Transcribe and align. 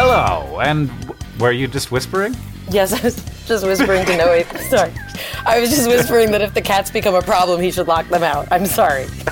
Hello, 0.00 0.60
and 0.60 0.88
were 1.40 1.50
you 1.50 1.66
just 1.66 1.90
whispering? 1.90 2.36
Yes, 2.70 2.92
I 3.00 3.02
was 3.02 3.16
just 3.48 3.66
whispering 3.66 4.06
to 4.06 4.16
Noe. 4.16 4.44
Sorry. 4.68 4.92
I 5.44 5.58
was 5.58 5.70
just 5.70 5.88
whispering 5.88 6.30
that 6.30 6.40
if 6.40 6.54
the 6.54 6.62
cats 6.62 6.88
become 6.88 7.16
a 7.16 7.20
problem, 7.20 7.60
he 7.60 7.72
should 7.72 7.88
lock 7.88 8.06
them 8.06 8.22
out. 8.22 8.46
I'm 8.52 8.64
sorry. 8.64 9.06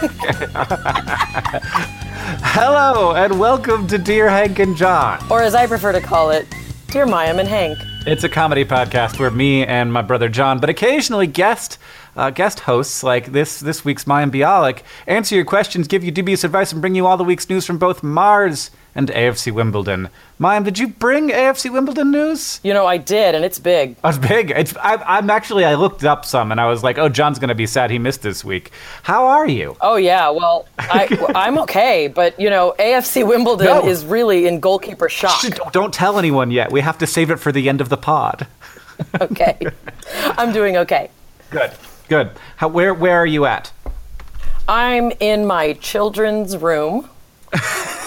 Hello, 2.43 3.15
and 3.15 3.39
welcome 3.39 3.87
to 3.87 3.97
Dear 3.97 4.29
Hank 4.29 4.59
and 4.59 4.77
John. 4.77 5.25
Or 5.31 5.41
as 5.41 5.55
I 5.55 5.69
prefer 5.69 5.93
to 5.93 6.01
call 6.01 6.33
it, 6.33 6.53
Dear 6.89 7.07
Mayim 7.07 7.39
and 7.39 7.49
Hank. 7.49 7.79
It's 8.05 8.25
a 8.25 8.29
comedy 8.29 8.65
podcast 8.65 9.21
where 9.21 9.31
me 9.31 9.65
and 9.65 9.93
my 9.93 10.03
brother 10.03 10.29
John, 10.29 10.59
but 10.59 10.69
occasionally 10.69 11.29
guest 11.29 11.79
uh, 12.17 12.31
guest 12.31 12.59
hosts 12.59 13.05
like 13.05 13.31
this 13.31 13.61
this 13.61 13.85
week's 13.85 14.07
Mayim 14.07 14.33
Bialik, 14.33 14.83
answer 15.07 15.37
your 15.37 15.45
questions, 15.45 15.87
give 15.87 16.03
you 16.03 16.11
dubious 16.11 16.43
advice, 16.43 16.73
and 16.73 16.81
bring 16.81 16.97
you 16.97 17.07
all 17.07 17.17
the 17.17 17.23
week's 17.23 17.49
news 17.49 17.65
from 17.65 17.79
both 17.79 18.03
Mars 18.03 18.73
and 18.97 19.09
AFC 19.11 19.53
Wimbledon. 19.53 20.09
Mayim, 20.41 20.65
did 20.65 20.79
you 20.79 20.89
bring 20.89 21.29
AFC 21.29 21.71
Wimbledon 21.73 22.11
news? 22.11 22.59
You 22.65 22.75
know, 22.75 22.87
I 22.87 22.97
did, 22.97 23.35
and 23.35 23.45
it's 23.45 23.59
big. 23.59 23.95
Oh, 24.03 24.09
it's 24.09 24.19
big. 24.19 24.51
It's, 24.51 24.75
I, 24.79 25.19
am 25.19 25.31
actually. 25.31 25.65
I 25.65 25.75
looked 25.75 26.03
up 26.05 26.25
some, 26.25 26.51
and 26.51 26.61
I 26.61 26.67
was 26.67 26.83
like, 26.83 26.99
"Oh, 26.99 27.09
John's 27.09 27.39
going 27.39 27.49
to 27.49 27.55
be 27.55 27.67
sad 27.67 27.91
he 27.91 27.99
missed 27.99 28.23
this 28.23 28.45
week." 28.45 28.73
How 29.05 29.27
are 29.27 29.47
you? 29.47 29.77
Oh 29.81 29.97
yeah, 29.97 30.31
well, 30.31 30.67
I, 30.79 31.07
I'm 31.37 31.59
okay, 31.61 32.09
but 32.09 32.39
you 32.41 32.51
know, 32.51 32.75
AFC 32.79 33.27
Wimbledon 33.27 33.67
No. 33.67 33.87
is 33.87 34.05
really 34.05 34.47
in 34.47 34.59
goalkeeper 34.61 35.09
shock. 35.09 35.41
Shh, 35.41 35.51
don't- 35.51 35.73
Don't 35.73 35.95
tell 35.95 36.19
anyone 36.19 36.51
yet. 36.51 36.73
We 36.73 36.81
have 36.81 36.99
to 36.99 37.07
save 37.07 37.31
it 37.31 37.37
for 37.37 37.53
the 37.53 37.69
end 37.69 37.81
of 37.81 37.89
the 37.89 37.97
pod. 37.99 38.47
Okay, 39.21 39.59
I'm 40.39 40.53
doing 40.55 40.79
okay. 40.79 41.11
Good. 41.51 41.71
Good. 42.09 42.31
How, 42.57 42.69
where 42.69 42.95
Where 42.95 43.19
are 43.19 43.27
you 43.27 43.45
at? 43.45 43.71
I'm 44.67 45.13
in 45.21 45.45
my 45.47 45.75
children's 45.75 46.57
room, 46.57 47.09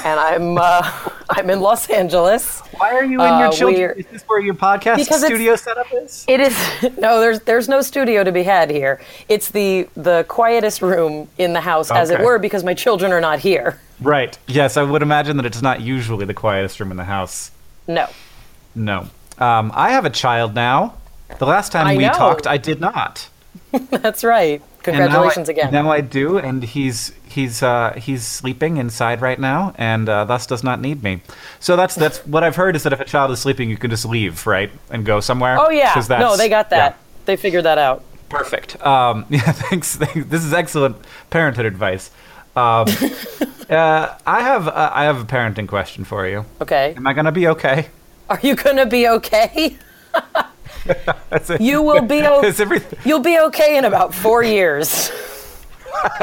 and 0.05 0.20
I'm 0.20 0.58
uh, 0.58 0.81
I'm 1.30 1.49
in 1.49 1.59
Los 1.62 1.90
Angeles. 1.90 2.59
Why 2.77 2.91
are 2.95 3.03
you 3.03 3.21
in 3.21 3.40
your 3.40 3.48
Uh, 3.48 3.51
children? 3.51 3.99
Is 3.99 4.05
this 4.07 4.24
where 4.24 4.40
your 4.40 4.54
podcast 4.55 5.04
studio 5.26 5.55
setup 5.55 5.87
is? 5.93 6.26
It 6.27 6.40
is 6.40 6.57
no, 6.98 7.20
there's 7.20 7.40
there's 7.41 7.68
no 7.70 7.82
studio 7.82 8.24
to 8.24 8.32
be 8.32 8.43
had 8.43 8.70
here. 8.70 8.99
It's 9.27 9.49
the 9.49 9.87
the 9.96 10.26
quietest 10.27 10.82
room 10.82 11.27
in 11.37 11.54
the 11.54 11.62
house, 11.62 11.91
as 11.91 12.09
it 12.09 12.20
were, 12.21 12.40
because 12.40 12.63
my 12.63 12.74
children 12.74 13.12
are 13.12 13.21
not 13.21 13.40
here. 13.40 13.79
Right. 14.01 14.37
Yes, 14.48 14.77
I 14.77 14.84
would 14.84 15.01
imagine 15.01 15.37
that 15.37 15.46
it's 15.46 15.62
not 15.62 15.81
usually 15.81 16.26
the 16.26 16.34
quietest 16.34 16.79
room 16.79 16.91
in 16.91 16.98
the 16.98 17.04
house. 17.04 17.52
No. 17.87 18.07
No. 18.76 19.07
Um, 19.37 19.71
I 19.76 19.91
have 19.91 20.05
a 20.05 20.09
child 20.09 20.55
now. 20.55 20.93
The 21.37 21.46
last 21.46 21.71
time 21.71 21.85
I 21.87 21.96
we 21.98 22.04
know. 22.05 22.13
talked, 22.13 22.48
I 22.48 22.57
did 22.57 22.79
not. 22.79 23.27
That's 23.91 24.24
right. 24.24 24.62
And 24.85 24.98
now 24.98 25.04
I- 25.04 25.05
Congratulations 25.08 25.49
again. 25.49 25.72
Now 25.74 25.91
I 25.91 26.02
do, 26.02 26.38
and 26.38 26.63
he's 26.63 27.12
he's 27.27 27.62
uh, 27.62 27.94
he's 27.98 28.26
sleeping 28.26 28.77
inside 28.77 29.21
right 29.21 29.40
now, 29.40 29.74
and 29.77 30.08
uh, 30.10 30.26
thus 30.26 30.46
does 30.48 30.63
not 30.63 30.80
need 30.82 31.04
me. 31.04 31.21
So 31.60 31.76
that's 31.76 31.96
that's 31.96 32.20
what 32.26 32.44
I've 32.44 32.55
heard 32.55 32.76
is 32.76 32.84
that 32.84 32.94
if 32.94 32.99
a 32.99 33.05
child 33.05 33.32
is 33.32 33.40
sleeping, 33.40 33.70
you 33.70 33.77
can 33.77 33.90
just 33.90 34.05
leave, 34.05 34.48
right, 34.48 34.71
and 34.90 35.05
go 35.05 35.20
somewhere. 35.20 35.58
oh 35.60 35.70
yeah. 35.70 35.94
No, 36.10 36.38
they 36.38 36.49
got 36.49 36.70
that. 36.71 36.91
yeah. 36.94 36.98
They 37.26 37.36
figured 37.36 37.66
that 37.66 37.77
out. 37.77 38.04
Perfect. 38.30 38.82
Um, 38.86 39.26
yeah, 39.30 39.52
thanks. 39.52 39.96
This 40.16 40.44
is 40.46 40.54
excellent 40.54 40.96
parenthood 41.30 41.66
advice. 41.66 42.12
Um, 42.55 42.88
uh, 43.70 44.16
I 44.26 44.41
have 44.41 44.68
uh, 44.68 44.91
I 44.93 45.04
have 45.04 45.21
a 45.21 45.26
parenting 45.26 45.68
question 45.68 46.04
for 46.04 46.27
you. 46.27 46.46
Okay. 46.62 46.93
Am 46.96 47.05
I 47.05 47.14
gonna 47.14 47.32
be 47.32 47.48
okay? 47.49 47.88
Are 48.30 48.40
you 48.41 48.55
gonna 48.55 48.86
be 48.86 49.08
okay? 49.08 49.77
You 51.60 51.82
will 51.82 52.02
be 52.02 52.22
o- 52.22 52.41
You'll 53.05 53.20
be 53.20 53.40
okay 53.40 53.77
in 53.77 53.85
about 53.85 54.13
four 54.13 54.44
years. 54.44 55.12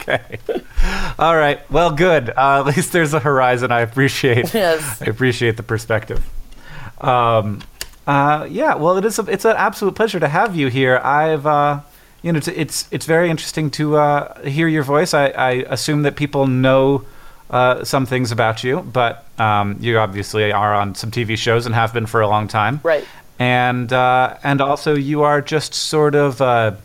okay? 0.00 0.38
All 1.18 1.36
right. 1.36 1.68
Well, 1.70 1.92
good. 1.92 2.30
Uh, 2.30 2.60
at 2.60 2.76
least 2.76 2.92
there's 2.92 3.14
a 3.14 3.20
horizon. 3.20 3.72
I 3.72 3.80
appreciate. 3.80 4.52
Yes. 4.60 5.02
I 5.02 5.06
appreciate 5.06 5.56
the 5.56 5.62
perspective. 5.62 6.24
Um, 7.00 7.62
uh, 8.06 8.46
yeah. 8.50 8.74
Well, 8.74 8.96
it 8.98 9.04
is. 9.04 9.18
A, 9.18 9.22
it's 9.30 9.44
an 9.44 9.56
absolute 9.56 9.94
pleasure 9.94 10.20
to 10.20 10.28
have 10.28 10.56
you 10.56 10.68
here. 10.68 10.98
I've. 10.98 11.46
Uh, 11.46 11.80
you 12.22 12.32
know, 12.32 12.36
it's, 12.36 12.48
it's 12.48 12.88
it's 12.90 13.06
very 13.06 13.30
interesting 13.30 13.70
to 13.72 13.96
uh, 13.96 14.40
hear 14.42 14.68
your 14.68 14.82
voice. 14.82 15.14
I, 15.14 15.28
I 15.28 15.50
assume 15.68 16.02
that 16.02 16.16
people 16.16 16.46
know 16.46 17.04
uh, 17.48 17.82
some 17.84 18.04
things 18.04 18.30
about 18.30 18.62
you, 18.62 18.80
but 18.80 19.26
um, 19.40 19.76
you 19.80 19.98
obviously 19.98 20.52
are 20.52 20.74
on 20.74 20.94
some 20.94 21.10
TV 21.10 21.36
shows 21.38 21.64
and 21.66 21.74
have 21.74 21.92
been 21.94 22.06
for 22.06 22.20
a 22.20 22.28
long 22.28 22.46
time. 22.46 22.80
Right. 22.82 23.04
And 23.40 23.92
uh, 23.92 24.36
and 24.44 24.60
also 24.60 24.94
you 24.94 25.22
are 25.22 25.40
just 25.40 25.74
sort 25.74 26.14
of 26.14 26.40
uh, 26.40 26.76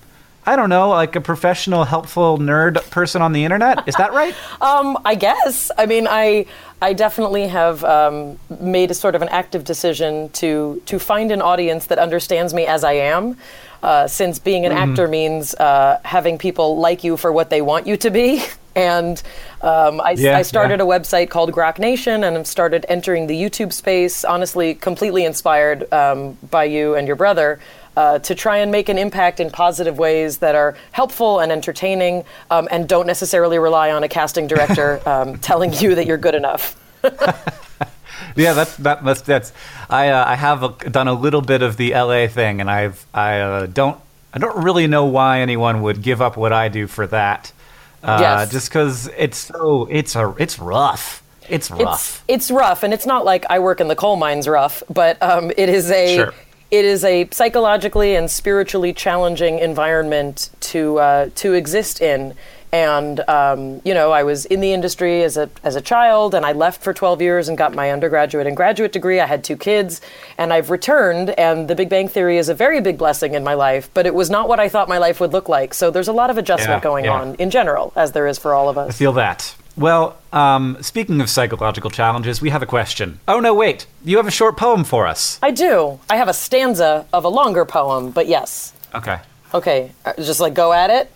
I 0.47 0.55
don't 0.55 0.69
know, 0.69 0.89
like 0.89 1.15
a 1.15 1.21
professional, 1.21 1.85
helpful 1.85 2.37
nerd 2.37 2.89
person 2.91 3.21
on 3.21 3.33
the 3.33 3.43
internet. 3.43 3.87
Is 3.87 3.95
that 3.95 4.13
right? 4.13 4.35
Um, 4.61 4.97
I 5.05 5.15
guess. 5.15 5.69
I 5.77 5.85
mean, 5.85 6.07
I 6.09 6.45
I 6.81 6.93
definitely 6.93 7.47
have 7.47 7.83
um, 7.83 8.39
made 8.59 8.89
a 8.89 8.93
sort 8.93 9.15
of 9.15 9.21
an 9.21 9.29
active 9.29 9.63
decision 9.63 10.29
to 10.29 10.81
to 10.85 10.97
find 10.97 11.31
an 11.31 11.41
audience 11.41 11.87
that 11.87 11.99
understands 11.99 12.53
me 12.53 12.65
as 12.65 12.83
I 12.83 12.93
am. 12.93 13.37
Uh, 13.83 14.07
since 14.07 14.39
being 14.39 14.65
an 14.65 14.71
actor 14.71 15.07
means 15.07 15.53
uh, 15.55 15.99
having 16.03 16.39
people 16.39 16.77
like 16.77 17.03
you 17.03 17.17
for 17.17 17.31
what 17.31 17.49
they 17.51 17.61
want 17.61 17.85
you 17.85 17.95
to 17.97 18.09
be, 18.09 18.43
and 18.75 19.21
um, 19.61 20.01
I, 20.01 20.11
Yeah, 20.11 20.37
I 20.37 20.41
started 20.41 20.79
yeah. 20.79 20.85
a 20.85 20.87
website 20.87 21.29
called 21.29 21.51
Grok 21.51 21.79
Nation, 21.79 22.23
and 22.23 22.35
have 22.35 22.47
started 22.47 22.85
entering 22.89 23.27
the 23.27 23.35
YouTube 23.35 23.73
space. 23.73 24.23
Honestly, 24.23 24.75
completely 24.75 25.25
inspired 25.25 25.91
um, 25.93 26.37
by 26.51 26.65
you 26.65 26.95
and 26.95 27.07
your 27.07 27.15
brother. 27.15 27.59
Uh, 27.97 28.19
to 28.19 28.35
try 28.35 28.57
and 28.57 28.73
make 28.73 28.89
an 28.89 28.97
impact 28.97 29.39
in 29.39 29.49
positive 29.49 29.97
ways 29.97 30.39
that 30.39 30.53
are 30.53 30.75
helpful 30.91 31.39
and 31.39 31.49
entertaining 31.49 32.25
um, 32.51 32.67
and 32.69 32.89
don't 32.89 33.07
necessarily 33.07 33.57
rely 33.57 33.89
on 33.89 34.03
a 34.03 34.09
casting 34.09 34.47
director 34.47 35.01
um, 35.09 35.37
telling 35.37 35.71
you 35.71 35.95
that 35.95 36.05
you're 36.05 36.17
good 36.17 36.35
enough. 36.35 36.75
yeah, 38.35 38.51
that's 38.51 38.75
that, 38.77 39.03
that's 39.05 39.21
that's. 39.21 39.53
I 39.89 40.09
uh, 40.09 40.25
I 40.27 40.35
have 40.35 40.63
a, 40.63 40.89
done 40.89 41.07
a 41.07 41.13
little 41.13 41.41
bit 41.41 41.61
of 41.61 41.77
the 41.77 41.93
LA 41.93 42.27
thing, 42.27 42.59
and 42.59 42.69
I've 42.69 43.05
I 43.13 43.39
uh, 43.39 43.65
don't 43.67 43.97
I 44.33 44.39
don't 44.39 44.63
really 44.63 44.87
know 44.87 45.05
why 45.05 45.39
anyone 45.39 45.81
would 45.83 46.01
give 46.01 46.21
up 46.21 46.35
what 46.35 46.51
I 46.51 46.67
do 46.67 46.87
for 46.87 47.07
that. 47.07 47.53
Uh, 48.05 48.17
Yes. 48.21 48.51
Just 48.51 48.69
because 48.69 49.07
it's 49.17 49.37
so 49.37 49.87
it's 49.89 50.15
a 50.15 50.33
it's 50.37 50.59
rough. 50.59 51.23
It's 51.49 51.69
rough. 51.71 52.23
It's, 52.27 52.49
it's 52.49 52.51
rough, 52.51 52.83
and 52.83 52.93
it's 52.93 53.05
not 53.05 53.25
like 53.25 53.45
I 53.49 53.59
work 53.59 53.79
in 53.81 53.87
the 53.87 53.95
coal 53.95 54.15
mines 54.15 54.47
rough, 54.47 54.81
but 54.89 55.21
um, 55.21 55.51
it 55.57 55.69
is 55.69 55.91
a 55.91 56.15
Sure. 56.15 56.33
it 56.71 56.85
is 56.85 57.03
a 57.03 57.27
psychologically 57.31 58.15
and 58.15 58.29
spiritually 58.29 58.93
challenging 58.93 59.59
environment 59.59 60.49
to 60.71 60.99
uh, 60.99 61.29
to 61.35 61.53
exist 61.53 62.01
in. 62.01 62.33
And 62.75 63.21
um, 63.29 63.79
you 63.85 63.93
know, 63.93 64.11
I 64.11 64.23
was 64.23 64.43
in 64.43 64.59
the 64.59 64.73
industry 64.73 65.23
as 65.23 65.37
a 65.37 65.49
as 65.63 65.77
a 65.77 65.81
child, 65.81 66.35
and 66.35 66.45
I 66.45 66.51
left 66.51 66.81
for 66.83 66.93
12 66.93 67.21
years 67.21 67.47
and 67.47 67.57
got 67.57 67.73
my 67.73 67.89
undergraduate 67.89 68.47
and 68.47 68.57
graduate 68.57 68.91
degree. 68.91 69.21
I 69.21 69.25
had 69.27 69.45
two 69.45 69.55
kids, 69.55 70.01
and 70.37 70.51
I've 70.51 70.69
returned. 70.69 71.29
And 71.39 71.69
The 71.69 71.75
Big 71.75 71.87
Bang 71.87 72.09
Theory 72.09 72.37
is 72.37 72.49
a 72.49 72.53
very 72.53 72.81
big 72.81 72.97
blessing 72.97 73.33
in 73.33 73.45
my 73.45 73.53
life, 73.53 73.89
but 73.93 74.05
it 74.05 74.13
was 74.13 74.29
not 74.29 74.49
what 74.49 74.59
I 74.59 74.67
thought 74.67 74.89
my 74.89 74.97
life 74.97 75.21
would 75.21 75.31
look 75.31 75.47
like. 75.47 75.73
So 75.73 75.89
there's 75.89 76.09
a 76.09 76.13
lot 76.21 76.29
of 76.29 76.37
adjustment 76.37 76.79
Yeah, 76.79 76.89
going 76.89 77.05
yeah. 77.05 77.13
on 77.21 77.35
in 77.35 77.49
general, 77.49 77.93
as 77.95 78.11
there 78.11 78.27
is 78.27 78.37
for 78.37 78.53
all 78.53 78.67
of 78.67 78.77
us. 78.77 78.89
I 78.89 78.91
feel 78.91 79.13
that. 79.13 79.55
Well, 79.77 80.17
um, 80.33 80.75
speaking 80.81 81.21
of 81.21 81.29
psychological 81.29 81.89
challenges, 81.89 82.41
we 82.41 82.49
have 82.49 82.61
a 82.61 82.65
question. 82.65 83.19
Oh 83.25 83.39
no, 83.39 83.53
wait! 83.53 83.87
You 84.03 84.17
have 84.17 84.27
a 84.27 84.31
short 84.31 84.57
poem 84.57 84.83
for 84.83 85.07
us. 85.07 85.39
I 85.41 85.51
do. 85.51 86.01
I 86.09 86.17
have 86.17 86.27
a 86.27 86.33
stanza 86.33 87.05
of 87.13 87.23
a 87.23 87.29
longer 87.29 87.63
poem, 87.63 88.11
but 88.11 88.27
yes. 88.27 88.73
Okay, 88.93 89.19
Okay, 89.53 89.91
uh, 90.03 90.11
just 90.17 90.41
like 90.41 90.53
go 90.53 90.73
at 90.73 90.89
it. 90.89 91.09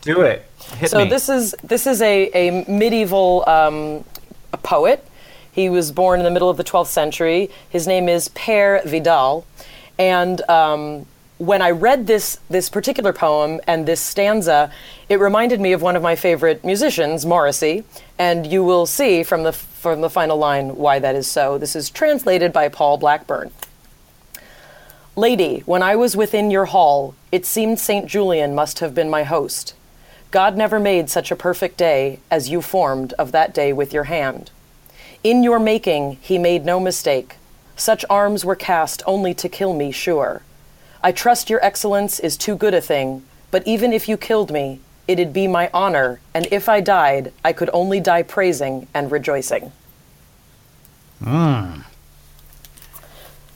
do 0.00 0.22
it. 0.22 0.47
Hit 0.76 0.90
So 0.90 1.04
me. 1.04 1.10
this 1.10 1.28
is 1.28 1.54
this 1.62 1.86
is 1.86 2.00
a 2.02 2.30
a 2.34 2.64
medieval 2.68 3.44
um, 3.48 4.04
a 4.52 4.56
poet. 4.58 5.04
He 5.52 5.68
was 5.68 5.90
born 5.90 6.20
in 6.20 6.24
the 6.24 6.30
middle 6.30 6.48
of 6.50 6.56
the 6.56 6.64
12th 6.64 6.86
century. 6.86 7.50
His 7.68 7.86
name 7.86 8.08
is 8.08 8.28
Peire 8.28 8.80
Vidal, 8.84 9.44
and 9.98 10.40
um, 10.48 11.06
when 11.38 11.62
I 11.62 11.70
read 11.70 12.06
this 12.06 12.38
this 12.50 12.68
particular 12.68 13.12
poem 13.12 13.60
and 13.66 13.86
this 13.86 14.00
stanza, 14.00 14.70
it 15.08 15.18
reminded 15.18 15.60
me 15.60 15.72
of 15.72 15.82
one 15.82 15.96
of 15.96 16.02
my 16.02 16.16
favorite 16.16 16.64
musicians, 16.64 17.24
Morrissey. 17.24 17.84
And 18.18 18.46
you 18.46 18.64
will 18.64 18.86
see 18.86 19.22
from 19.22 19.44
the 19.44 19.52
from 19.52 20.00
the 20.00 20.10
final 20.10 20.36
line 20.36 20.76
why 20.76 20.98
that 20.98 21.14
is 21.14 21.26
so. 21.28 21.58
This 21.58 21.74
is 21.76 21.90
translated 21.90 22.52
by 22.52 22.68
Paul 22.68 22.98
Blackburn. 22.98 23.50
Lady, 25.16 25.60
when 25.66 25.82
I 25.82 25.96
was 25.96 26.16
within 26.16 26.50
your 26.50 26.66
hall, 26.66 27.14
it 27.32 27.44
seemed 27.44 27.80
St. 27.80 28.06
Julian 28.06 28.54
must 28.54 28.78
have 28.78 28.94
been 28.94 29.10
my 29.10 29.24
host. 29.24 29.74
God 30.30 30.56
never 30.56 30.78
made 30.78 31.08
such 31.08 31.30
a 31.30 31.36
perfect 31.36 31.78
day 31.78 32.20
as 32.30 32.50
you 32.50 32.60
formed 32.60 33.14
of 33.14 33.32
that 33.32 33.54
day 33.54 33.72
with 33.72 33.94
your 33.94 34.04
hand. 34.04 34.50
In 35.24 35.42
your 35.42 35.58
making, 35.58 36.18
he 36.20 36.36
made 36.36 36.64
no 36.64 36.78
mistake. 36.78 37.36
Such 37.76 38.04
arms 38.10 38.44
were 38.44 38.54
cast 38.54 39.02
only 39.06 39.32
to 39.34 39.48
kill 39.48 39.72
me, 39.72 39.90
sure. 39.90 40.42
I 41.02 41.12
trust 41.12 41.48
your 41.48 41.64
excellence 41.64 42.20
is 42.20 42.36
too 42.36 42.56
good 42.56 42.74
a 42.74 42.80
thing, 42.80 43.22
but 43.50 43.66
even 43.66 43.92
if 43.92 44.08
you 44.08 44.16
killed 44.16 44.50
me, 44.50 44.80
it'd 45.06 45.32
be 45.32 45.46
my 45.46 45.70
honor, 45.72 46.20
and 46.34 46.46
if 46.50 46.68
I 46.68 46.80
died, 46.82 47.32
I 47.42 47.54
could 47.54 47.70
only 47.72 47.98
die 47.98 48.22
praising 48.22 48.86
and 48.92 49.10
rejoicing. 49.10 49.72
The, 51.20 51.84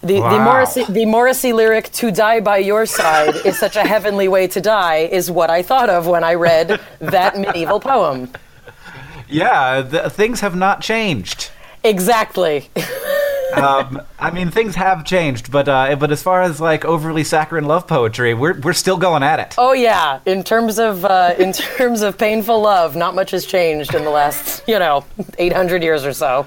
the, 0.02 0.20
Wow. 0.20 0.44
Morrissey, 0.44 0.84
the 0.88 1.06
Morrissey 1.06 1.52
lyric, 1.52 1.90
to 1.92 2.10
die 2.10 2.40
by 2.40 2.58
your 2.58 2.86
side 2.86 3.34
is 3.44 3.58
such 3.58 3.76
a 3.76 3.82
heavenly 3.86 4.28
way 4.28 4.46
to 4.48 4.60
die, 4.60 4.98
is 4.98 5.30
what 5.30 5.50
I 5.50 5.62
thought 5.62 5.88
of 5.90 6.06
when 6.06 6.24
I 6.24 6.34
read 6.34 6.80
that 7.00 7.38
medieval 7.38 7.80
poem. 7.80 8.30
yeah, 9.28 9.80
the, 9.80 10.10
things 10.10 10.40
have 10.40 10.54
not 10.56 10.80
changed. 10.80 11.50
Exactly. 11.84 12.70
um, 13.54 14.00
I 14.18 14.30
mean, 14.30 14.50
things 14.50 14.74
have 14.76 15.04
changed, 15.04 15.50
but 15.50 15.68
uh, 15.68 15.96
but 15.96 16.10
as 16.12 16.22
far 16.22 16.42
as 16.42 16.60
like 16.60 16.84
overly 16.84 17.24
saccharine 17.24 17.64
love 17.64 17.86
poetry, 17.86 18.34
we're 18.34 18.58
we're 18.60 18.72
still 18.72 18.96
going 18.96 19.22
at 19.22 19.40
it. 19.40 19.54
Oh 19.58 19.72
yeah, 19.72 20.20
in 20.26 20.42
terms 20.44 20.78
of 20.78 21.04
uh, 21.04 21.34
in 21.38 21.52
terms 21.52 22.02
of 22.02 22.18
painful 22.18 22.60
love, 22.60 22.94
not 22.96 23.14
much 23.14 23.30
has 23.32 23.44
changed 23.44 23.94
in 23.94 24.04
the 24.04 24.10
last 24.10 24.62
you 24.68 24.78
know 24.78 25.04
800 25.38 25.82
years 25.82 26.04
or 26.04 26.12
so. 26.12 26.46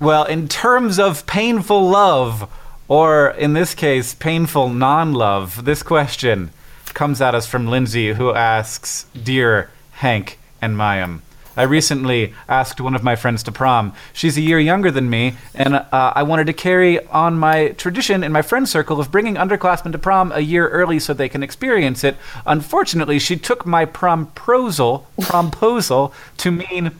Well, 0.00 0.24
in 0.24 0.48
terms 0.48 0.98
of 0.98 1.26
painful 1.26 1.88
love, 1.90 2.50
or 2.90 3.30
in 3.30 3.52
this 3.52 3.72
case, 3.72 4.14
painful 4.14 4.68
non-love, 4.68 5.64
this 5.64 5.80
question 5.82 6.50
comes 6.92 7.20
at 7.20 7.36
us 7.36 7.46
from 7.46 7.68
Lindsay, 7.68 8.14
who 8.14 8.34
asks, 8.34 9.06
"Dear 9.14 9.70
Hank 9.92 10.40
and 10.60 10.76
Mayim." 10.76 11.20
I 11.56 11.62
recently 11.62 12.34
asked 12.48 12.80
one 12.80 12.96
of 12.96 13.04
my 13.04 13.14
friends 13.14 13.42
to 13.44 13.52
prom. 13.52 13.92
She's 14.12 14.36
a 14.36 14.40
year 14.40 14.58
younger 14.58 14.90
than 14.90 15.08
me, 15.08 15.36
and 15.54 15.74
uh, 15.74 15.84
I 15.92 16.24
wanted 16.24 16.46
to 16.46 16.52
carry 16.52 17.04
on 17.06 17.38
my 17.38 17.68
tradition 17.68 18.24
in 18.24 18.32
my 18.32 18.42
friend 18.42 18.68
circle 18.68 18.98
of 18.98 19.12
bringing 19.12 19.36
underclassmen 19.36 19.92
to 19.92 19.98
prom 19.98 20.32
a 20.32 20.40
year 20.40 20.68
early 20.68 20.98
so 20.98 21.12
they 21.12 21.28
can 21.28 21.42
experience 21.42 22.02
it. 22.02 22.16
Unfortunately, 22.44 23.18
she 23.18 23.36
took 23.36 23.64
my 23.66 23.84
promposal, 23.84 25.04
promposal 25.20 26.12
to 26.38 26.50
mean 26.50 26.92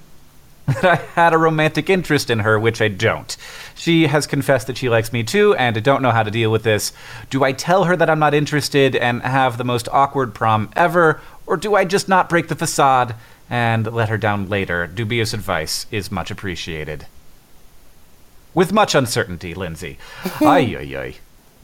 that 0.74 0.84
I 0.84 0.96
had 1.20 1.32
a 1.32 1.38
romantic 1.38 1.90
interest 1.90 2.30
in 2.30 2.40
her, 2.40 2.58
which 2.58 2.80
I 2.80 2.88
don't. 2.88 3.36
She 3.74 4.06
has 4.06 4.26
confessed 4.26 4.66
that 4.66 4.78
she 4.78 4.88
likes 4.88 5.12
me 5.12 5.22
too, 5.22 5.54
and 5.54 5.76
I 5.76 5.80
don't 5.80 6.02
know 6.02 6.10
how 6.10 6.22
to 6.22 6.30
deal 6.30 6.50
with 6.50 6.62
this. 6.62 6.92
Do 7.28 7.44
I 7.44 7.52
tell 7.52 7.84
her 7.84 7.96
that 7.96 8.10
I'm 8.10 8.18
not 8.18 8.34
interested 8.34 8.96
and 8.96 9.22
have 9.22 9.58
the 9.58 9.64
most 9.64 9.88
awkward 9.90 10.34
prom 10.34 10.70
ever, 10.74 11.20
or 11.46 11.56
do 11.56 11.74
I 11.74 11.84
just 11.84 12.08
not 12.08 12.28
break 12.28 12.48
the 12.48 12.56
facade 12.56 13.14
and 13.50 13.92
let 13.92 14.08
her 14.08 14.16
down 14.16 14.48
later. 14.48 14.86
Dubious 14.86 15.34
advice 15.34 15.86
is 15.90 16.12
much 16.12 16.30
appreciated. 16.30 17.06
With 18.54 18.72
much 18.72 18.94
uncertainty, 18.94 19.54
Lindsay. 19.54 19.98
ay, 20.40 20.76
ay, 20.78 20.96
ay. 20.96 21.14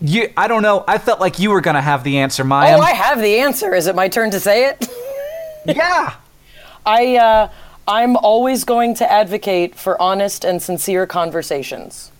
You, 0.01 0.31
I 0.37 0.49
don't 0.49 0.63
know. 0.63 0.85
I 0.87 0.99
felt 0.99 1.21
like 1.21 1.39
you 1.39 1.51
were 1.51 1.61
going 1.61 1.77
to 1.77 1.81
have 1.81 2.05
the 2.05 2.19
answer, 2.19 2.45
Maya. 2.45 2.77
Oh, 2.77 2.81
I 2.81 2.93
have 2.93 3.21
the 3.21 3.39
answer. 3.39 3.75
Is 3.75 3.87
it 3.87 3.95
my 3.95 4.09
turn 4.09 4.33
to 4.33 4.41
say 4.41 4.69
it? 4.69 4.87
yeah. 5.65 6.15
I, 6.85 7.17
uh, 7.17 7.49
I'm 7.89 8.17
always 8.17 8.65
going 8.65 8.95
to 8.97 9.11
advocate 9.11 9.75
for 9.77 10.01
honest 10.01 10.45
and 10.45 10.61
sincere 10.63 11.07
conversations, 11.07 12.11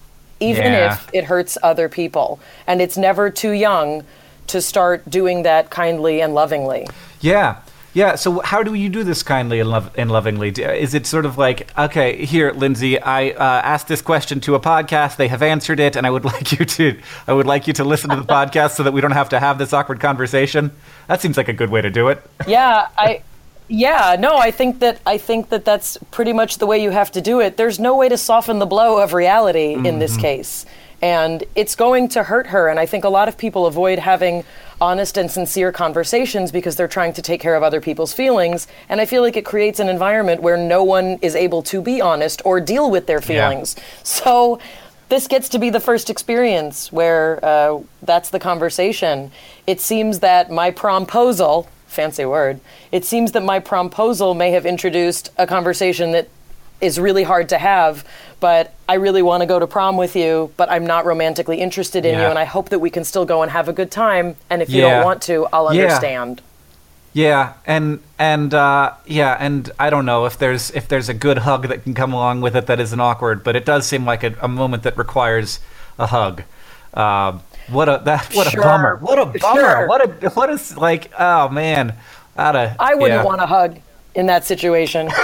even 0.41 0.65
Yeah. 0.65 0.95
if 0.95 1.11
it 1.13 1.25
hurts 1.25 1.59
other 1.63 1.89
people. 1.89 2.39
And 2.67 2.81
it's 2.81 2.97
never 2.97 3.31
too 3.31 3.51
young 3.53 4.05
to 4.49 4.61
start 4.63 5.09
doing 5.11 5.43
that 5.43 5.71
kindly 5.71 6.21
and 6.21 6.35
lovingly. 6.35 6.87
Yeah. 7.21 7.57
Yeah, 7.95 8.15
so 8.17 8.41
how 8.41 8.63
do 8.63 8.75
you 8.75 8.91
do 8.91 9.05
this 9.05 9.23
kindly 9.23 9.59
and, 9.59 9.71
lov- 9.71 9.91
and 9.99 10.11
lovingly? 10.11 10.51
Is 10.51 10.93
it 10.93 11.07
sort 11.07 11.25
of 11.25 11.39
like, 11.39 11.67
okay, 11.79 12.27
here, 12.27 12.53
Lindsay, 12.53 13.01
I 13.01 13.31
uh, 13.31 13.63
asked 13.65 13.89
this 13.89 14.03
question 14.03 14.39
to 14.41 14.55
a 14.55 14.61
podcast, 14.61 15.17
they 15.17 15.29
have 15.29 15.43
answered 15.43 15.81
it, 15.81 15.97
and 15.97 16.07
I 16.07 16.11
would 16.11 16.25
like 16.35 16.53
you 16.53 16.67
to, 16.67 16.99
I 17.27 17.33
would 17.33 17.47
like 17.47 17.67
you 17.67 17.73
to 17.73 17.85
listen 17.85 18.11
to 18.11 18.17
the 18.17 18.23
podcast 18.39 18.73
so 18.73 18.83
that 18.83 18.93
we 18.93 19.01
don't 19.01 19.13
have 19.13 19.31
to 19.31 19.41
have 19.41 19.57
this 19.57 19.73
awkward 19.73 19.99
conversation. 20.01 20.73
That 21.09 21.23
seems 21.23 21.39
like 21.39 21.49
a 21.49 21.55
good 21.55 21.71
way 21.71 21.81
to 21.81 21.89
do 21.91 22.09
it. 22.09 22.23
yeah 22.47 22.89
i 22.99 23.23
yeah 23.69 24.17
no 24.19 24.37
i 24.37 24.51
think 24.51 24.79
that 24.79 25.01
i 25.07 25.19
think 25.19 25.49
that 25.49 25.65
that's 25.65 25.99
pretty 26.11 26.33
much 26.33 26.59
the 26.59 26.67
way 26.67 26.83
you 26.83 26.91
have 26.91 27.11
to 27.13 27.21
do 27.21 27.41
it. 27.41 27.57
There's 27.57 27.79
no 27.79 27.97
way 27.97 28.09
to 28.09 28.17
soften 28.17 28.59
the 28.59 28.67
blow 28.67 29.03
of 29.03 29.13
reality 29.13 29.75
in 29.75 29.99
this 29.99 30.17
case. 30.17 30.67
And 31.03 31.45
it's 31.55 31.75
going 31.75 32.09
to 32.11 32.23
hurt 32.23 32.47
her 32.49 32.69
and 32.69 32.81
i 32.81 32.87
think 32.87 33.05
a 33.05 33.09
lot 33.09 33.29
of 33.29 33.37
people 33.37 33.67
avoid 33.67 33.99
having 33.99 34.45
honest 34.81 35.17
and 35.17 35.31
sincere 35.31 35.73
conversations 35.73 36.53
because 36.53 36.77
they're 36.77 36.89
trying 36.89 37.13
to 37.15 37.23
take 37.23 37.41
care 37.41 37.55
of 37.55 37.63
other 37.63 37.81
people's 37.81 38.13
feelings 38.13 38.67
and 38.89 39.01
i 39.01 39.05
feel 39.05 39.23
like 39.23 39.37
it 39.37 39.45
creates 39.45 39.79
an 39.79 39.89
environment 39.89 40.41
where 40.43 40.57
no 40.57 40.83
one 40.83 41.19
is 41.23 41.35
able 41.35 41.63
to 41.63 41.83
be 41.83 42.01
honest 42.01 42.41
or 42.45 42.61
deal 42.61 42.91
with 42.91 43.07
their 43.07 43.21
feelings. 43.21 43.77
So 44.03 44.59
this 45.09 45.29
gets 45.29 45.49
to 45.51 45.59
be 45.59 45.71
the 45.71 45.81
first 45.81 46.11
experience 46.11 46.91
where 46.91 47.45
uh, 47.45 47.81
that's 48.03 48.31
the 48.31 48.41
conversation. 48.41 49.31
It 49.67 49.81
seems 49.81 50.19
that 50.21 50.51
my 50.51 50.71
promposal, 50.73 51.69
fancy 51.87 52.25
word, 52.25 52.61
it 52.93 53.05
seems 53.05 53.33
that 53.33 53.43
my 53.43 53.61
promposal 53.61 54.37
may 54.37 54.51
have 54.51 54.67
introduced 54.67 55.31
a 55.39 55.47
conversation 55.47 56.13
that 56.13 56.29
is 56.81 57.01
really 57.01 57.23
hard 57.23 57.49
to 57.49 57.59
have, 57.59 58.05
but 58.39 58.75
I 58.89 58.95
really 58.95 59.23
want 59.23 59.41
to 59.41 59.47
go 59.47 59.59
to 59.59 59.67
prom 59.67 59.97
with 59.97 60.15
you, 60.15 60.53
but 60.59 60.71
I'm 60.71 60.87
not 60.87 61.07
romantically 61.07 61.59
interested 61.59 62.05
in 62.05 62.19
you, 62.19 62.27
and 62.27 62.39
I 62.39 62.45
hope 62.45 62.69
that 62.69 62.81
we 62.81 62.91
can 62.91 63.03
still 63.03 63.25
go 63.25 63.43
and 63.43 63.51
have 63.51 63.69
a 63.69 63.73
good 63.73 63.91
time. 63.91 64.37
And 64.51 64.61
if 64.61 64.69
you 64.71 64.83
don't 64.83 65.03
want 65.03 65.23
to, 65.23 65.47
I'll 65.53 65.75
Yeah. 65.75 65.85
understand. 65.85 66.43
Yeah, 67.15 67.55
and 67.67 68.01
and 68.19 68.53
uh, 68.53 68.93
yeah, 69.07 69.39
and 69.41 69.71
I 69.79 69.89
don't 69.89 70.05
know 70.05 70.27
if 70.27 70.37
there's 70.37 70.71
if 70.73 70.87
there's 70.87 71.09
a 71.09 71.15
good 71.15 71.39
hug 71.39 71.69
that 71.69 71.83
can 71.83 71.95
come 71.95 72.13
along 72.13 72.43
with 72.43 72.55
it 72.55 72.67
that 72.67 72.79
isn't 72.79 73.01
awkward, 73.01 73.43
but 73.43 73.57
it 73.57 73.65
does 73.65 73.87
seem 73.87 74.05
like 74.05 74.23
a, 74.23 74.35
a 74.43 74.49
moment 74.49 74.83
that 74.83 74.99
requires 74.99 75.61
a 75.99 76.09
hug. 76.09 76.43
Um, 76.93 77.41
what 77.69 77.89
a 77.89 78.03
that 78.05 78.33
what 78.35 78.49
Sure. 78.51 78.61
a 78.61 78.65
bummer! 78.65 78.97
What 78.97 79.19
a 79.19 79.27
bummer! 79.27 79.61
Sure. 79.61 79.89
What 79.89 80.25
a 80.25 80.31
what 80.31 80.51
is 80.51 80.77
like? 80.77 81.11
Oh 81.19 81.49
man, 81.49 81.95
out 82.37 82.57
of 82.57 82.77
I 82.79 82.95
wouldn't 82.95 83.21
yeah. 83.21 83.25
want 83.25 83.41
a 83.41 83.47
hug 83.47 83.79
in 84.15 84.27
that 84.27 84.45
situation. 84.45 85.11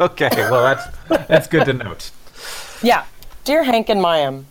Okay, 0.00 0.28
well 0.50 0.62
that's 0.62 1.26
that's 1.28 1.46
good 1.46 1.64
to 1.66 1.72
note. 1.72 2.10
Yeah. 2.82 3.04
Dear 3.44 3.64
Hank 3.64 3.88
and 3.88 4.00
Mayim, 4.00 4.44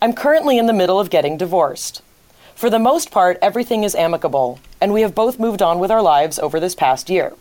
I'm 0.00 0.12
currently 0.12 0.58
in 0.58 0.66
the 0.66 0.72
middle 0.72 1.00
of 1.00 1.10
getting 1.10 1.36
divorced. 1.36 2.02
For 2.54 2.70
the 2.70 2.78
most 2.78 3.10
part, 3.10 3.38
everything 3.42 3.84
is 3.84 3.94
amicable, 3.94 4.60
and 4.80 4.92
we 4.92 5.02
have 5.02 5.14
both 5.14 5.38
moved 5.38 5.62
on 5.62 5.78
with 5.78 5.90
our 5.90 6.02
lives 6.02 6.38
over 6.38 6.60
this 6.60 6.74
past 6.74 7.10
year. 7.10 7.32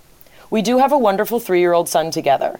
We 0.50 0.62
do 0.62 0.78
have 0.80 0.92
a 0.92 0.98
wonderful 0.98 1.40
three 1.40 1.60
year 1.60 1.74
old 1.74 1.90
son 1.90 2.10
together. 2.12 2.60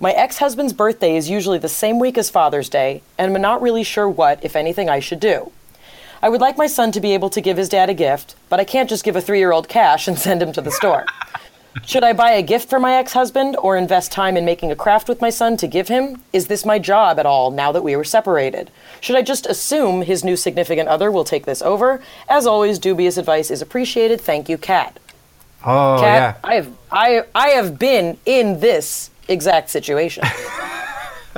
My 0.00 0.12
ex 0.12 0.38
husband's 0.38 0.72
birthday 0.72 1.16
is 1.16 1.30
usually 1.30 1.58
the 1.58 1.68
same 1.68 1.98
week 1.98 2.18
as 2.18 2.30
Father's 2.30 2.68
Day, 2.68 3.02
and 3.16 3.34
I'm 3.34 3.42
not 3.42 3.62
really 3.62 3.84
sure 3.84 4.08
what, 4.08 4.44
if 4.44 4.54
anything, 4.56 4.88
I 4.88 5.00
should 5.00 5.20
do. 5.20 5.52
I 6.22 6.28
would 6.28 6.40
like 6.40 6.58
my 6.58 6.66
son 6.66 6.92
to 6.92 7.00
be 7.00 7.14
able 7.14 7.30
to 7.30 7.40
give 7.40 7.56
his 7.56 7.68
dad 7.68 7.88
a 7.88 7.94
gift, 7.94 8.34
but 8.48 8.58
I 8.58 8.64
can't 8.64 8.88
just 8.88 9.04
give 9.04 9.16
a 9.16 9.20
three 9.20 9.38
year 9.38 9.52
old 9.52 9.68
cash 9.68 10.08
and 10.08 10.18
send 10.26 10.42
him 10.42 10.52
to 10.52 10.60
the 10.60 10.70
store. 10.70 11.06
Should 11.84 12.02
I 12.02 12.12
buy 12.12 12.32
a 12.32 12.42
gift 12.42 12.68
for 12.68 12.80
my 12.80 12.94
ex 12.94 13.12
husband 13.12 13.56
or 13.56 13.76
invest 13.76 14.10
time 14.10 14.36
in 14.36 14.44
making 14.44 14.72
a 14.72 14.76
craft 14.76 15.08
with 15.08 15.20
my 15.20 15.30
son 15.30 15.56
to 15.58 15.66
give 15.66 15.88
him? 15.88 16.22
Is 16.32 16.48
this 16.48 16.64
my 16.64 16.78
job 16.78 17.18
at 17.18 17.26
all 17.26 17.50
now 17.50 17.70
that 17.72 17.84
we 17.84 17.94
were 17.94 18.04
separated? 18.04 18.70
Should 19.00 19.16
I 19.16 19.22
just 19.22 19.46
assume 19.46 20.02
his 20.02 20.24
new 20.24 20.36
significant 20.36 20.88
other 20.88 21.10
will 21.12 21.24
take 21.24 21.46
this 21.46 21.62
over? 21.62 22.02
As 22.28 22.46
always, 22.46 22.78
dubious 22.78 23.16
advice 23.16 23.50
is 23.50 23.62
appreciated. 23.62 24.20
Thank 24.20 24.48
you, 24.48 24.58
Kat. 24.58 24.98
Oh 25.64 25.98
Kat, 26.00 26.40
yeah, 26.42 26.48
I 26.48 26.54
have 26.54 26.72
I 26.90 27.22
I 27.34 27.48
have 27.50 27.78
been 27.78 28.18
in 28.26 28.60
this 28.60 29.10
exact 29.28 29.70
situation. 29.70 30.24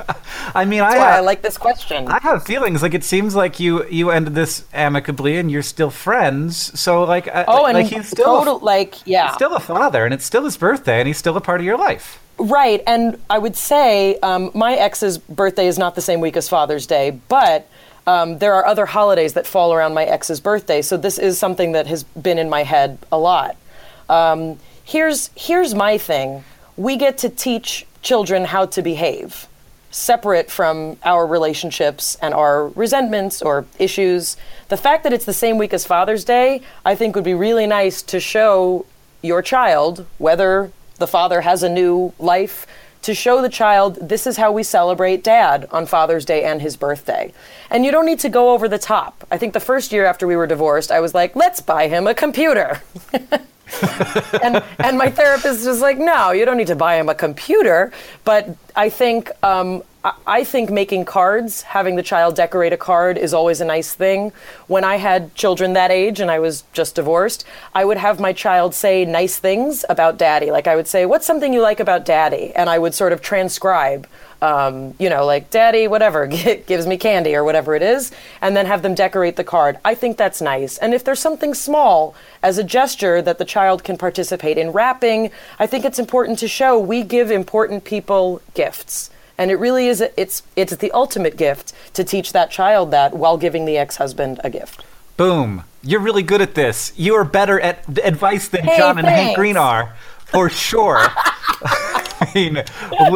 I 0.55 0.65
mean, 0.65 0.81
I 0.81 0.91
That's 0.91 1.01
I 1.01 1.15
have, 1.15 1.25
like 1.25 1.41
this 1.41 1.57
question. 1.57 2.07
I 2.07 2.19
have 2.19 2.43
feelings 2.45 2.81
like 2.81 2.93
it 2.93 3.03
seems 3.03 3.35
like 3.35 3.59
you 3.59 3.85
you 3.87 4.11
ended 4.11 4.35
this 4.35 4.65
amicably 4.73 5.37
and 5.37 5.51
you're 5.51 5.63
still 5.63 5.89
friends. 5.89 6.79
So 6.79 7.03
like, 7.03 7.27
I- 7.27 7.45
oh, 7.47 7.65
and 7.65 7.77
like 7.77 7.87
he's 7.87 8.09
still 8.09 8.35
a- 8.35 8.39
total 8.39 8.59
like 8.59 8.95
yeah. 9.05 9.31
still 9.33 9.55
a 9.55 9.59
father, 9.59 10.05
and 10.05 10.13
it's 10.13 10.25
still 10.25 10.43
his 10.43 10.57
birthday, 10.57 10.99
and 10.99 11.07
he's 11.07 11.17
still 11.17 11.37
a 11.37 11.41
part 11.41 11.59
of 11.59 11.65
your 11.65 11.77
life. 11.77 12.21
Right, 12.37 12.81
and 12.87 13.19
I 13.29 13.37
would 13.37 13.55
say 13.55 14.17
um, 14.19 14.51
my 14.55 14.73
ex's 14.73 15.17
birthday 15.19 15.67
is 15.67 15.77
not 15.77 15.93
the 15.95 16.01
same 16.01 16.21
week 16.21 16.35
as 16.35 16.49
Father's 16.49 16.87
Day, 16.87 17.19
but 17.27 17.67
um, 18.07 18.39
there 18.39 18.53
are 18.55 18.65
other 18.65 18.87
holidays 18.87 19.33
that 19.33 19.45
fall 19.45 19.73
around 19.73 19.93
my 19.93 20.05
ex's 20.05 20.39
birthday, 20.39 20.81
so 20.81 20.97
this 20.97 21.19
is 21.19 21.37
something 21.37 21.73
that 21.73 21.85
has 21.87 22.03
been 22.03 22.39
in 22.39 22.49
my 22.49 22.63
head 22.63 22.97
a 23.11 23.17
lot. 23.17 23.55
Um, 24.09 24.59
here's 24.83 25.29
here's 25.35 25.75
my 25.75 25.97
thing: 25.97 26.43
we 26.77 26.97
get 26.97 27.19
to 27.19 27.29
teach 27.29 27.85
children 28.01 28.45
how 28.45 28.65
to 28.65 28.81
behave, 28.81 29.47
separate 29.91 30.49
from 30.49 30.97
our 31.03 31.27
relationships 31.27 32.17
and 32.21 32.33
our 32.33 32.69
resentments 32.69 33.41
or 33.41 33.65
issues. 33.77 34.37
The 34.69 34.77
fact 34.77 35.03
that 35.03 35.13
it's 35.13 35.25
the 35.25 35.33
same 35.33 35.57
week 35.57 35.73
as 35.73 35.85
Father's 35.85 36.23
Day, 36.23 36.61
I 36.83 36.95
think, 36.95 37.15
would 37.15 37.25
be 37.25 37.33
really 37.33 37.67
nice 37.67 38.01
to 38.03 38.19
show 38.19 38.85
your 39.21 39.41
child 39.41 40.05
whether 40.17 40.71
the 40.97 41.07
father 41.07 41.41
has 41.41 41.61
a 41.61 41.69
new 41.69 42.13
life 42.17 42.65
to 43.01 43.15
show 43.15 43.41
the 43.41 43.49
child 43.49 43.95
this 43.95 44.27
is 44.27 44.37
how 44.37 44.51
we 44.51 44.63
celebrate 44.63 45.23
dad 45.23 45.67
on 45.71 45.85
Father's 45.85 46.25
Day 46.25 46.43
and 46.43 46.61
his 46.61 46.77
birthday. 46.77 47.33
And 47.69 47.83
you 47.83 47.91
don't 47.91 48.05
need 48.05 48.19
to 48.19 48.29
go 48.29 48.51
over 48.51 48.67
the 48.67 48.77
top. 48.77 49.25
I 49.31 49.37
think 49.37 49.53
the 49.53 49.59
first 49.59 49.91
year 49.91 50.05
after 50.05 50.27
we 50.27 50.35
were 50.35 50.47
divorced, 50.47 50.91
I 50.91 50.99
was 50.99 51.13
like, 51.13 51.35
let's 51.35 51.61
buy 51.61 51.87
him 51.87 52.05
a 52.07 52.13
computer. 52.13 52.81
and 54.43 54.63
and 54.79 54.97
my 54.97 55.09
therapist 55.09 55.65
was 55.65 55.81
like, 55.81 55.97
no, 55.97 56.31
you 56.31 56.45
don't 56.45 56.57
need 56.57 56.67
to 56.67 56.75
buy 56.75 56.95
him 56.95 57.09
a 57.09 57.15
computer. 57.15 57.91
But 58.23 58.55
I 58.75 58.89
think 58.89 59.31
um, 59.43 59.83
I, 60.03 60.43
think 60.43 60.71
making 60.71 61.05
cards, 61.05 61.61
having 61.61 61.95
the 61.95 62.01
child 62.01 62.35
decorate 62.35 62.73
a 62.73 62.77
card, 62.77 63.19
is 63.19 63.35
always 63.35 63.61
a 63.61 63.65
nice 63.65 63.93
thing. 63.93 64.31
When 64.65 64.83
I 64.83 64.95
had 64.95 65.35
children 65.35 65.73
that 65.73 65.91
age 65.91 66.19
and 66.19 66.31
I 66.31 66.39
was 66.39 66.63
just 66.73 66.95
divorced, 66.95 67.45
I 67.75 67.85
would 67.85 67.97
have 67.97 68.19
my 68.19 68.33
child 68.33 68.73
say 68.73 69.05
nice 69.05 69.37
things 69.37 69.85
about 69.89 70.17
daddy. 70.17 70.49
Like 70.49 70.67
I 70.67 70.75
would 70.75 70.87
say, 70.87 71.05
"What's 71.05 71.27
something 71.27 71.53
you 71.53 71.61
like 71.61 71.79
about 71.79 72.03
daddy?" 72.03 72.51
And 72.55 72.67
I 72.67 72.79
would 72.79 72.95
sort 72.95 73.13
of 73.13 73.21
transcribe 73.21 74.07
um, 74.41 74.95
you 74.97 75.09
know, 75.09 75.25
like 75.25 75.49
daddy, 75.51 75.87
whatever, 75.87 76.25
gives 76.27 76.87
me 76.87 76.97
candy 76.97 77.35
or 77.35 77.43
whatever 77.43 77.75
it 77.75 77.83
is, 77.83 78.11
and 78.41 78.55
then 78.55 78.65
have 78.65 78.81
them 78.81 78.95
decorate 78.95 79.35
the 79.35 79.43
card. 79.43 79.77
I 79.85 79.93
think 79.93 80.17
that's 80.17 80.41
nice. 80.41 80.77
And 80.79 80.93
if 80.93 81.03
there's 81.03 81.19
something 81.19 81.53
small 81.53 82.15
as 82.41 82.57
a 82.57 82.63
gesture 82.63 83.21
that 83.21 83.37
the 83.37 83.45
child 83.45 83.83
can 83.83 83.97
participate 83.97 84.57
in 84.57 84.71
wrapping, 84.71 85.29
I 85.59 85.67
think 85.67 85.85
it's 85.85 85.99
important 85.99 86.39
to 86.39 86.47
show 86.47 86.79
we 86.79 87.03
give 87.03 87.29
important 87.29 87.83
people 87.83 88.41
gifts. 88.55 89.11
And 89.41 89.49
it 89.49 89.55
really 89.55 89.87
is 89.87 90.01
it's 90.17 90.43
it's 90.55 90.75
the 90.75 90.91
ultimate 90.91 91.35
gift 91.35 91.73
to 91.95 92.03
teach 92.03 92.31
that 92.31 92.51
child 92.51 92.91
that 92.91 93.15
while 93.15 93.37
giving 93.37 93.65
the 93.65 93.75
ex-husband 93.75 94.39
a 94.43 94.51
gift. 94.51 94.85
Boom. 95.17 95.63
You're 95.81 95.99
really 95.99 96.21
good 96.21 96.41
at 96.41 96.53
this. 96.53 96.93
You 96.95 97.15
are 97.15 97.23
better 97.23 97.59
at 97.59 97.83
advice 98.03 98.49
than 98.49 98.65
Hey, 98.65 98.77
John 98.77 98.99
and 98.99 99.07
Hank. 99.07 99.35
Green 99.35 99.57
are, 99.57 99.95
for 100.25 100.47
sure. 100.47 100.99
I 101.63 102.31
mean, 102.35 102.57
uh, 102.57 102.63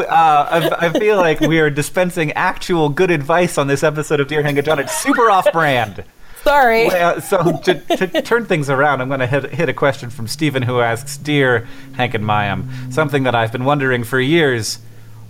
I, 0.10 0.88
I 0.88 0.89
feel 0.98 1.17
like 1.17 1.41
we 1.41 1.60
are 1.60 1.70
dispensing 1.70 2.32
actual 2.32 2.89
good 2.89 3.12
advice 3.12 3.60
on 3.60 3.67
this 3.67 3.84
episode 3.84 4.20
of 4.20 4.27
Dear 4.27 4.41
Hank 4.41 4.58
and 4.58 4.65
John. 4.65 4.79
It's 4.79 4.98
super 4.98 5.29
off-brand. 5.29 6.03
Sorry. 6.41 6.88
Well, 6.88 7.22
so 7.22 7.60
to, 7.65 7.75
to 7.98 8.22
turn 8.24 8.46
things 8.46 8.72
around, 8.72 9.01
I'm 9.01 9.10
going 9.10 9.20
to 9.20 9.27
hit, 9.27 9.51
hit 9.51 9.70
a 9.70 9.74
question 9.74 10.10
from 10.10 10.27
Stephen 10.27 10.63
who 10.63 10.79
asks, 10.79 11.17
"Dear 11.17 11.67
Hank 11.94 12.15
and 12.15 12.25
Mayim, 12.25 12.91
something 12.91 13.24
that 13.24 13.36
I've 13.36 13.51
been 13.51 13.65
wondering 13.65 14.03
for 14.03 14.20
years: 14.20 14.79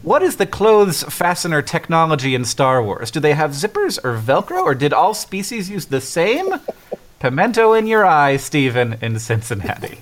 What 0.06 0.22
is 0.22 0.36
the 0.36 0.46
clothes 0.46 1.02
fastener 1.02 1.64
technology 1.64 2.36
in 2.36 2.46
Star 2.46 2.84
Wars? 2.84 3.10
Do 3.10 3.20
they 3.20 3.34
have 3.34 3.54
zippers 3.54 3.98
or 4.04 4.16
Velcro, 4.16 4.62
or 4.62 4.76
did 4.76 4.94
all 4.94 5.16
species 5.16 5.68
use 5.68 5.88
the 5.88 6.00
same?" 6.00 6.54
Pimento 7.18 7.74
in 7.74 7.88
your 7.88 8.06
eye, 8.06 8.38
Stephen 8.38 9.00
in 9.02 9.18
Cincinnati. 9.18 9.98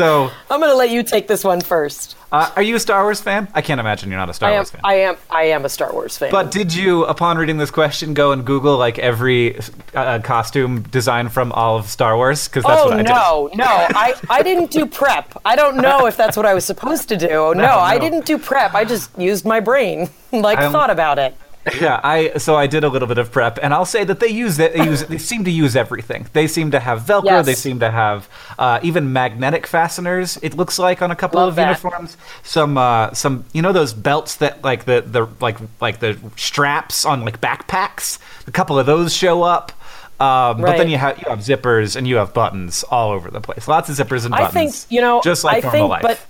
So, 0.00 0.30
I'm 0.50 0.60
going 0.60 0.70
to 0.72 0.76
let 0.76 0.88
you 0.88 1.02
take 1.02 1.28
this 1.28 1.44
one 1.44 1.60
first. 1.60 2.16
uh, 2.32 2.50
are 2.56 2.62
you 2.62 2.74
a 2.74 2.80
Star 2.80 3.02
Wars 3.02 3.20
fan? 3.20 3.48
I 3.54 3.60
can't 3.60 3.78
imagine 3.78 4.08
you're 4.08 4.18
not 4.18 4.30
a 4.30 4.32
Star 4.32 4.48
I 4.48 4.52
am 4.52 4.56
Wars 4.60 4.70
fan. 4.70 4.80
I 4.82 4.94
am 4.94 5.16
I 5.28 5.42
am 5.44 5.64
a 5.66 5.68
Star 5.68 5.92
Wars 5.92 6.16
fan. 6.16 6.30
But 6.30 6.50
did 6.50 6.74
you, 6.74 7.04
upon 7.04 7.36
reading 7.36 7.58
this 7.58 7.70
question, 7.70 8.14
go 8.14 8.32
and 8.32 8.46
Google 8.46 8.78
like 8.78 8.98
every 8.98 9.60
uh, 9.94 10.20
costume 10.20 10.80
design 10.84 11.28
from 11.28 11.52
all 11.52 11.76
of 11.76 11.86
Star 11.86 12.16
Wars? 12.16 12.48
Because 12.48 12.64
that's 12.64 12.80
oh 12.80 12.86
what 12.86 12.94
I 12.94 13.02
did. 13.02 13.08
no, 13.08 13.50
no, 13.54 13.64
I, 13.66 14.14
I 14.30 14.42
didn't 14.42 14.70
do 14.70 14.86
prep. 14.86 15.36
I 15.44 15.54
don't 15.54 15.76
know 15.76 16.06
if 16.06 16.16
that's 16.16 16.34
what 16.36 16.46
I 16.46 16.54
was 16.54 16.64
supposed 16.64 17.08
to 17.10 17.16
do. 17.18 17.52
No, 17.60 17.78
I 17.78 17.94
no. 17.98 18.00
didn't 18.00 18.24
do 18.24 18.38
prep. 18.38 18.72
I 18.74 18.86
just 18.86 19.10
used 19.18 19.44
my 19.44 19.60
brain, 19.60 20.08
like 20.32 20.58
I'm- 20.58 20.72
thought 20.72 20.88
about 20.90 21.18
it. 21.18 21.36
Yeah, 21.78 22.00
I 22.02 22.38
so 22.38 22.56
I 22.56 22.66
did 22.66 22.84
a 22.84 22.88
little 22.88 23.06
bit 23.06 23.18
of 23.18 23.30
prep, 23.30 23.58
and 23.62 23.74
I'll 23.74 23.84
say 23.84 24.02
that 24.04 24.18
they 24.18 24.28
use. 24.28 24.56
They 24.56 24.74
use 24.82 25.04
they 25.04 25.18
seem 25.18 25.44
to 25.44 25.50
use 25.50 25.76
everything. 25.76 26.26
They 26.32 26.46
seem 26.46 26.70
to 26.70 26.80
have 26.80 27.02
Velcro. 27.02 27.24
Yes. 27.24 27.46
They 27.46 27.54
seem 27.54 27.80
to 27.80 27.90
have 27.90 28.28
uh, 28.58 28.80
even 28.82 29.12
magnetic 29.12 29.66
fasteners. 29.66 30.38
It 30.42 30.54
looks 30.56 30.78
like 30.78 31.02
on 31.02 31.10
a 31.10 31.16
couple 31.16 31.38
Love 31.38 31.50
of 31.50 31.56
that. 31.56 31.66
uniforms. 31.66 32.16
Some 32.42 32.78
uh, 32.78 33.12
some 33.12 33.44
you 33.52 33.60
know 33.60 33.72
those 33.72 33.92
belts 33.92 34.36
that 34.36 34.64
like 34.64 34.86
the 34.86 35.02
the 35.06 35.28
like 35.40 35.58
like 35.82 36.00
the 36.00 36.16
straps 36.36 37.04
on 37.04 37.24
like 37.26 37.42
backpacks. 37.42 38.18
A 38.46 38.50
couple 38.52 38.78
of 38.78 38.86
those 38.86 39.14
show 39.14 39.42
up. 39.42 39.72
Um, 40.18 40.62
But 40.62 40.76
then 40.78 40.88
you 40.88 40.96
have 40.98 41.18
you 41.18 41.24
have 41.28 41.40
zippers 41.40 41.94
and 41.94 42.06
you 42.08 42.16
have 42.16 42.32
buttons 42.32 42.84
all 42.84 43.10
over 43.10 43.30
the 43.30 43.40
place. 43.40 43.68
Lots 43.68 43.88
of 43.90 43.96
zippers 43.96 44.24
and 44.24 44.30
buttons. 44.32 44.48
I 44.48 44.50
think 44.50 44.74
you 44.90 45.02
know. 45.02 45.20
just 45.22 45.44
like 45.44 45.64
I 45.64 45.68
normal 45.68 45.72
think, 45.72 45.90
life. 45.90 46.02
but 46.02 46.20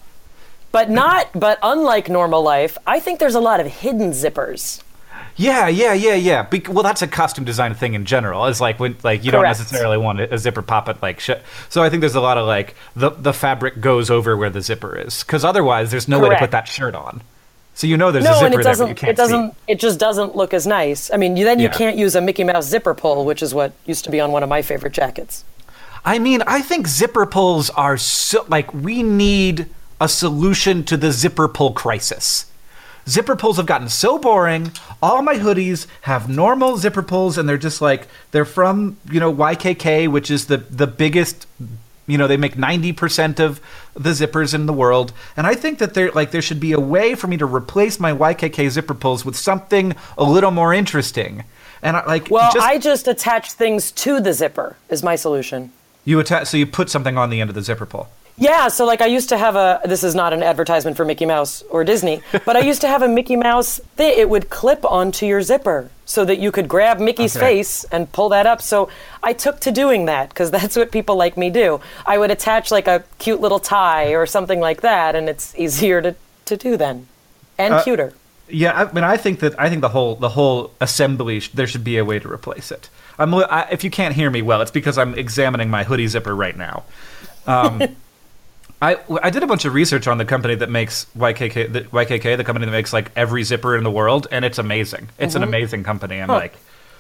but 0.73 0.91
not. 0.91 1.29
But 1.35 1.59
unlike 1.63 2.09
normal 2.09 2.43
life, 2.43 2.77
I 2.85 2.99
think 2.99 3.21
there's 3.21 3.37
a 3.37 3.41
lot 3.41 3.61
of 3.61 3.67
hidden 3.69 4.11
zippers. 4.11 4.83
Yeah, 5.37 5.69
yeah, 5.69 5.93
yeah, 5.95 6.15
yeah. 6.15 6.43
Bec- 6.43 6.69
well, 6.69 6.83
that's 6.83 7.03
a 7.03 7.07
costume 7.09 7.45
design 7.45 7.75
thing 7.75 7.95
in 7.95 8.05
general. 8.05 8.47
It's 8.47 8.61
like 8.61 8.79
when 8.79 8.97
like 9.03 9.25
you 9.25 9.31
don't 9.31 9.43
necessarily 9.45 9.97
want 9.99 10.21
a, 10.21 10.35
a 10.35 10.39
zipper 10.39 10.63
poppet 10.63 11.01
like 11.03 11.21
shit. 11.21 11.43
So 11.69 11.83
I 11.83 11.89
think 11.91 12.01
there's 12.01 12.15
a 12.15 12.21
lot 12.21 12.37
of 12.39 12.47
like 12.47 12.75
the 12.95 13.11
the 13.11 13.33
fabric 13.33 13.81
goes 13.81 14.11
over 14.11 14.37
where 14.37 14.51
the 14.51 14.61
zipper 14.61 14.97
is 14.97 15.23
because 15.25 15.45
otherwise 15.45 15.91
there's 15.91 16.09
no 16.09 16.19
way 16.19 16.29
to 16.31 16.37
put 16.37 16.51
that 16.51 16.69
shirt 16.69 16.95
on. 16.95 17.23
So 17.75 17.87
you 17.87 17.97
know 17.97 18.11
there's 18.13 18.25
a 18.27 18.29
No, 18.29 18.35
zipper 18.35 18.47
and 18.47 18.55
it 18.55 18.57
there, 18.59 18.63
doesn't. 18.65 18.89
you 18.89 18.95
can't 18.95 19.11
It 19.11 19.17
doesn't. 19.17 19.51
see. 19.53 19.57
It 19.69 19.81
just 19.81 19.99
doesn't 19.99 20.37
look 20.37 20.53
as 20.53 20.67
nice. 20.67 21.11
I 21.11 21.17
mean, 21.17 21.37
you, 21.37 21.45
then 21.45 21.59
you 21.59 21.67
Yeah. 21.69 21.73
can't 21.73 21.97
use 21.97 22.15
a 22.15 22.21
Mickey 22.21 22.45
Mouse 22.45 22.67
zipper 22.67 22.95
pull, 22.95 23.25
which 23.25 23.43
is 23.43 23.55
what 23.55 23.73
used 23.87 24.05
to 24.05 24.11
be 24.11 24.21
on 24.21 24.33
one 24.33 24.43
of 24.43 24.49
my 24.49 24.61
favorite 24.61 24.93
jackets. 24.93 25.45
I 26.05 26.19
mean, 26.19 26.43
I 26.47 26.61
think 26.63 26.87
zipper 26.89 27.25
pulls 27.27 27.71
are 27.71 27.97
so 27.97 28.45
like 28.49 28.73
we 28.75 29.03
need 29.03 29.67
a 30.01 30.09
solution 30.09 30.83
to 30.85 30.97
the 30.97 31.13
zipper 31.13 31.47
pull 31.49 31.73
crisis. 31.73 32.47
Zipper 33.11 33.35
pulls 33.35 33.57
have 33.57 33.67
gotten 33.67 33.89
so 33.89 34.19
boring. 34.19 34.71
All 35.03 35.21
my 35.23 35.35
hoodies 35.35 35.87
have 36.03 36.29
normal 36.29 36.77
zipper 36.77 37.03
pulls, 37.03 37.37
and 37.37 37.49
they're 37.49 37.59
just 37.59 37.83
like 37.83 38.07
they're 38.31 38.45
from 38.45 38.97
you 39.11 39.19
know 39.19 39.33
YKK, 39.35 40.09
which 40.09 40.31
is 40.31 40.47
the 40.47 40.59
the 40.59 40.87
biggest. 40.87 41.47
You 42.07 42.19
know, 42.19 42.27
they 42.27 42.37
make 42.37 42.57
ninety 42.59 42.93
percent 42.93 43.39
of 43.41 43.61
the 43.95 44.11
zippers 44.11 44.55
in 44.55 44.67
the 44.67 44.73
world, 44.73 45.13
and 45.37 45.47
I 45.47 45.55
think 45.55 45.79
that 45.79 45.95
there 45.95 46.11
like 46.13 46.31
there 46.31 46.43
should 46.43 46.61
be 46.61 46.73
a 46.73 46.81
way 46.81 47.15
for 47.15 47.27
me 47.27 47.37
to 47.37 47.47
replace 47.47 47.99
my 48.01 48.13
YKK 48.13 48.69
zipper 48.71 48.95
pulls 48.95 49.25
with 49.25 49.37
something 49.37 49.95
a 50.17 50.25
little 50.25 50.51
more 50.53 50.73
interesting. 50.75 51.45
And 51.83 51.97
I, 51.97 52.05
like, 52.05 52.29
Well, 52.31 52.53
just, 52.53 52.67
I 52.67 52.79
just 52.79 53.09
attach 53.09 53.53
things 53.53 53.91
to 53.93 54.21
the 54.21 54.33
zipper. 54.35 54.77
Is 54.89 55.03
my 55.03 55.17
solution. 55.17 55.73
you 56.05 56.21
attach 56.21 56.49
so 56.49 56.57
you 56.57 56.67
put 56.67 56.91
something 56.91 57.17
on 57.17 57.31
the 57.31 57.41
end 57.41 57.49
of 57.49 57.55
the 57.55 57.63
zipper 57.63 57.87
pull. 57.87 58.09
Yeah, 58.41 58.69
so 58.69 58.87
like 58.87 59.03
I 59.03 59.07
used 59.07 59.29
to 59.29 59.37
have 59.37 59.55
a. 59.55 59.83
This 59.85 60.03
is 60.03 60.15
not 60.15 60.33
an 60.33 60.43
advertisement 60.43 60.97
for 60.97 61.05
Mickey 61.05 61.27
Mouse 61.27 61.63
or 61.71 61.85
Disney, 61.85 62.23
but 62.47 62.57
I 62.57 62.61
used 62.61 62.81
to 62.81 62.89
have 62.89 63.03
a 63.03 63.09
Mickey 63.09 63.37
Mouse 63.37 63.79
thing. 63.97 64.19
It 64.19 64.31
would 64.31 64.49
clip 64.49 64.83
onto 64.85 65.27
your 65.27 65.43
zipper 65.43 65.91
so 66.07 66.25
that 66.25 66.39
you 66.39 66.51
could 66.51 66.67
grab 66.67 66.99
Mickey's 66.99 67.37
Okay. 67.37 67.47
face 67.47 67.85
and 67.93 68.11
pull 68.13 68.31
that 68.31 68.47
up. 68.47 68.63
So 68.63 68.89
I 69.23 69.35
took 69.35 69.61
to 69.61 69.71
doing 69.71 70.07
that 70.07 70.31
because 70.31 70.51
that's 70.57 70.75
what 70.75 70.91
people 70.91 71.17
like 71.17 71.37
me 71.37 71.51
do. 71.51 71.81
I 72.07 72.17
would 72.17 72.31
attach 72.31 72.71
like 72.71 72.89
a 72.89 73.05
cute 73.19 73.43
little 73.43 73.61
tie 73.61 74.15
or 74.15 74.25
something 74.25 74.59
like 74.59 74.81
that, 74.81 75.15
and 75.15 75.29
it's 75.29 75.55
easier 75.59 76.01
to, 76.01 76.17
to 76.47 76.57
do 76.57 76.79
then, 76.79 77.07
and 77.59 77.75
Uh, 77.75 77.83
cuter. 77.85 78.15
Yeah, 78.49 78.73
I 78.73 78.91
mean, 78.93 79.05
I 79.05 79.17
think 79.19 79.41
that 79.41 79.55
I 79.61 79.69
think 79.69 79.83
the 79.83 79.91
whole 79.91 80.17
the 80.17 80.31
whole 80.31 80.73
assembly 80.81 81.41
there 81.53 81.67
should 81.67 81.85
be 81.85 81.99
a 81.99 82.05
way 82.07 82.19
to 82.19 82.29
replace 82.33 82.73
it. 82.73 82.89
I'm 83.19 83.35
I, 83.35 83.69
if 83.71 83.85
you 83.85 83.91
can't 83.91 84.15
hear 84.15 84.31
me 84.31 84.41
well, 84.41 84.63
it's 84.63 84.71
because 84.73 84.97
I'm 84.97 85.15
examining 85.15 85.69
my 85.71 85.85
hoodie 85.85 86.09
zipper 86.09 86.35
right 86.35 86.57
now. 86.57 86.85
Um, 87.47 87.83
I 88.83 88.99
I 89.23 89.31
did 89.31 89.43
a 89.43 89.47
bunch 89.47 89.65
of 89.65 89.75
research 89.75 90.07
on 90.07 90.19
the 90.19 90.25
company 90.25 90.55
that 90.55 90.71
makes 90.71 91.07
YKK 91.17 91.73
the 91.73 91.81
YKK 91.83 92.37
the 92.37 92.45
company 92.45 92.67
that 92.67 92.73
makes 92.73 92.93
like 92.93 93.11
every 93.15 93.43
zipper 93.43 93.77
in 93.77 93.85
the 93.85 93.91
world, 93.91 94.27
and 94.31 94.45
it's 94.45 94.59
amazing. 94.59 95.09
It's 95.19 95.35
an 95.35 95.43
amazing 95.43 95.85
company 95.85 96.19
and 96.19 96.29
like 96.29 96.55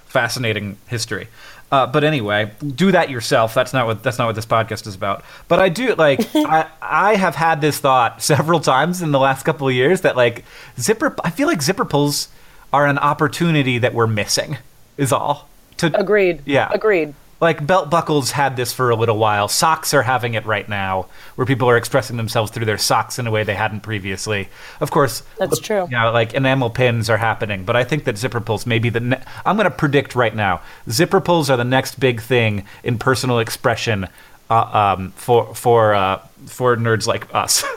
fascinating 0.07 0.77
history. 0.89 1.29
Uh, 1.73 1.87
but 1.87 2.03
anyway, 2.03 2.51
do 2.67 2.91
that 2.91 3.11
yourself. 3.11 3.55
That's 3.55 3.73
not 3.73 3.87
what 3.87 4.03
that's 4.03 4.19
not 4.19 4.27
what 4.27 4.35
this 4.35 4.47
podcast 4.47 4.87
is 4.87 4.95
about. 4.95 5.25
But 5.49 5.61
I 5.61 5.69
do 5.69 5.95
like 5.95 6.21
I 6.35 6.67
I 6.83 7.15
have 7.15 7.37
had 7.37 7.61
this 7.61 7.79
thought 7.79 8.23
several 8.33 8.61
times 8.61 9.03
in 9.03 9.13
the 9.13 9.21
last 9.21 9.45
couple 9.45 9.69
of 9.69 9.75
years 9.75 10.03
that 10.03 10.17
like 10.17 10.45
zipper. 10.79 11.15
I 11.25 11.31
feel 11.31 11.47
like 11.47 11.63
zipper 11.63 11.85
pulls 11.85 12.29
are 12.73 12.87
an 12.87 12.99
opportunity 12.99 13.79
that 13.79 13.95
we're 13.95 14.07
missing. 14.07 14.59
Is 14.97 15.13
all. 15.13 15.49
To 15.79 15.99
Agreed. 15.99 16.43
yeah. 16.45 16.69
Agreed. 16.75 17.15
Like 17.41 17.67
belt 17.67 17.91
buckles 17.91 18.33
had 18.33 18.57
this 18.57 18.73
for 18.73 18.91
a 18.91 18.97
little 18.97 19.17
while. 19.17 19.49
Socks 19.49 19.95
are 19.95 20.03
having 20.03 20.35
it 20.35 20.45
right 20.47 20.69
now, 20.69 21.07
where 21.35 21.47
people 21.47 21.69
are 21.69 21.77
expressing 21.77 22.17
themselves 22.17 22.51
through 22.51 22.67
their 22.67 22.79
socks 22.79 23.19
in 23.19 23.27
a 23.27 23.31
way 23.31 23.43
they 23.43 23.55
hadn't 23.55 23.81
previously. 23.81 24.49
Of 24.81 24.91
course, 24.91 25.23
That's 25.39 25.59
true. 25.59 25.85
You 25.91 25.97
know, 25.99 26.13
like 26.13 26.35
enamel 26.35 26.71
pins 26.71 27.09
are 27.09 27.17
happening, 27.17 27.65
but 27.65 27.77
I 27.77 27.85
think 27.85 28.05
that 28.05 28.19
zipper 28.19 28.41
pulls 28.41 28.67
may 28.67 28.79
be 28.79 28.91
the. 28.91 29.01
Ne- 29.01 29.23
I'm 29.45 29.57
going 29.57 29.65
to 29.65 29.77
predict 29.77 30.15
right 30.15 30.35
now, 30.35 30.61
zipper 30.89 31.21
pulls 31.21 31.51
are 31.51 31.57
the 31.57 31.65
next 31.65 31.99
big 31.99 32.21
thing 32.21 32.65
in 32.85 32.99
personal 32.99 33.39
expression 33.39 34.09
uh, 34.51 34.95
um, 34.99 35.13
for 35.13 35.55
for 35.55 35.95
uh, 35.95 36.19
for 36.47 36.77
nerds 36.77 37.07
like 37.07 37.33
us. 37.35 37.65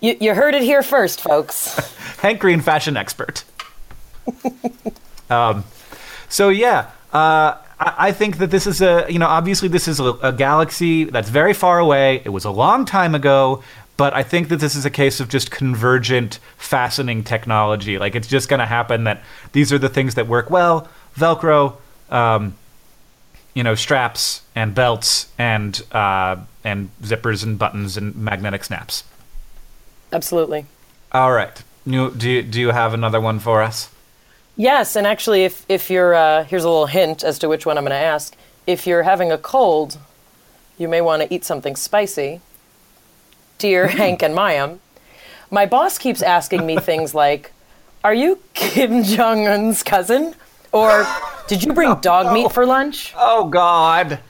You, 0.00 0.16
you 0.20 0.34
heard 0.34 0.54
it 0.54 0.62
here 0.62 0.82
first, 0.82 1.20
folks. 1.20 1.74
Hank 2.20 2.40
Green, 2.40 2.60
fashion 2.60 2.96
expert. 2.96 3.44
um, 5.30 5.64
so 6.28 6.50
yeah, 6.50 6.90
uh, 7.12 7.56
I, 7.78 8.12
think 8.12 8.38
that 8.38 8.50
this 8.50 8.66
is 8.66 8.80
a 8.80 9.06
you 9.08 9.18
know 9.18 9.26
obviously 9.26 9.68
this 9.68 9.86
is 9.86 10.00
a, 10.00 10.12
a 10.22 10.32
galaxy 10.32 11.04
that's 11.04 11.28
very 11.28 11.52
far 11.52 11.78
away. 11.78 12.22
It 12.24 12.30
was 12.30 12.44
a 12.44 12.50
long 12.50 12.84
time 12.84 13.14
ago, 13.14 13.62
but 13.96 14.14
I 14.14 14.22
think 14.22 14.48
that 14.48 14.56
this 14.56 14.74
is 14.74 14.84
a 14.84 14.90
case 14.90 15.20
of 15.20 15.28
just 15.28 15.50
convergent 15.50 16.38
fastening 16.56 17.22
technology. 17.22 17.98
Like 17.98 18.14
it's 18.14 18.28
just 18.28 18.48
going 18.48 18.60
to 18.60 18.66
happen 18.66 19.04
that 19.04 19.22
these 19.52 19.72
are 19.72 19.78
the 19.78 19.88
things 19.88 20.14
that 20.14 20.26
work 20.26 20.50
well: 20.50 20.88
Velcro, 21.16 21.76
um, 22.10 22.56
you 23.54 23.62
know, 23.62 23.74
straps 23.74 24.42
and 24.54 24.74
belts 24.74 25.28
and 25.38 25.82
uh, 25.92 26.36
and 26.64 26.90
zippers 27.02 27.42
and 27.42 27.58
buttons 27.58 27.96
and 27.96 28.16
magnetic 28.16 28.64
snaps. 28.64 29.04
Absolutely. 30.12 30.66
All 31.12 31.32
right. 31.32 31.62
You, 31.84 32.10
do 32.10 32.28
you, 32.28 32.42
do 32.42 32.60
you 32.60 32.70
have 32.70 32.94
another 32.94 33.20
one 33.20 33.38
for 33.38 33.62
us? 33.62 33.90
Yes, 34.56 34.96
and 34.96 35.06
actually, 35.06 35.44
if 35.44 35.66
if 35.68 35.90
you're 35.90 36.14
uh, 36.14 36.44
here's 36.44 36.64
a 36.64 36.68
little 36.68 36.86
hint 36.86 37.22
as 37.22 37.38
to 37.40 37.48
which 37.48 37.66
one 37.66 37.76
I'm 37.76 37.84
going 37.84 37.90
to 37.90 37.96
ask. 37.96 38.34
If 38.66 38.86
you're 38.86 39.02
having 39.02 39.30
a 39.30 39.38
cold, 39.38 39.98
you 40.78 40.88
may 40.88 41.00
want 41.02 41.22
to 41.22 41.32
eat 41.32 41.44
something 41.44 41.76
spicy. 41.76 42.40
Dear 43.58 43.88
Hank 43.88 44.22
and 44.22 44.34
Mayim, 44.34 44.78
my 45.50 45.66
boss 45.66 45.98
keeps 45.98 46.22
asking 46.22 46.64
me 46.64 46.78
things 46.78 47.14
like, 47.14 47.52
"Are 48.02 48.14
you 48.14 48.40
Kim 48.54 49.02
Jong 49.02 49.46
Un's 49.46 49.82
cousin?" 49.82 50.34
or 50.72 51.06
"Did 51.48 51.62
you 51.62 51.74
bring 51.74 51.94
dog 52.00 52.32
meat 52.32 52.50
for 52.50 52.64
lunch?" 52.64 53.12
Oh 53.14 53.48
God! 53.48 54.20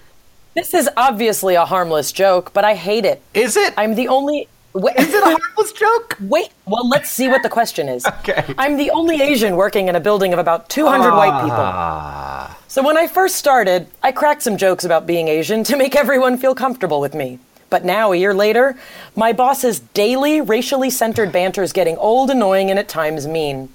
This 0.54 0.74
is 0.74 0.90
obviously 0.96 1.54
a 1.54 1.64
harmless 1.64 2.10
joke, 2.10 2.52
but 2.52 2.64
I 2.64 2.74
hate 2.74 3.04
it. 3.04 3.22
Is 3.32 3.56
it? 3.56 3.74
I'm 3.76 3.94
the 3.94 4.08
only. 4.08 4.48
Wait, 4.76 4.94
Is 4.96 5.14
it 5.14 5.22
a 5.22 5.26
harmless 5.26 5.72
joke? 5.72 6.18
Wait, 6.20 6.50
well, 6.66 6.86
let's 6.86 7.08
see 7.08 7.28
what 7.28 7.42
the 7.42 7.48
question 7.48 7.88
is. 7.88 8.04
Okay. 8.04 8.44
I'm 8.58 8.76
the 8.76 8.90
only 8.90 9.22
Asian 9.22 9.56
working 9.56 9.88
in 9.88 9.96
a 9.96 10.00
building 10.00 10.34
of 10.34 10.38
about 10.38 10.68
200 10.68 11.16
white 11.16 11.40
people. 11.40 11.56
Ah. 11.58 12.58
So 12.68 12.82
when 12.82 12.98
I 12.98 13.06
first 13.06 13.36
started, 13.36 13.86
I 14.02 14.12
cracked 14.12 14.42
some 14.42 14.58
jokes 14.58 14.84
about 14.84 15.06
being 15.06 15.28
Asian 15.28 15.64
to 15.64 15.78
make 15.78 15.96
everyone 15.96 16.36
feel 16.36 16.54
comfortable 16.54 17.00
with 17.00 17.14
me. 17.14 17.38
But 17.70 17.86
now, 17.86 18.12
a 18.12 18.16
year 18.16 18.34
later, 18.34 18.76
my 19.16 19.32
boss's 19.32 19.80
daily 19.80 20.42
racially 20.42 20.90
centered 20.90 21.32
banter 21.32 21.62
is 21.62 21.72
getting 21.72 21.96
old, 21.96 22.28
annoying, 22.28 22.68
and 22.68 22.78
at 22.78 22.88
times 22.88 23.26
mean. 23.26 23.70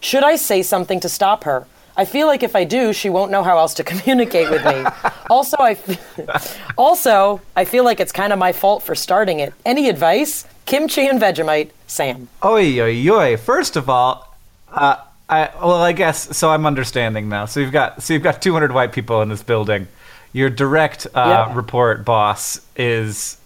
Should 0.00 0.22
I 0.22 0.36
say 0.36 0.62
something 0.62 1.00
to 1.00 1.08
stop 1.08 1.42
her? 1.42 1.66
I 1.96 2.04
feel 2.04 2.26
like 2.26 2.42
if 2.42 2.54
I 2.54 2.64
do, 2.64 2.92
she 2.92 3.08
won't 3.08 3.30
know 3.30 3.42
how 3.42 3.58
else 3.58 3.74
to 3.74 3.84
communicate 3.92 4.50
with 4.50 4.64
me. 4.64 4.84
also, 5.30 5.56
I 5.58 5.72
f- 5.72 6.58
also 6.78 7.40
I 7.56 7.64
feel 7.64 7.84
like 7.84 8.00
it's 8.00 8.12
kind 8.12 8.32
of 8.32 8.38
my 8.38 8.52
fault 8.52 8.82
for 8.82 8.94
starting 8.94 9.40
it. 9.40 9.52
Any 9.64 9.88
advice? 9.88 10.46
Kimchi 10.66 11.06
and 11.06 11.20
Vegemite, 11.20 11.70
Sam. 11.86 12.28
Oi, 12.44 12.80
oi, 12.80 13.08
oi. 13.10 13.36
First 13.36 13.76
of 13.76 13.88
all, 13.88 14.36
uh, 14.72 14.96
I 15.28 15.50
well, 15.60 15.74
I 15.74 15.92
guess 15.92 16.36
so. 16.36 16.50
I'm 16.50 16.66
understanding 16.66 17.28
now. 17.28 17.46
So 17.46 17.60
you've 17.60 17.72
got 17.72 18.02
so 18.02 18.14
you've 18.14 18.22
got 18.22 18.42
200 18.42 18.72
white 18.72 18.92
people 18.92 19.22
in 19.22 19.28
this 19.28 19.42
building. 19.42 19.86
Your 20.32 20.50
direct 20.50 21.06
uh, 21.14 21.46
Yeah. 21.48 21.54
report 21.56 22.04
boss 22.04 22.60
is 22.76 23.38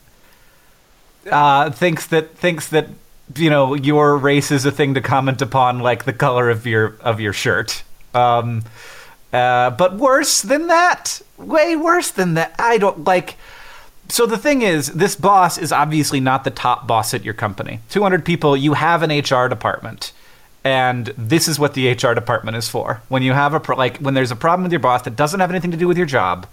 uh, 1.30 1.70
thinks 1.70 2.06
that 2.08 2.36
thinks 2.36 2.68
that 2.68 2.88
you 3.36 3.50
know 3.50 3.74
your 3.74 4.16
race 4.16 4.50
is 4.50 4.64
a 4.64 4.70
thing 4.72 4.94
to 4.94 5.00
comment 5.00 5.40
upon, 5.42 5.78
like 5.80 6.04
the 6.04 6.12
color 6.12 6.50
of 6.50 6.66
your 6.66 6.96
of 7.00 7.20
your 7.20 7.32
shirt. 7.32 7.82
Um, 8.14 8.64
uh, 9.32 9.70
but 9.70 9.96
worse 9.96 10.42
than 10.42 10.66
that, 10.66 11.20
way 11.38 11.76
worse 11.76 12.10
than 12.10 12.34
that. 12.34 12.54
I 12.58 12.78
don't 12.78 13.04
like. 13.04 13.36
So 14.08 14.26
the 14.26 14.38
thing 14.38 14.62
is, 14.62 14.88
this 14.88 15.14
boss 15.14 15.56
is 15.56 15.70
obviously 15.70 16.18
not 16.18 16.42
the 16.42 16.50
top 16.50 16.86
boss 16.86 17.14
at 17.14 17.24
your 17.24 17.34
company. 17.34 17.78
200 17.90 18.24
people, 18.24 18.56
you 18.56 18.74
have 18.74 19.02
an 19.02 19.10
HR 19.10 19.48
department. 19.48 20.12
And 20.64 21.06
this 21.16 21.48
is 21.48 21.58
what 21.58 21.74
the 21.74 21.90
HR 21.90 22.12
department 22.12 22.56
is 22.56 22.68
for. 22.68 23.00
When 23.08 23.22
you 23.22 23.32
have 23.32 23.54
a 23.54 23.60
pro- 23.60 23.76
like 23.76 23.98
when 23.98 24.14
there's 24.14 24.32
a 24.32 24.36
problem 24.36 24.64
with 24.64 24.72
your 24.72 24.80
boss 24.80 25.02
that 25.02 25.16
doesn't 25.16 25.40
have 25.40 25.50
anything 25.50 25.70
to 25.70 25.76
do 25.76 25.88
with 25.88 25.96
your 25.96 26.06
job, 26.06 26.46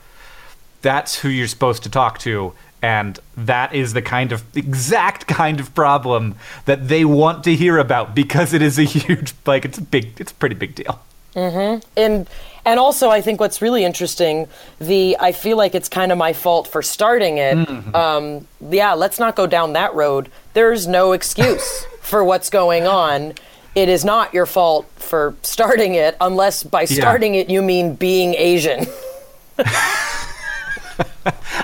that's 0.81 1.19
who 1.19 1.29
you're 1.29 1.47
supposed 1.47 1.83
to 1.83 1.89
talk 1.89 2.19
to 2.19 2.53
and 2.81 3.19
that 3.35 3.73
is 3.73 3.93
the 3.93 4.01
kind 4.01 4.31
of 4.31 4.43
exact 4.55 5.27
kind 5.27 5.59
of 5.59 5.73
problem 5.73 6.35
that 6.65 6.87
they 6.87 7.03
want 7.03 7.43
to 7.43 7.55
hear 7.55 7.77
about 7.77 8.13
because 8.13 8.53
it 8.53 8.61
is 8.61 8.77
a 8.77 8.83
huge 8.95 9.33
like 9.45 9.65
it's 9.65 9.77
a 9.77 9.81
big 9.81 10.19
it's 10.19 10.31
a 10.31 10.35
pretty 10.35 10.55
big 10.55 10.75
deal. 10.75 10.99
And 11.95 12.29
and 12.65 12.79
also 12.79 13.09
I 13.09 13.21
think 13.21 13.39
what's 13.39 13.61
really 13.61 13.85
interesting, 13.85 14.47
the 14.79 15.15
I 15.19 15.31
feel 15.31 15.55
like 15.55 15.75
it's 15.75 15.87
kind 15.87 16.11
of 16.11 16.17
my 16.17 16.33
fault 16.33 16.67
for 16.67 16.81
starting 16.81 17.37
it. 17.37 17.55
Um, 17.95 18.47
yeah, 18.69 18.93
let's 18.93 19.19
not 19.19 19.35
go 19.35 19.47
down 19.47 19.73
that 19.73 19.93
road. 19.93 20.29
There's 20.53 20.87
no 20.87 21.13
excuse 21.13 21.85
for 22.01 22.23
what's 22.23 22.49
going 22.49 22.87
on. 22.87 23.33
It 23.75 23.89
is 23.89 24.03
not 24.03 24.33
your 24.33 24.47
fault 24.47 24.87
for 24.95 25.35
starting 25.43 25.93
it, 25.93 26.17
unless 26.19 26.63
by 26.63 26.85
starting 26.85 27.35
it 27.35 27.49
you 27.49 27.61
mean 27.61 27.93
being 27.95 28.33
Asian. 28.33 28.87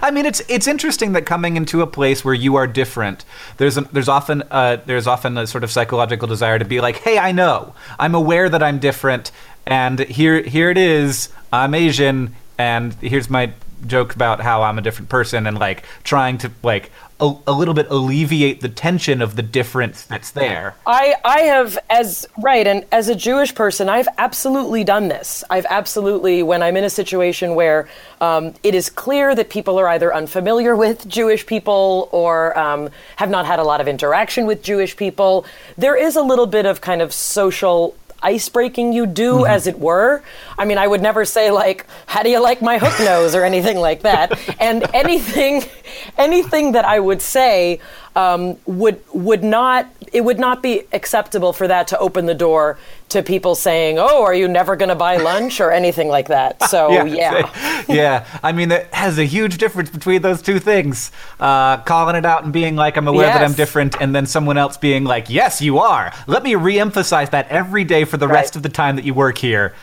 I 0.01 0.11
mean, 0.11 0.25
it's 0.25 0.41
it's 0.47 0.67
interesting 0.67 1.13
that 1.13 1.25
coming 1.25 1.55
into 1.55 1.81
a 1.81 1.87
place 1.87 2.23
where 2.25 2.33
you 2.33 2.55
are 2.55 2.67
different, 2.67 3.25
there's 3.57 3.77
a, 3.77 3.81
there's 3.81 4.09
often 4.09 4.43
uh, 4.51 4.77
there's 4.85 5.07
often 5.07 5.37
a 5.37 5.47
sort 5.47 5.63
of 5.63 5.71
psychological 5.71 6.27
desire 6.27 6.59
to 6.59 6.65
be 6.65 6.81
like, 6.81 6.97
hey, 6.97 7.17
I 7.17 7.31
know, 7.31 7.73
I'm 7.97 8.15
aware 8.15 8.49
that 8.49 8.61
I'm 8.61 8.79
different, 8.79 9.31
and 9.65 9.99
here 9.99 10.41
here 10.41 10.69
it 10.69 10.77
is, 10.77 11.29
I'm 11.51 11.73
Asian, 11.73 12.35
and 12.57 12.93
here's 12.95 13.29
my 13.29 13.53
joke 13.85 14.15
about 14.15 14.39
how 14.39 14.63
I'm 14.63 14.77
a 14.77 14.81
different 14.81 15.09
person, 15.09 15.47
and 15.47 15.57
like 15.57 15.83
trying 16.03 16.37
to 16.39 16.51
like 16.63 16.91
a, 17.23 17.35
a 17.47 17.53
little 17.53 17.73
bit 17.73 17.87
alleviate 17.89 18.61
the 18.61 18.69
tension 18.69 19.21
of 19.21 19.35
the 19.35 19.41
difference 19.41 20.03
that's 20.03 20.31
there. 20.31 20.75
I, 20.85 21.15
I 21.23 21.39
have 21.41 21.79
as 21.89 22.25
right 22.41 22.67
and 22.67 22.85
as 22.91 23.07
a 23.07 23.15
Jewish 23.15 23.55
person 23.55 23.87
I've 23.87 24.07
absolutely 24.17 24.83
done 24.83 25.07
this 25.07 25.43
I've 25.49 25.65
absolutely 25.69 26.43
when 26.43 26.61
I'm 26.61 26.75
in 26.75 26.83
a 26.83 26.89
situation 26.89 27.55
where 27.55 27.87
um, 28.19 28.53
it 28.63 28.75
is 28.75 28.89
clear 28.89 29.35
that 29.35 29.49
people 29.49 29.79
are 29.79 29.87
either 29.87 30.13
unfamiliar 30.13 30.75
with 30.75 31.07
Jewish 31.07 31.45
people 31.45 32.09
or 32.11 32.57
um, 32.59 32.89
have 33.15 33.29
not 33.29 33.45
had 33.45 33.59
a 33.59 33.63
lot 33.63 33.79
of 33.79 33.87
interaction 33.87 34.45
with 34.45 34.61
Jewish 34.61 34.97
people 34.97 35.45
there 35.77 35.95
is 35.95 36.15
a 36.15 36.21
little 36.21 36.47
bit 36.47 36.65
of 36.65 36.81
kind 36.81 37.01
of 37.01 37.13
social 37.13 37.95
ice 38.23 38.49
breaking 38.49 38.93
you 38.93 39.05
do 39.05 39.39
mm-hmm. 39.39 39.51
as 39.51 39.67
it 39.67 39.79
were. 39.79 40.23
I 40.57 40.65
mean 40.65 40.77
i 40.77 40.87
would 40.87 41.01
never 41.01 41.25
say 41.25 41.51
like 41.51 41.85
how 42.05 42.23
do 42.23 42.29
you 42.29 42.41
like 42.41 42.61
my 42.61 42.77
hook 42.77 42.99
nose? 42.99 43.35
or 43.35 43.43
anything 43.43 43.77
like 43.77 44.01
that. 44.01 44.37
And 44.59 44.83
anything 44.93 45.63
anything 46.17 46.73
that 46.73 46.85
i 46.85 46.99
would 46.99 47.21
say 47.21 47.79
um, 48.15 48.57
would 48.65 49.01
would 49.13 49.43
not 49.43 49.87
it 50.11 50.21
would 50.23 50.37
not 50.39 50.61
be 50.61 50.83
acceptable 50.93 51.51
for 51.53 51.67
that 51.67 51.87
to 51.87 51.97
open 51.97 52.27
the 52.27 52.35
door 52.35 52.77
to 53.09 53.23
people 53.23 53.55
saying 53.55 53.97
oh 53.97 54.21
are 54.21 54.33
you 54.35 54.47
never 54.47 54.75
going 54.75 54.89
to 54.89 54.95
buy 54.95 55.17
lunch 55.17 55.59
or 55.59 55.71
anything 55.71 56.07
like 56.07 56.27
that 56.27 56.61
so 56.69 56.87
Oh, 56.89 57.05
yeah, 57.23 57.83
yeah. 57.89 58.25
I 58.43 58.51
mean, 58.51 58.71
it 58.71 58.93
has 58.93 59.17
a 59.17 59.23
huge 59.23 59.57
difference 59.57 59.89
between 59.89 60.21
those 60.21 60.41
two 60.41 60.59
things. 60.59 61.11
Uh, 61.39 61.77
calling 61.77 62.15
it 62.15 62.25
out 62.25 62.43
and 62.43 62.53
being 62.53 62.75
like, 62.75 62.97
I'm 62.97 63.07
aware 63.07 63.27
that 63.27 63.43
I'm 63.43 63.53
different, 63.53 63.95
and 63.99 64.13
then 64.15 64.25
someone 64.27 64.57
else 64.57 64.77
being 64.77 65.03
like, 65.05 65.29
yes, 65.29 65.61
you 65.61 65.79
are. 65.79 66.11
Let 66.27 66.43
me 66.43 66.55
re-emphasize 66.55 67.29
that 67.31 67.47
every 67.49 67.83
day 67.83 68.03
for 68.05 68.17
the 68.17 68.27
Right. 68.27 68.35
rest 68.35 68.55
of 68.55 68.63
the 68.63 68.69
time 68.69 68.95
that 68.97 69.05
you 69.05 69.13
work 69.13 69.37
here, 69.37 69.73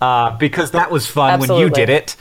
uh, 0.00 0.36
because 0.38 0.70
that 0.72 0.90
was 0.90 1.06
fun 1.06 1.38
when 1.40 1.52
you 1.52 1.70
did 1.70 1.88
it. 1.90 2.16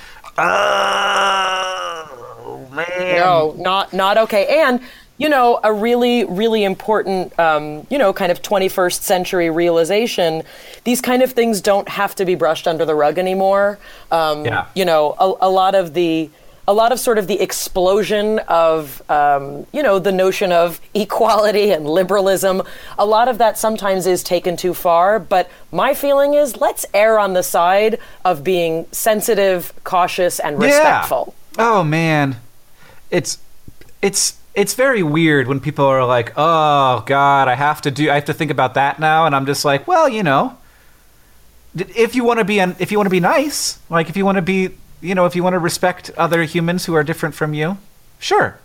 Oh 1.67 2.67
man. 2.72 3.15
No, 3.17 3.56
not 3.58 3.93
not 3.93 4.17
okay. 4.17 4.62
And 4.62 4.82
you 5.17 5.30
know, 5.30 5.60
a 5.63 5.73
really 5.73 6.25
really 6.25 6.63
important 6.63 7.38
um, 7.39 7.88
you 7.89 7.97
know 7.97 8.13
kind 8.13 8.32
of 8.32 8.41
21st 8.41 9.01
century 9.01 9.49
realization. 9.49 10.43
These 10.84 11.01
kind 11.01 11.21
of 11.23 11.32
things 11.34 11.62
don't 11.62 11.89
have 11.89 12.15
to 12.15 12.25
be 12.25 12.36
brushed 12.36 12.67
under 12.67 12.86
the 12.86 12.95
rug 12.95 13.17
anymore. 13.17 13.80
Um, 14.12 14.45
Yeah. 14.45 14.65
You 14.75 14.86
know, 14.86 15.15
a, 15.19 15.47
a 15.47 15.49
lot 15.49 15.75
of 15.75 15.93
the 15.93 16.30
a 16.69 16.73
lot 16.73 16.91
of 16.91 16.99
sort 16.99 17.17
of 17.17 17.27
the 17.27 17.39
explosion 17.39 18.39
of 18.47 19.01
um, 19.10 19.65
you 19.71 19.82
know 19.82 19.99
the 19.99 20.12
notion 20.12 20.51
of 20.51 20.82
equality 20.93 21.71
and 21.71 21.88
liberalism 21.88 22.62
a 22.97 23.06
lot 23.06 23.30
of 23.30 23.38
that 23.38 23.58
sometimes 23.58 24.06
is 24.06 24.21
taken 24.21 24.58
too 24.58 24.73
far 24.73 25.17
but 25.17 25.49
my 25.71 25.93
feeling 25.93 26.34
is 26.34 26.58
let's 26.58 26.86
err 26.93 27.17
on 27.19 27.32
the 27.32 27.41
side 27.41 27.97
of 28.25 28.43
being 28.43 28.86
sensitive 28.91 29.73
cautious 29.86 30.39
and 30.39 30.60
respectful 30.60 31.34
Yeah. 31.58 31.69
Oh 31.69 31.84
man, 31.84 32.36
it's 33.10 33.39
it's 34.01 34.36
it's 34.58 34.74
very 34.74 35.04
weird 35.04 35.48
when 35.48 35.60
people 35.60 35.86
are 35.86 36.04
like, 36.04 36.34
"Oh 36.36 37.04
God, 37.06 37.48
I 37.48 37.54
have 37.54 37.80
to 37.84 37.91
do, 37.91 38.10
I 38.10 38.15
have 38.15 38.26
to 38.26 38.34
think 38.34 38.50
about 38.52 38.74
that 38.74 39.00
now," 39.00 39.26
and 39.28 39.36
I'm 39.36 39.46
just 39.46 39.63
like, 39.63 39.88
"Well, 39.88 40.10
you 40.10 40.24
know, 40.24 40.58
if 41.78 42.15
you 42.15 42.24
want 42.24 42.39
to 42.39 42.43
be, 42.43 42.60
an, 42.60 42.76
if 42.80 42.91
you 42.91 42.98
want 42.98 43.06
to 43.06 43.12
be 43.12 43.20
nice, 43.20 43.78
like 43.89 44.10
if 44.10 44.17
you 44.17 44.26
want 44.26 44.38
to 44.38 44.41
be, 44.41 44.72
you 45.00 45.13
know, 45.13 45.28
if 45.28 45.36
you 45.36 45.43
want 45.43 45.54
to 45.54 45.60
respect 45.60 46.10
other 46.17 46.43
humans 46.43 46.86
who 46.86 46.96
are 46.96 47.04
different 47.04 47.36
from 47.36 47.54
you, 47.54 47.78
sure." 48.20 48.60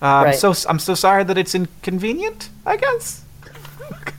Um, 0.00 0.24
Right. 0.24 0.34
So 0.34 0.54
I'm 0.68 0.78
so 0.78 0.94
sorry 0.94 1.24
that 1.24 1.36
it's 1.38 1.54
inconvenient. 1.54 2.48
I 2.64 2.76
guess. 2.76 3.22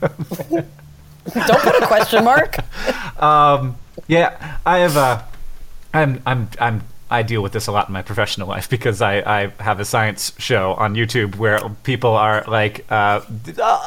don't 0.00 1.62
put 1.62 1.82
a 1.82 1.86
question 1.86 2.24
mark 2.24 2.56
Um, 3.22 3.76
yeah, 4.06 4.58
I 4.64 4.78
have 4.78 4.96
a. 4.96 5.24
I'm 5.92 6.22
I'm 6.24 6.48
I'm 6.60 6.82
I 7.10 7.22
deal 7.22 7.42
with 7.42 7.52
this 7.52 7.66
a 7.66 7.72
lot 7.72 7.88
in 7.88 7.92
my 7.92 8.02
professional 8.02 8.48
life 8.48 8.68
because 8.76 9.00
I, 9.00 9.18
I 9.20 9.52
have 9.62 9.80
a 9.80 9.84
science 9.84 10.32
show 10.38 10.74
on 10.74 10.94
YouTube 10.94 11.36
where 11.36 11.58
people 11.84 12.10
are 12.10 12.44
like 12.46 12.84
uh, 12.90 13.20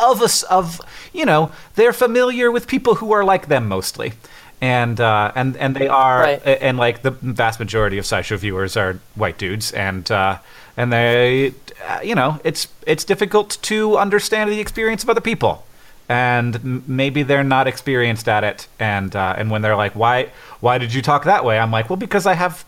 of 0.01 0.21
us 0.21 0.43
of 0.43 0.81
you 1.13 1.25
know 1.25 1.51
they're 1.75 1.93
familiar 1.93 2.51
with 2.51 2.67
people 2.67 2.95
who 2.95 3.11
are 3.11 3.23
like 3.23 3.47
them 3.47 3.67
mostly, 3.67 4.13
and 4.61 4.99
uh, 4.99 5.31
and 5.35 5.55
and 5.57 5.75
they 5.75 5.87
are 5.87 6.21
Right. 6.21 6.41
and 6.45 6.77
like 6.77 7.01
the 7.03 7.11
vast 7.11 7.59
majority 7.59 7.97
of 7.97 8.05
SciShow 8.05 8.37
viewers 8.37 8.75
are 8.77 8.99
white 9.15 9.37
dudes. 9.37 9.71
And 9.71 10.09
uh, 10.11 10.37
and 10.77 10.91
they 10.91 11.53
uh, 11.87 11.99
you 12.03 12.15
know 12.15 12.39
it's 12.43 12.67
it's 12.87 13.03
difficult 13.03 13.57
to 13.63 13.97
understand 13.97 14.49
the 14.49 14.59
experience 14.59 15.03
of 15.03 15.09
other 15.09 15.21
people. 15.21 15.65
And 16.09 16.85
maybe 16.89 17.23
they're 17.23 17.43
not 17.43 17.67
experienced 17.67 18.27
at 18.27 18.43
it. 18.43 18.67
And 18.79 19.15
uh, 19.15 19.35
and 19.37 19.49
when 19.51 19.61
they're 19.61 19.77
like 19.77 19.95
why 19.95 20.29
why 20.59 20.77
did 20.77 20.93
you 20.93 21.01
talk 21.01 21.23
that 21.25 21.45
way? 21.45 21.57
I'm 21.59 21.71
like 21.71 21.89
well 21.89 21.97
because 21.97 22.25
i 22.25 22.33
have 22.33 22.65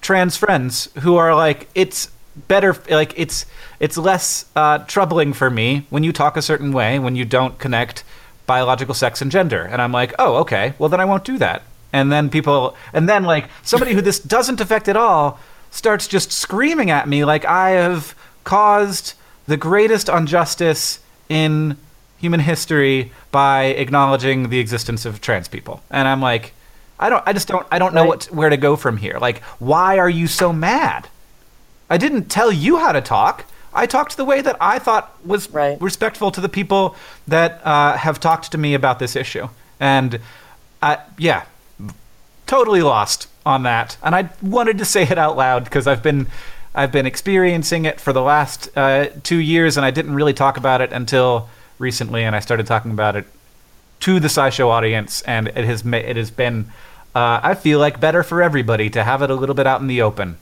trans 0.00 0.36
friends 0.36 0.88
who 1.00 1.16
are 1.16 1.34
like 1.34 1.68
it's 1.74 2.10
better 2.48 2.76
like 2.88 3.12
it's 3.16 3.46
it's 3.80 3.96
less 3.96 4.46
uh, 4.56 4.78
troubling 4.78 5.32
for 5.32 5.50
me 5.50 5.86
when 5.90 6.04
you 6.04 6.12
talk 6.12 6.36
a 6.36 6.42
certain 6.42 6.72
way 6.72 6.98
when 6.98 7.16
you 7.16 7.24
don't 7.24 7.58
connect 7.58 8.04
biological 8.46 8.94
sex 8.94 9.22
and 9.22 9.30
gender. 9.30 9.62
And 9.62 9.80
i'm 9.82 9.92
like 9.92 10.14
oh 10.18 10.36
okay 10.36 10.74
well 10.78 10.88
then 10.88 11.00
i 11.00 11.04
won't 11.04 11.24
do 11.24 11.38
that. 11.38 11.62
And 11.92 12.10
then 12.12 12.30
people 12.30 12.76
and 12.92 13.08
then 13.08 13.24
like 13.24 13.48
somebody 13.62 13.92
who 13.94 14.00
this 14.00 14.18
doesn't 14.18 14.60
affect 14.60 14.88
at 14.88 14.96
all 14.96 15.38
starts 15.70 16.08
just 16.08 16.32
screaming 16.32 16.90
at 16.90 17.08
me 17.08 17.24
like 17.24 17.44
i 17.44 17.70
have 17.70 18.14
caused 18.44 19.14
the 19.46 19.56
greatest 19.56 20.08
injustice 20.08 21.00
in 21.28 21.76
human 22.18 22.40
history 22.40 23.12
by 23.30 23.64
acknowledging 23.64 24.50
the 24.50 24.58
existence 24.58 25.04
of 25.04 25.20
trans 25.20 25.48
people. 25.48 25.82
And 25.90 26.06
i'm 26.08 26.20
like 26.20 26.54
i 27.00 27.08
don't 27.10 27.22
i 27.26 27.32
just 27.32 27.48
don't 27.48 27.66
i 27.72 27.78
don't 27.78 27.94
know 27.94 28.02
Right. 28.02 28.08
what 28.08 28.24
where 28.26 28.50
to 28.50 28.56
go 28.56 28.76
from 28.76 28.96
here 28.98 29.18
like 29.20 29.42
why 29.58 29.98
are 29.98 30.08
you 30.10 30.26
so 30.26 30.52
mad 30.52 31.08
I 31.92 31.96
didn't 31.98 32.26
tell 32.30 32.52
you 32.52 32.76
how 32.78 32.92
to 32.92 33.00
talk. 33.00 33.44
I 33.74 33.84
talked 33.86 34.16
the 34.16 34.24
way 34.24 34.40
that 34.42 34.56
I 34.60 34.78
thought 34.78 35.06
was 35.26 35.50
Right. 35.50 35.76
respectful 35.82 36.30
to 36.30 36.40
the 36.40 36.48
people 36.48 36.94
that 37.26 37.60
uh, 37.66 37.96
have 37.96 38.20
talked 38.20 38.52
to 38.52 38.58
me 38.58 38.74
about 38.74 39.00
this 39.00 39.16
issue. 39.16 39.48
And 39.80 40.20
I, 40.80 40.98
yeah, 41.18 41.46
totally 42.46 42.82
lost 42.82 43.26
on 43.44 43.64
that. 43.64 43.96
And 44.04 44.14
I 44.14 44.28
wanted 44.40 44.78
to 44.78 44.84
say 44.84 45.02
it 45.02 45.18
out 45.18 45.36
loud 45.36 45.64
because 45.64 45.88
I've 45.88 46.00
been, 46.02 46.28
I've 46.76 46.92
been 46.92 47.06
experiencing 47.06 47.86
it 47.86 48.00
for 48.00 48.12
the 48.12 48.22
last 48.22 48.70
uh, 48.76 49.06
two 49.24 49.38
years, 49.38 49.76
and 49.76 49.84
I 49.84 49.90
didn't 49.90 50.14
really 50.14 50.32
talk 50.34 50.56
about 50.56 50.80
it 50.80 50.92
until 50.92 51.48
recently, 51.80 52.22
and 52.22 52.36
I 52.36 52.40
started 52.40 52.66
talking 52.68 52.92
about 52.92 53.16
it 53.16 53.24
to 54.00 54.20
the 54.20 54.28
SciShow 54.28 54.68
audience, 54.68 55.22
and 55.22 55.48
it 55.48 55.64
has 55.64 55.84
ma- 55.84 55.96
it 55.96 56.16
has 56.16 56.30
been, 56.30 56.66
uh, 57.14 57.40
I 57.42 57.54
feel 57.54 57.78
like, 57.78 58.00
better 58.00 58.22
for 58.22 58.42
everybody 58.42 58.90
to 58.90 59.02
have 59.04 59.22
it 59.22 59.30
a 59.30 59.34
little 59.34 59.54
bit 59.54 59.66
out 59.66 59.80
in 59.80 59.86
the 59.86 60.02
open. 60.02 60.36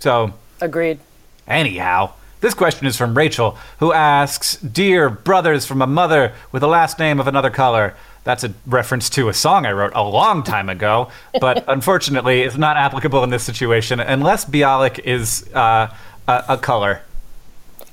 So, 0.00 0.34
Agreed. 0.60 0.98
anyhow, 1.46 2.12
this 2.40 2.54
question 2.54 2.86
is 2.86 2.96
from 2.96 3.16
Rachel, 3.16 3.56
who 3.78 3.92
asks, 3.92 4.56
"Dear 4.56 5.08
brothers 5.08 5.66
from 5.66 5.80
a 5.80 5.86
mother 5.86 6.32
with 6.52 6.62
a 6.62 6.66
last 6.66 6.98
name 6.98 7.20
of 7.20 7.26
another 7.26 7.50
color." 7.50 7.94
That's 8.24 8.42
a 8.42 8.54
reference 8.66 9.10
to 9.10 9.28
a 9.28 9.34
song 9.34 9.66
I 9.66 9.72
wrote 9.72 9.92
a 9.94 10.02
long 10.02 10.42
time 10.42 10.68
ago, 10.70 11.10
but 11.40 11.64
unfortunately, 11.68 12.40
it's 12.42 12.56
not 12.56 12.76
applicable 12.76 13.22
in 13.22 13.30
this 13.30 13.42
situation 13.44 14.00
unless 14.00 14.44
Bialik 14.46 14.98
is 15.00 15.46
uh, 15.54 15.88
a, 16.26 16.44
a 16.50 16.56
color. 16.58 17.02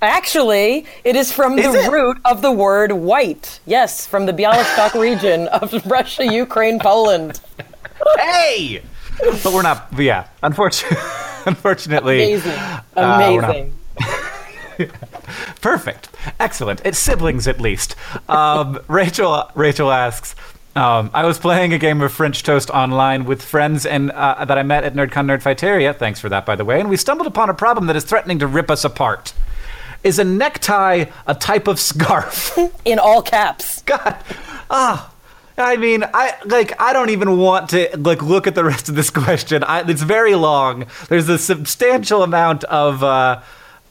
Actually, 0.02 0.86
it 1.04 1.16
is 1.16 1.32
from 1.32 1.60
Is 1.60 1.72
the 1.72 1.84
it? 1.84 1.92
root 1.92 2.18
of 2.26 2.42
the 2.42 2.52
word 2.52 2.92
white. 2.94 3.60
Yes, 3.68 4.08
from 4.08 4.26
the 4.26 4.34
Bialystok 4.34 5.00
region 5.00 5.48
of 5.50 5.86
Russia, 5.86 6.26
Ukraine, 6.26 6.80
Poland. 6.80 7.40
Hey! 8.20 8.82
But 9.44 9.54
we're 9.54 9.62
not. 9.62 9.88
Yeah, 9.98 10.28
unfortunately, 10.42 10.98
unfortunately, 11.46 12.34
Amazing. 12.34 12.52
uh, 12.52 12.82
Amazing. 12.96 13.74
perfect, 15.62 16.10
excellent. 16.40 16.82
It's 16.86 16.98
siblings 16.98 17.48
at 17.48 17.60
least. 17.62 17.96
Um, 18.30 18.80
Rachel, 18.88 19.50
Rachel 19.56 19.92
asks. 19.92 20.36
Um, 20.74 21.12
I 21.14 21.26
was 21.26 21.38
playing 21.38 21.74
a 21.74 21.78
game 21.78 22.02
of 22.02 22.14
French 22.14 22.44
Toast 22.44 22.70
online 22.70 23.26
with 23.26 23.42
friends 23.44 23.86
and 23.86 24.10
uh, 24.12 24.46
that 24.46 24.58
I 24.58 24.64
met 24.64 24.86
at 24.86 24.94
NerdCon 24.94 25.26
Nerdfighteria. 25.28 25.94
Thanks 25.98 26.22
for 26.22 26.30
that, 26.30 26.46
by 26.46 26.56
the 26.56 26.64
way. 26.64 26.80
And 26.80 26.90
we 26.90 26.96
stumbled 26.96 27.28
upon 27.28 27.50
a 27.50 27.54
problem 27.54 27.88
that 27.88 27.98
is 27.98 28.06
threatening 28.06 28.40
to 28.40 28.48
rip 28.48 28.72
us 28.72 28.86
apart. 28.86 29.34
Is 30.04 30.18
a 30.18 30.24
necktie 30.24 31.06
a 31.28 31.36
type 31.36 31.68
of 31.68 31.78
scarf? 31.80 32.58
In 32.86 33.00
all 33.00 33.22
caps. 33.22 33.82
God, 33.82 34.18
ah, 34.70 35.11
I 35.62 35.78
mean, 35.78 36.04
I 36.14 36.36
like. 36.46 36.80
I 36.82 36.94
don't 36.94 37.10
even 37.10 37.38
want 37.38 37.70
to 37.70 37.90
like 37.98 38.22
look 38.22 38.48
at 38.48 38.56
the 38.56 38.64
rest 38.64 38.90
of 38.90 38.96
this 38.96 39.10
question. 39.24 39.64
I, 39.64 39.88
it's 39.90 40.02
very 40.02 40.36
long. 40.36 40.86
There's 41.08 41.30
a 41.30 41.38
substantial 41.38 42.24
amount 42.24 42.64
of 42.66 43.04
uh, 43.04 43.42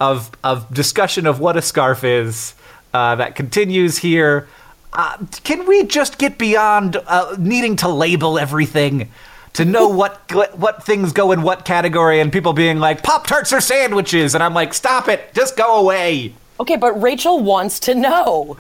of 0.01 0.31
of 0.43 0.73
discussion 0.73 1.27
of 1.27 1.41
what 1.41 1.57
a 1.57 1.63
scarf 1.63 2.05
is 2.05 2.55
uh, 2.93 3.15
that 3.17 3.35
continues 3.37 3.99
here. 3.99 4.49
Uh, 4.93 5.19
can 5.45 5.67
we 5.67 5.85
just 5.85 6.19
get 6.19 6.37
beyond 6.37 6.97
uh, 7.07 7.37
needing 7.39 7.77
to 7.77 7.89
label 7.89 8.39
everything? 8.39 9.11
To 9.55 9.65
know 9.65 9.89
what 9.89 10.33
what 10.57 10.85
things 10.85 11.13
go 11.13 11.33
in 11.33 11.43
what 11.43 11.65
category, 11.65 12.21
and 12.21 12.33
people 12.33 12.53
being 12.53 12.79
like 12.79 13.03
Pop 13.03 13.27
Tarts 13.27 13.53
or 13.53 13.61
sandwiches, 13.61 14.35
and 14.35 14.45
I'm 14.45 14.55
like, 14.55 14.75
stop 14.75 15.09
it, 15.09 15.35
just 15.35 15.57
go 15.57 15.81
away. 15.81 16.35
Okay, 16.61 16.77
but 16.77 17.01
Rachel 17.01 17.41
wants 17.41 17.81
to 17.81 17.95
know. 17.95 18.57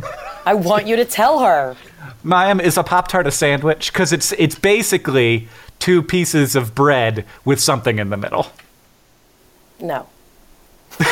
I 0.46 0.54
want 0.54 0.86
you 0.86 0.96
to 0.96 1.04
tell 1.04 1.40
her. 1.40 1.76
Mayim 2.24 2.60
is 2.62 2.76
a 2.76 2.82
Pop 2.82 3.08
Tart 3.08 3.26
a 3.26 3.30
sandwich? 3.30 3.92
Because 3.92 4.12
it's 4.12 4.32
it's 4.32 4.58
basically 4.58 5.48
two 5.78 6.02
pieces 6.02 6.56
of 6.56 6.74
bread 6.74 7.24
with 7.44 7.60
something 7.60 7.98
in 7.98 8.10
the 8.10 8.16
middle. 8.16 8.48
No. 9.80 10.06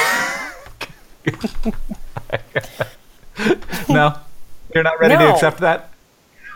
No, 3.89 4.19
you're 4.75 4.85
not 4.85 5.01
ready 5.01 5.17
to 5.17 5.33
accept 5.33 5.59
that. 5.59 5.91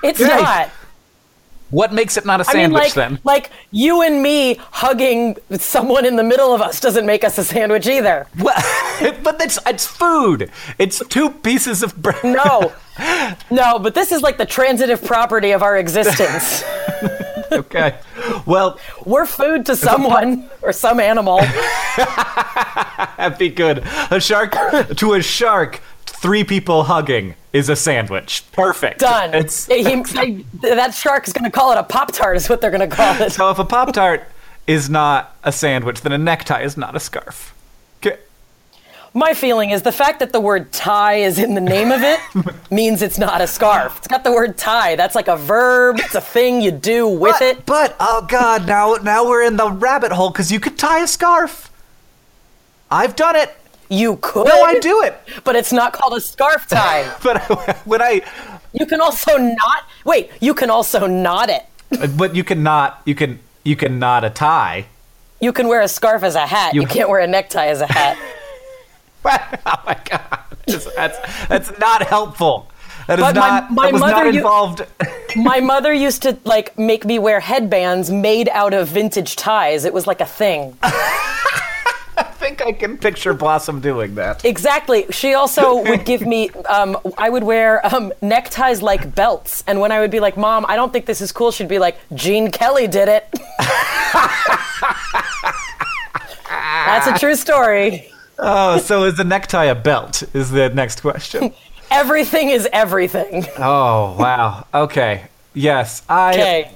It's 0.02 0.20
Yay. 0.20 0.26
not. 0.26 0.70
What 1.72 1.92
makes 1.92 2.16
it 2.18 2.24
not 2.26 2.40
a 2.40 2.44
I 2.48 2.52
mean, 2.52 2.62
sandwich 2.64 2.82
like, 2.82 2.94
then? 2.94 3.18
like 3.24 3.50
you 3.70 4.02
and 4.02 4.22
me 4.22 4.60
hugging 4.70 5.36
someone 5.52 6.04
in 6.04 6.16
the 6.16 6.22
middle 6.22 6.54
of 6.54 6.60
us 6.60 6.78
doesn't 6.80 7.06
make 7.06 7.24
us 7.24 7.38
a 7.38 7.44
sandwich 7.44 7.86
either. 7.86 8.26
Well, 8.38 8.54
but 9.24 9.40
it's 9.40 9.58
it's 9.66 9.86
food. 9.86 10.50
It's 10.78 11.02
two 11.08 11.30
pieces 11.30 11.82
of 11.82 11.96
bread. 12.00 12.22
No. 12.22 12.72
No, 13.50 13.78
but 13.78 13.94
this 13.94 14.12
is 14.12 14.20
like 14.20 14.36
the 14.36 14.44
transitive 14.44 15.02
property 15.02 15.52
of 15.52 15.62
our 15.62 15.78
existence. 15.78 16.62
Okay. 17.52 17.98
Well, 18.46 18.78
We're 19.04 19.26
food 19.26 19.66
to 19.66 19.76
someone 19.76 20.48
or 20.62 20.72
some 20.72 20.98
animal. 21.00 21.38
that'd 23.16 23.38
be 23.38 23.50
good. 23.50 23.82
A 24.10 24.18
shark 24.20 24.52
to 24.96 25.12
a 25.14 25.22
shark. 25.22 25.82
Three 26.22 26.44
people 26.44 26.84
hugging 26.84 27.34
is 27.52 27.68
a 27.68 27.74
sandwich. 27.74 28.44
Perfect. 28.52 29.00
Done. 29.00 29.34
It's 29.34 29.66
He- 29.72 29.82
he- 29.82 30.46
that 30.62 30.94
shark 30.94 31.26
is 31.26 31.32
going 31.32 31.44
to 31.44 31.50
call 31.50 31.72
it 31.72 31.78
a 31.78 31.82
Pop 31.82 32.12
Tart, 32.12 32.36
is 32.36 32.48
what 32.48 32.60
they're 32.60 32.70
going 32.70 32.88
to 32.88 32.94
call 32.96 33.20
it. 33.20 33.32
so 33.32 33.50
if 33.50 33.58
a 33.58 33.64
pop 33.64 33.92
tart 33.92 34.22
is 34.68 34.88
not 34.88 35.36
a 35.42 35.50
sandwich, 35.50 36.00
then 36.02 36.12
a 36.12 36.18
necktie 36.18 36.62
is 36.62 36.76
not 36.76 36.94
a 36.94 37.00
scarf. 37.00 37.52
Okay. 37.98 38.18
My 39.12 39.34
feeling 39.34 39.70
is 39.70 39.82
the 39.82 39.90
fact 39.90 40.20
that 40.20 40.32
the 40.32 40.38
word 40.40 40.70
tie 40.72 41.16
is 41.16 41.40
in 41.40 41.54
the 41.54 41.60
name 41.60 41.90
of 41.90 42.02
it 42.04 42.20
means 42.70 43.02
it's 43.02 43.18
not 43.18 43.40
a 43.40 43.48
scarf. 43.48 43.98
It's 43.98 44.06
got 44.06 44.22
the 44.22 44.30
word 44.32 44.56
tie. 44.56 44.94
That's 44.94 45.16
like 45.16 45.26
a 45.26 45.36
verb. 45.36 45.96
It's 45.98 46.14
a 46.14 46.20
thing 46.20 46.60
you 46.62 46.70
do 46.70 47.08
with 47.08 47.34
but, 47.40 47.42
it. 47.42 47.66
But 47.66 47.96
oh 47.98 48.24
god, 48.30 48.68
now 48.68 48.94
now 49.02 49.28
we're 49.28 49.42
in 49.42 49.56
the 49.56 49.68
rabbit 49.72 50.12
hole 50.12 50.30
because 50.30 50.52
you 50.52 50.60
could 50.60 50.78
tie 50.78 51.00
a 51.02 51.08
scarf. 51.08 51.68
I've 52.92 53.16
done 53.16 53.34
it. 53.34 53.52
You 53.92 54.16
could. 54.22 54.46
No, 54.46 54.62
I 54.62 54.78
do 54.78 55.02
it. 55.02 55.14
But 55.44 55.54
it's 55.54 55.70
not 55.70 55.92
called 55.92 56.14
a 56.14 56.20
scarf 56.20 56.66
tie. 56.66 57.14
But 57.22 57.42
when 57.84 58.00
I, 58.00 58.22
you 58.72 58.86
can 58.86 59.02
also 59.02 59.36
not. 59.36 59.84
Wait, 60.06 60.30
you 60.40 60.54
can 60.54 60.70
also 60.70 61.06
knot 61.06 61.50
it. 61.50 61.66
but 62.16 62.34
you 62.34 62.42
can 62.42 62.56
cannot, 62.58 63.02
you 63.04 63.14
can, 63.14 63.38
you 63.64 63.76
can 63.76 63.98
knot 63.98 64.24
a 64.24 64.30
tie. 64.30 64.86
You 65.40 65.52
can 65.52 65.68
wear 65.68 65.82
a 65.82 65.88
scarf 65.88 66.22
as 66.22 66.36
a 66.36 66.46
hat. 66.46 66.72
You, 66.72 66.82
You- 66.82 66.86
can't 66.86 67.10
wear 67.10 67.20
a 67.20 67.26
necktie 67.26 67.66
as 67.66 67.82
a 67.82 67.86
hat. 67.86 68.16
oh 69.26 69.82
my 69.86 69.98
god, 70.08 70.38
that's 70.96 71.18
that's 71.48 71.78
not 71.78 72.02
helpful. 72.02 72.68
That 73.08 73.18
is 73.18 73.24
But 73.26 73.34
my- 73.36 73.48
not. 73.48 73.70
my 73.70 73.90
mother 73.90 74.24
not 74.24 74.34
involved. 74.34 74.86
My 75.36 75.60
mother 75.60 75.92
used 75.92 76.22
to 76.22 76.38
like 76.44 76.78
make 76.78 77.04
me 77.04 77.18
wear 77.18 77.40
headbands 77.40 78.10
made 78.10 78.48
out 78.48 78.72
of 78.72 78.88
vintage 78.88 79.36
ties. 79.36 79.84
It 79.84 79.92
was 79.92 80.06
like 80.06 80.22
a 80.22 80.26
thing. 80.26 80.78
I 82.16 82.22
think 82.24 82.60
I 82.60 82.72
can 82.72 82.98
picture 82.98 83.32
Blossom 83.34 83.80
doing 83.80 84.14
that. 84.16 84.44
Exactly. 84.44 85.06
She 85.10 85.34
also 85.34 85.82
would 85.82 86.04
give 86.04 86.26
me. 86.26 86.50
Um, 86.68 86.98
I 87.16 87.30
would 87.30 87.44
wear 87.44 87.84
um, 87.94 88.12
neckties 88.20 88.82
like 88.82 89.14
belts, 89.14 89.64
and 89.66 89.80
when 89.80 89.92
I 89.92 90.00
would 90.00 90.10
be 90.10 90.20
like, 90.20 90.36
"Mom, 90.36 90.66
I 90.68 90.76
don't 90.76 90.92
think 90.92 91.06
this 91.06 91.20
is 91.20 91.32
cool," 91.32 91.50
she'd 91.50 91.68
be 91.68 91.78
like, 91.78 91.96
"Gene 92.14 92.50
Kelly 92.50 92.86
did 92.86 93.08
it." 93.08 93.26
That's 96.48 97.06
a 97.06 97.18
true 97.18 97.34
story. 97.34 98.08
Oh, 98.38 98.78
so 98.78 99.04
is 99.04 99.16
the 99.16 99.24
necktie 99.24 99.64
a 99.66 99.74
belt? 99.74 100.22
Is 100.34 100.50
the 100.50 100.68
next 100.70 101.00
question. 101.00 101.54
Everything 101.90 102.50
is 102.50 102.68
everything. 102.72 103.46
Oh 103.58 104.16
wow. 104.18 104.66
Okay. 104.74 105.24
Yes, 105.54 106.02
I. 106.08 106.32
Okay. 106.32 106.70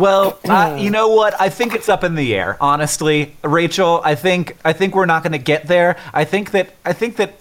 Well, 0.00 0.38
uh, 0.48 0.78
you 0.80 0.90
know 0.90 1.10
what? 1.10 1.38
I 1.38 1.50
think 1.50 1.74
it's 1.74 1.88
up 1.88 2.02
in 2.04 2.14
the 2.14 2.34
air. 2.34 2.56
Honestly, 2.60 3.36
Rachel, 3.44 4.00
I 4.02 4.14
think 4.14 4.56
I 4.64 4.72
think 4.72 4.94
we're 4.94 5.06
not 5.06 5.22
going 5.22 5.32
to 5.32 5.38
get 5.38 5.66
there. 5.66 5.96
I 6.14 6.24
think 6.24 6.52
that 6.52 6.74
I 6.84 6.94
think 6.94 7.16
that 7.16 7.34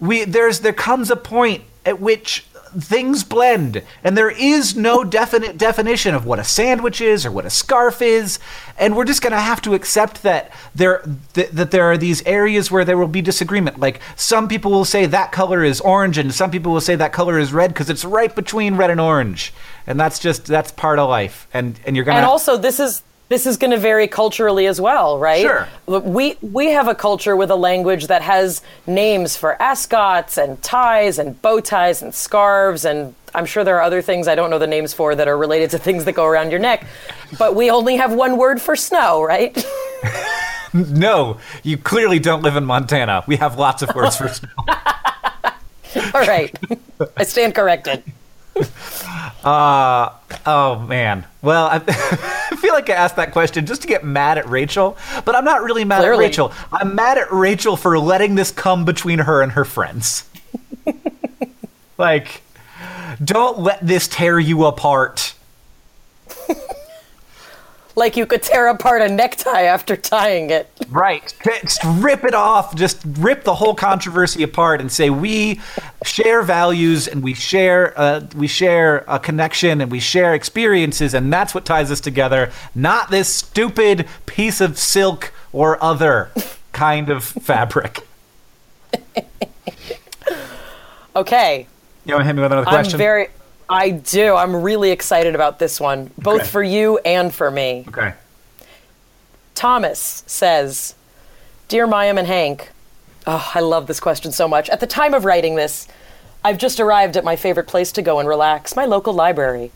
we 0.00 0.24
there's 0.24 0.60
there 0.60 0.72
comes 0.72 1.10
a 1.10 1.16
point 1.16 1.62
at 1.86 2.00
which 2.00 2.44
things 2.78 3.24
blend 3.24 3.82
and 4.04 4.16
there 4.16 4.30
is 4.30 4.76
no 4.76 5.02
definite 5.02 5.58
definition 5.58 6.14
of 6.14 6.24
what 6.24 6.38
a 6.38 6.44
sandwich 6.44 7.00
is 7.00 7.26
or 7.26 7.30
what 7.30 7.44
a 7.44 7.50
scarf 7.50 8.00
is 8.00 8.38
and 8.78 8.96
we're 8.96 9.04
just 9.04 9.22
going 9.22 9.32
to 9.32 9.40
have 9.40 9.60
to 9.60 9.74
accept 9.74 10.22
that 10.22 10.52
there 10.72 11.02
th- 11.34 11.50
that 11.50 11.72
there 11.72 11.90
are 11.90 11.98
these 11.98 12.24
areas 12.26 12.70
where 12.70 12.84
there 12.84 12.96
will 12.96 13.08
be 13.08 13.20
disagreement 13.20 13.80
like 13.80 14.00
some 14.14 14.46
people 14.46 14.70
will 14.70 14.84
say 14.84 15.04
that 15.04 15.32
color 15.32 15.64
is 15.64 15.80
orange 15.80 16.16
and 16.16 16.32
some 16.32 16.50
people 16.50 16.72
will 16.72 16.80
say 16.80 16.94
that 16.94 17.12
color 17.12 17.40
is 17.40 17.52
red 17.52 17.74
because 17.74 17.90
it's 17.90 18.04
right 18.04 18.36
between 18.36 18.76
red 18.76 18.90
and 18.90 19.00
orange 19.00 19.52
and 19.90 19.98
that's 19.98 20.20
just 20.20 20.46
that's 20.46 20.70
part 20.70 20.98
of 20.98 21.08
life 21.08 21.48
and 21.52 21.78
and 21.84 21.96
you're 21.96 22.04
going 22.04 22.14
to 22.14 22.20
And 22.20 22.26
also, 22.26 22.56
this 22.56 22.78
is 22.78 23.02
this 23.28 23.46
is 23.46 23.56
going 23.56 23.70
to 23.72 23.76
vary 23.76 24.08
culturally 24.08 24.66
as 24.66 24.80
well, 24.80 25.18
right? 25.18 25.42
Sure. 25.42 25.68
We 25.86 26.36
we 26.40 26.70
have 26.70 26.88
a 26.88 26.94
culture 26.94 27.34
with 27.34 27.50
a 27.50 27.56
language 27.56 28.06
that 28.06 28.22
has 28.22 28.62
names 28.86 29.36
for 29.36 29.60
ascots 29.60 30.38
and 30.38 30.62
ties 30.62 31.18
and 31.18 31.40
bow 31.42 31.60
ties 31.60 32.02
and 32.02 32.14
scarves 32.14 32.84
and 32.84 33.14
I'm 33.34 33.46
sure 33.46 33.62
there 33.62 33.76
are 33.76 33.82
other 33.82 34.02
things 34.02 34.28
I 34.28 34.34
don't 34.34 34.50
know 34.50 34.58
the 34.58 34.66
names 34.66 34.92
for 34.92 35.14
that 35.14 35.28
are 35.28 35.36
related 35.36 35.70
to 35.70 35.78
things 35.78 36.04
that 36.04 36.12
go 36.12 36.24
around 36.24 36.50
your 36.50 36.60
neck. 36.60 36.86
But 37.38 37.54
we 37.54 37.70
only 37.70 37.96
have 37.96 38.12
one 38.12 38.36
word 38.36 38.62
for 38.62 38.76
snow, 38.76 39.22
right? 39.22 39.52
no 40.72 41.36
you 41.64 41.76
clearly 41.76 42.20
don't 42.20 42.42
live 42.42 42.54
in 42.54 42.64
montana 42.64 43.24
we 43.26 43.34
have 43.34 43.58
lots 43.58 43.82
of 43.82 43.92
words 43.92 44.16
for 44.16 44.28
snow 44.28 44.48
All 46.14 46.20
right. 46.20 46.56
I 47.16 47.24
stand 47.24 47.56
corrected. 47.56 48.04
Uh, 49.44 50.12
oh 50.44 50.78
man. 50.80 51.24
Well, 51.40 51.66
I, 51.66 51.76
I 52.52 52.56
feel 52.56 52.74
like 52.74 52.90
I 52.90 52.94
asked 52.94 53.16
that 53.16 53.32
question 53.32 53.64
just 53.64 53.82
to 53.82 53.88
get 53.88 54.04
mad 54.04 54.36
at 54.36 54.48
Rachel, 54.48 54.98
but 55.24 55.34
I'm 55.34 55.44
not 55.44 55.62
really 55.62 55.84
mad 55.84 56.00
Clearly. 56.00 56.24
at 56.24 56.28
Rachel. 56.28 56.52
I'm 56.72 56.94
mad 56.94 57.16
at 57.16 57.32
Rachel 57.32 57.76
for 57.76 57.98
letting 57.98 58.34
this 58.34 58.50
come 58.50 58.84
between 58.84 59.20
her 59.20 59.40
and 59.40 59.52
her 59.52 59.64
friends. 59.64 60.28
like, 61.98 62.42
don't 63.24 63.60
let 63.60 63.86
this 63.86 64.08
tear 64.08 64.38
you 64.38 64.66
apart. 64.66 65.34
Like 67.96 68.16
you 68.16 68.26
could 68.26 68.42
tear 68.42 68.68
apart 68.68 69.02
a 69.02 69.08
necktie 69.08 69.62
after 69.62 69.96
tying 69.96 70.50
it. 70.50 70.68
Right. 70.88 71.34
Just 71.44 71.80
rip 71.84 72.24
it 72.24 72.34
off. 72.34 72.74
Just 72.74 73.00
rip 73.04 73.44
the 73.44 73.54
whole 73.54 73.74
controversy 73.74 74.42
apart 74.42 74.80
and 74.80 74.90
say 74.90 75.10
we 75.10 75.60
share 76.04 76.42
values 76.42 77.08
and 77.08 77.22
we 77.22 77.34
share 77.34 77.98
uh, 77.98 78.26
we 78.34 78.46
share 78.46 79.04
a 79.08 79.18
connection 79.18 79.80
and 79.80 79.90
we 79.90 80.00
share 80.00 80.34
experiences 80.34 81.14
and 81.14 81.32
that's 81.32 81.54
what 81.54 81.64
ties 81.64 81.90
us 81.90 82.00
together. 82.00 82.50
Not 82.74 83.10
this 83.10 83.28
stupid 83.28 84.06
piece 84.26 84.60
of 84.60 84.78
silk 84.78 85.32
or 85.52 85.82
other 85.82 86.30
kind 86.72 87.08
of 87.08 87.24
fabric. 87.24 88.00
Okay. 91.16 91.66
You 92.04 92.14
want 92.14 92.22
to 92.22 92.26
hit 92.26 92.36
me 92.36 92.42
with 92.42 92.52
another 92.52 92.66
question? 92.66 92.94
I'm 92.94 92.98
very 92.98 93.28
I 93.70 93.90
do. 93.90 94.34
I'm 94.34 94.56
really 94.62 94.90
excited 94.90 95.34
about 95.34 95.58
this 95.60 95.80
one, 95.80 96.10
both 96.18 96.40
Okay. 96.42 96.50
for 96.50 96.62
you 96.62 96.98
and 96.98 97.32
for 97.32 97.50
me. 97.50 97.84
okay. 97.88 98.14
Thomas 99.54 100.24
says, 100.26 100.94
Dear 101.68 101.86
Mayim 101.86 102.18
and 102.18 102.26
Hank, 102.26 102.70
oh, 103.26 103.50
I 103.54 103.60
love 103.60 103.86
this 103.86 104.00
question 104.00 104.32
so 104.32 104.48
much. 104.48 104.68
At 104.70 104.80
the 104.80 104.86
time 104.86 105.14
of 105.14 105.24
writing 105.24 105.54
this, 105.54 105.86
I've 106.44 106.58
just 106.58 106.80
arrived 106.80 107.16
at 107.16 107.24
my 107.24 107.36
favorite 107.36 107.68
place 107.68 107.92
to 107.92 108.02
go 108.02 108.18
and 108.18 108.28
relax, 108.28 108.74
my 108.74 108.86
local 108.86 109.12
library. 109.12 109.70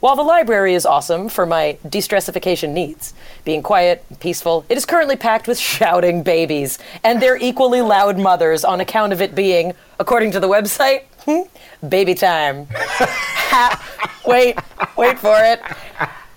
While 0.00 0.16
the 0.16 0.22
library 0.22 0.74
is 0.74 0.86
awesome 0.86 1.28
for 1.28 1.44
my 1.44 1.76
de 1.88 1.98
stressification 1.98 2.70
needs, 2.70 3.14
being 3.44 3.62
quiet 3.62 4.04
and 4.08 4.18
peaceful, 4.18 4.64
it 4.68 4.78
is 4.78 4.86
currently 4.86 5.16
packed 5.16 5.46
with 5.46 5.58
shouting 5.76 6.22
babies 6.22 6.78
and 7.04 7.20
their 7.20 7.36
equally 7.36 7.82
loud 7.82 8.18
mothers 8.18 8.64
on 8.64 8.80
account 8.80 9.12
of 9.12 9.20
it 9.20 9.34
being, 9.34 9.74
according 10.00 10.30
to 10.32 10.40
the 10.40 10.48
website, 10.48 11.02
baby 11.88 12.14
time. 12.14 12.66
Wait, 14.26 14.56
wait 14.96 15.18
for 15.18 15.36
it. 15.38 15.60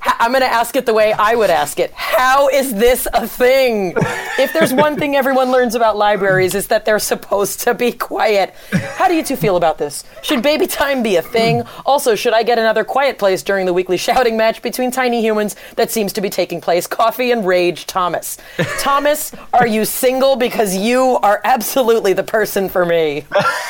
I'm 0.03 0.31
going 0.31 0.41
to 0.41 0.47
ask 0.47 0.75
it 0.75 0.85
the 0.85 0.93
way 0.93 1.13
I 1.13 1.35
would 1.35 1.49
ask 1.49 1.79
it. 1.79 1.91
How 1.93 2.47
is 2.49 2.73
this 2.73 3.07
a 3.13 3.27
thing? 3.27 3.93
If 4.39 4.53
there's 4.53 4.73
one 4.73 4.95
thing 4.97 5.15
everyone 5.15 5.51
learns 5.51 5.75
about 5.75 5.97
libraries 5.97 6.55
is 6.55 6.67
that 6.67 6.85
they're 6.85 6.99
supposed 6.99 7.61
to 7.61 7.73
be 7.73 7.91
quiet. 7.91 8.53
How 8.71 9.07
do 9.07 9.15
you 9.15 9.23
two 9.23 9.35
feel 9.35 9.57
about 9.57 9.77
this? 9.77 10.03
Should 10.21 10.41
baby 10.41 10.67
time 10.67 11.03
be 11.03 11.15
a 11.15 11.21
thing? 11.21 11.63
Also, 11.85 12.15
should 12.15 12.33
I 12.33 12.43
get 12.43 12.59
another 12.59 12.83
quiet 12.83 13.17
place 13.17 13.43
during 13.43 13.65
the 13.65 13.73
weekly 13.73 13.97
shouting 13.97 14.37
match 14.37 14.61
between 14.61 14.91
tiny 14.91 15.21
humans 15.21 15.55
that 15.75 15.91
seems 15.91 16.13
to 16.13 16.21
be 16.21 16.29
taking 16.29 16.61
place? 16.61 16.87
Coffee 16.87 17.31
and 17.31 17.45
Rage 17.45 17.85
Thomas. 17.85 18.37
Thomas, 18.79 19.31
are 19.53 19.67
you 19.67 19.85
single 19.85 20.35
because 20.35 20.75
you 20.75 21.19
are 21.21 21.41
absolutely 21.43 22.13
the 22.13 22.23
person 22.23 22.69
for 22.69 22.85
me. 22.85 23.25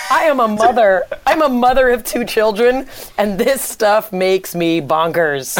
I 0.09 0.23
am 0.25 0.39
a 0.39 0.47
mother. 0.47 1.03
I'm 1.25 1.41
a 1.41 1.49
mother 1.49 1.89
of 1.89 2.03
two 2.03 2.25
children 2.25 2.87
and 3.17 3.39
this 3.39 3.61
stuff 3.61 4.11
makes 4.13 4.55
me 4.55 4.81
bonkers. 4.81 5.57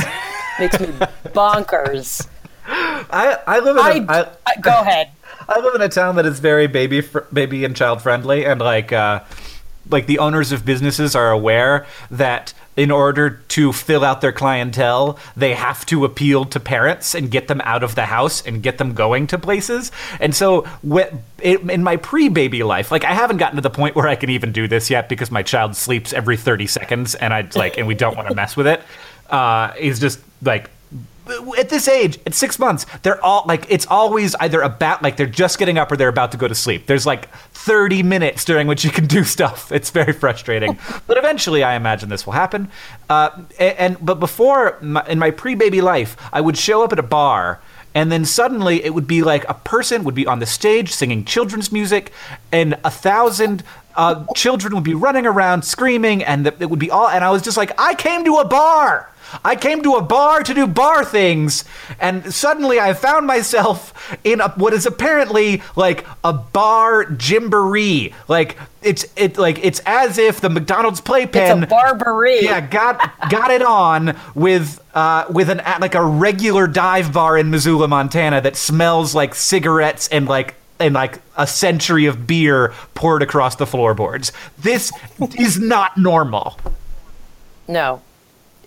Makes 0.62 0.80
me 0.80 0.88
bonkers. 1.34 2.28
I, 2.68 3.38
I 3.48 3.60
live 3.60 3.78
in 3.78 4.08
a, 4.08 4.12
I, 4.12 4.20
I, 4.22 4.28
I- 4.46 4.62
go 4.62 4.70
ahead. 4.80 5.10
I 5.50 5.60
live 5.60 5.74
in 5.76 5.82
a 5.82 5.90
town 5.90 6.16
that 6.18 6.26
is 6.26 6.40
very 6.40 6.68
baby 6.68 7.02
fr- 7.02 7.22
baby 7.34 7.66
and 7.66 7.76
child 7.76 8.02
friendly, 8.02 8.46
and 8.46 8.62
like 8.62 8.94
uh, 8.94 9.22
like 9.90 10.06
the 10.06 10.20
owners 10.20 10.52
of 10.52 10.64
businesses 10.66 11.16
are 11.16 11.32
aware 11.32 11.86
that 12.12 12.54
in 12.78 12.90
order 12.90 13.42
to 13.50 13.74
fill 13.74 14.06
out 14.06 14.22
their 14.22 14.32
clientele, 14.32 15.20
they 15.36 15.54
have 15.56 15.86
to 15.88 16.06
appeal 16.06 16.46
to 16.46 16.60
parents 16.60 17.14
and 17.14 17.30
get 17.30 17.48
them 17.50 17.60
out 17.66 17.84
of 17.84 17.96
the 17.96 18.06
house 18.06 18.46
and 18.46 18.64
get 18.64 18.78
them 18.78 18.94
going 18.94 19.28
to 19.28 19.38
places. 19.38 19.92
And 20.22 20.34
so, 20.34 20.66
in 21.42 21.70
in 21.72 21.84
my 21.84 21.98
pre-baby 21.98 22.62
life, 22.64 22.92
like 22.92 23.04
I 23.04 23.14
haven't 23.14 23.38
gotten 23.38 23.56
to 23.56 23.62
the 23.62 23.70
point 23.72 23.96
where 23.96 24.08
I 24.08 24.16
can 24.16 24.30
even 24.30 24.52
do 24.52 24.68
this 24.68 24.90
yet 24.92 25.10
because 25.10 25.32
my 25.32 25.42
child 25.44 25.76
sleeps 25.76 26.14
every 26.14 26.38
thirty 26.38 26.68
seconds, 26.68 27.16
and 27.16 27.34
I 27.34 27.50
like, 27.56 27.78
and 27.80 27.88
we 27.88 27.96
don't 27.96 28.16
want 28.16 28.30
to 28.30 28.36
mess 28.36 28.56
with 28.56 28.68
it. 28.68 28.82
Uh, 29.32 29.72
he's 29.74 30.00
just 30.00 30.20
like 30.44 30.70
at 31.58 31.70
this 31.70 31.88
age, 31.88 32.20
at 32.26 32.34
six 32.34 32.60
months, 32.60 32.86
they're 33.04 33.24
all 33.24 33.44
like 33.48 33.66
it's 33.70 33.86
always 33.88 34.36
either 34.36 34.62
about 34.62 35.02
like 35.02 35.18
they're 35.18 35.26
just 35.26 35.60
getting 35.60 35.78
up 35.78 35.92
or 35.92 35.98
they're 35.98 36.10
about 36.10 36.32
to 36.32 36.38
go 36.38 36.48
to 36.48 36.56
sleep. 36.56 36.88
There's 36.88 37.06
like 37.06 37.30
30 37.54 38.04
minutes 38.04 38.46
during 38.46 38.68
which 38.68 38.84
you 38.84 38.92
can 38.92 39.06
do 39.06 39.24
stuff. 39.24 39.72
It's 39.72 39.90
very 39.90 40.14
frustrating, 40.14 40.78
but 41.08 41.18
eventually, 41.18 41.64
I 41.64 41.76
imagine 41.76 42.10
this 42.10 42.26
will 42.26 42.34
happen. 42.34 42.70
Uh, 43.10 43.30
and, 43.60 43.78
and 43.78 44.06
but 44.06 44.16
before 44.20 44.78
my, 44.82 45.06
in 45.08 45.20
my 45.20 45.32
pre-baby 45.32 45.82
life, 45.82 46.18
I 46.34 46.42
would 46.42 46.58
show 46.58 46.84
up 46.84 46.92
at 46.92 47.00
a 47.00 47.04
bar. 47.04 47.62
And 47.94 48.10
then 48.10 48.24
suddenly 48.24 48.82
it 48.86 48.94
would 48.94 49.06
be 49.06 49.22
like 49.22 49.44
a 49.50 49.54
person 49.54 50.06
would 50.06 50.16
be 50.16 50.26
on 50.26 50.40
the 50.40 50.46
stage 50.46 50.94
singing 50.94 51.26
children's 51.26 51.74
music, 51.74 52.14
and 52.50 52.80
a 52.86 52.90
thousand 52.90 53.64
uh, 53.96 54.24
children 54.34 54.74
would 54.76 54.86
be 54.86 54.94
running 54.94 55.26
around 55.26 55.64
screaming, 55.64 56.24
and 56.24 56.48
it 56.48 56.70
would 56.70 56.80
be 56.80 56.90
all. 56.90 57.10
And 57.10 57.22
I 57.22 57.32
was 57.32 57.42
just 57.42 57.58
like, 57.58 57.78
I 57.78 57.94
came 57.96 58.24
to 58.24 58.38
a 58.38 58.48
bar. 58.48 59.11
I 59.44 59.56
came 59.56 59.82
to 59.84 59.96
a 59.96 60.02
bar 60.02 60.44
to 60.44 60.54
do 60.54 60.68
bar 60.68 61.06
things, 61.06 61.64
and 62.00 62.34
suddenly 62.34 62.80
I 62.80 62.94
found 62.94 63.28
myself 63.28 63.94
in 64.24 64.42
a, 64.42 64.50
what 64.52 64.74
is 64.74 64.86
apparently 64.86 65.62
like 65.76 66.06
a 66.24 66.34
bar 66.34 67.06
gymboree. 67.06 68.14
Like 68.28 68.58
it's 68.82 69.06
it 69.16 69.38
like 69.38 69.64
it's 69.64 69.82
as 69.86 70.18
if 70.18 70.42
the 70.42 70.50
McDonald's 70.50 71.02
playpen 71.02 71.64
It's 71.64 71.72
a 71.72 71.76
barbaree. 71.76 72.42
yeah, 72.44 72.62
got 72.62 73.30
got 73.30 73.52
it 73.52 73.62
on 73.62 74.18
with 74.36 74.82
uh, 74.94 75.26
with 75.30 75.50
an 75.50 75.62
like 75.80 75.96
a 75.96 76.04
regular 76.04 76.68
dive 76.68 77.14
bar 77.14 77.38
in 77.38 77.50
Missoula, 77.50 77.88
Montana 77.88 78.42
that 78.42 78.56
smells 78.56 79.14
like 79.16 79.36
cigarettes 79.36 80.08
and 80.08 80.28
like 80.28 80.56
and 80.80 80.96
like 80.96 81.20
a 81.38 81.46
century 81.46 82.08
of 82.08 82.26
beer 82.26 82.74
poured 82.96 83.22
across 83.22 83.56
the 83.56 83.68
floorboards. 83.68 84.32
This 84.58 84.92
is 85.38 85.60
not 85.60 85.98
normal. 85.98 86.58
No. 87.68 88.02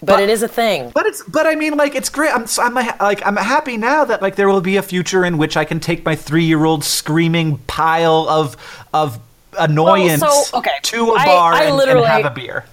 But, 0.06 0.20
it 0.20 0.28
is 0.28 0.42
a 0.42 0.48
thing. 0.48 0.90
But 0.94 1.06
it's 1.06 1.22
but 1.22 1.46
I 1.46 1.54
mean 1.54 1.76
like 1.76 1.94
it's 1.94 2.08
great. 2.08 2.34
I'm 2.34 2.46
I'm 2.58 2.74
like 2.74 3.24
I'm 3.26 3.36
happy 3.36 3.76
now 3.76 4.04
that 4.04 4.22
like 4.22 4.36
there 4.36 4.48
will 4.48 4.60
be 4.60 4.76
a 4.76 4.82
future 4.82 5.24
in 5.24 5.38
which 5.38 5.56
I 5.56 5.64
can 5.64 5.80
take 5.80 6.04
my 6.04 6.16
three 6.16 6.44
year 6.44 6.64
old 6.64 6.84
screaming 6.84 7.58
pile 7.66 8.28
of 8.28 8.56
of 8.92 9.18
annoyance 9.58 10.20
so, 10.20 10.58
okay, 10.58 10.72
to 10.82 11.10
a 11.12 11.14
bar 11.14 11.52
I 11.52 11.60
and, 11.60 11.68
and 11.68 11.76
literally- 11.76 12.06
have 12.06 12.24
a 12.24 12.30
beer. 12.30 12.64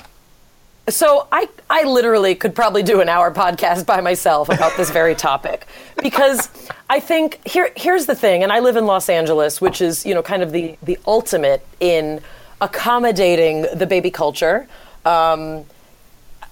So 0.89 1.28
I, 1.32 1.48
I 1.70 1.84
literally 1.84 2.34
could 2.34 2.56
probably 2.56 2.82
do 2.82 3.02
an 3.02 3.08
hour 3.08 3.32
podcast 3.32 3.86
by 3.86 4.02
myself 4.02 4.50
about 4.50 4.76
this 4.78 4.89
very 4.89 5.13
topic 5.13 5.67
because 6.02 6.50
I 6.89 7.00
think 7.00 7.39
here 7.48 7.72
here's 7.78 8.08
the 8.08 8.15
thing, 8.15 8.41
and 8.41 8.52
I 8.52 8.60
live 8.60 8.76
in 8.76 8.88
Los 8.88 9.08
Angeles, 9.08 9.62
which 9.62 9.80
is 9.80 10.06
you 10.06 10.13
know 10.13 10.24
kind 10.24 10.41
of 10.41 10.52
the 10.52 10.78
the 10.82 10.98
ultimate 11.06 11.65
in 11.80 12.20
accommodating 12.62 13.67
the 13.74 13.86
baby 13.86 14.10
culture. 14.10 14.67
Um, 15.06 15.65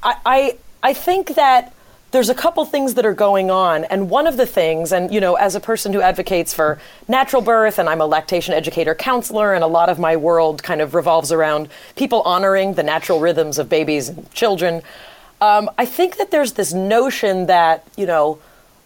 I, 0.04 0.16
I 0.26 0.58
I 0.82 0.94
think 0.94 1.36
that 1.36 1.74
there's 2.12 2.30
a 2.30 2.36
couple 2.36 2.66
things 2.66 2.96
that 2.96 3.06
are 3.06 3.14
going 3.14 3.52
on, 3.52 3.84
and 3.86 4.10
one 4.10 4.26
of 4.26 4.38
the 4.38 4.46
things, 4.46 4.92
and 4.92 5.14
you 5.14 5.20
know, 5.20 5.36
as 5.36 5.54
a 5.54 5.60
person 5.60 5.94
who 5.94 6.02
advocates 6.02 6.54
for 6.54 6.80
natural 7.08 7.42
birth, 7.42 7.78
and 7.78 7.88
I'm 7.88 8.02
a 8.02 8.06
lactation 8.06 8.54
educator 8.54 8.96
counselor, 8.96 9.54
and 9.54 9.64
a 9.64 9.68
lot 9.68 9.90
of 9.90 10.00
my 10.00 10.16
world 10.16 10.64
kind 10.64 10.82
of 10.82 10.96
revolves 10.96 11.32
around 11.32 11.70
people 11.96 12.22
honoring 12.24 12.74
the 12.74 12.84
natural 12.84 13.20
rhythms 13.20 13.60
of 13.60 13.70
babies 13.70 14.10
and 14.10 14.32
children. 14.34 14.82
Um, 15.40 15.70
I 15.78 15.86
think 15.86 16.18
that 16.18 16.32
there's 16.32 16.54
this 16.54 16.74
notion 16.74 17.46
that 17.46 17.86
you 17.96 18.08
know, 18.08 18.40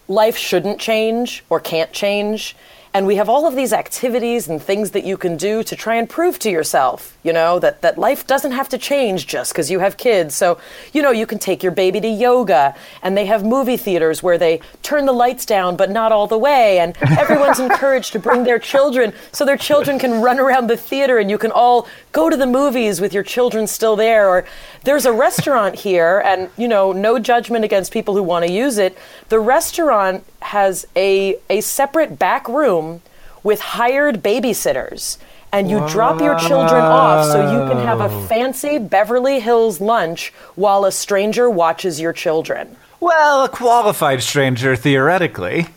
life 0.06 0.36
shouldn't 0.36 0.78
change 0.78 1.44
or 1.48 1.60
can't 1.60 1.92
change. 1.92 2.54
And 2.94 3.08
we 3.08 3.16
have 3.16 3.28
all 3.28 3.44
of 3.44 3.56
these 3.56 3.72
activities 3.72 4.48
and 4.48 4.62
things 4.62 4.92
that 4.92 5.04
you 5.04 5.16
can 5.16 5.36
do 5.36 5.64
to 5.64 5.74
try 5.74 5.96
and 5.96 6.08
prove 6.08 6.38
to 6.38 6.48
yourself, 6.48 7.18
you 7.24 7.32
know, 7.32 7.58
that, 7.58 7.82
that 7.82 7.98
life 7.98 8.24
doesn't 8.24 8.52
have 8.52 8.68
to 8.68 8.78
change 8.78 9.26
just 9.26 9.52
because 9.52 9.68
you 9.68 9.80
have 9.80 9.96
kids. 9.96 10.36
So, 10.36 10.60
you 10.92 11.02
know, 11.02 11.10
you 11.10 11.26
can 11.26 11.40
take 11.40 11.64
your 11.64 11.72
baby 11.72 12.00
to 12.00 12.06
yoga, 12.06 12.76
and 13.02 13.16
they 13.16 13.26
have 13.26 13.44
movie 13.44 13.76
theaters 13.76 14.22
where 14.22 14.38
they 14.38 14.60
turn 14.84 15.06
the 15.06 15.12
lights 15.12 15.44
down, 15.44 15.74
but 15.74 15.90
not 15.90 16.12
all 16.12 16.28
the 16.28 16.38
way. 16.38 16.78
And 16.78 16.96
everyone's 17.18 17.58
encouraged 17.58 18.12
to 18.12 18.20
bring 18.20 18.44
their 18.44 18.60
children 18.60 19.12
so 19.32 19.44
their 19.44 19.56
children 19.56 19.98
can 19.98 20.22
run 20.22 20.38
around 20.38 20.68
the 20.68 20.76
theater 20.76 21.18
and 21.18 21.28
you 21.28 21.36
can 21.36 21.50
all 21.50 21.88
go 22.14 22.30
to 22.30 22.36
the 22.36 22.46
movies 22.46 23.02
with 23.02 23.12
your 23.12 23.22
children 23.22 23.66
still 23.66 23.96
there. 23.96 24.30
Or 24.30 24.46
there's 24.84 25.04
a 25.04 25.12
restaurant 25.12 25.74
here, 25.74 26.22
and, 26.24 26.48
you 26.56 26.66
know, 26.66 26.92
no 26.92 27.18
judgment 27.18 27.66
against 27.66 27.92
people 27.92 28.14
who 28.14 28.22
want 28.22 28.46
to 28.46 28.50
use 28.50 28.78
it. 28.78 28.96
The 29.28 29.40
restaurant 29.40 30.24
has 30.40 30.86
a, 30.96 31.36
a 31.50 31.60
separate 31.60 32.18
back 32.18 32.48
room 32.48 33.02
with 33.42 33.60
hired 33.60 34.22
babysitters. 34.22 35.18
And 35.52 35.70
you 35.70 35.86
drop 35.88 36.20
your 36.20 36.36
children 36.36 36.82
off 36.82 37.26
so 37.26 37.38
you 37.52 37.68
can 37.70 37.84
have 37.86 38.00
a 38.00 38.26
fancy 38.26 38.78
Beverly 38.78 39.38
Hills 39.38 39.80
lunch 39.80 40.32
while 40.56 40.84
a 40.84 40.90
stranger 40.90 41.48
watches 41.48 42.00
your 42.00 42.12
children. 42.12 42.76
Well, 42.98 43.44
a 43.44 43.48
qualified 43.48 44.22
stranger, 44.22 44.74
theoretically. 44.74 45.68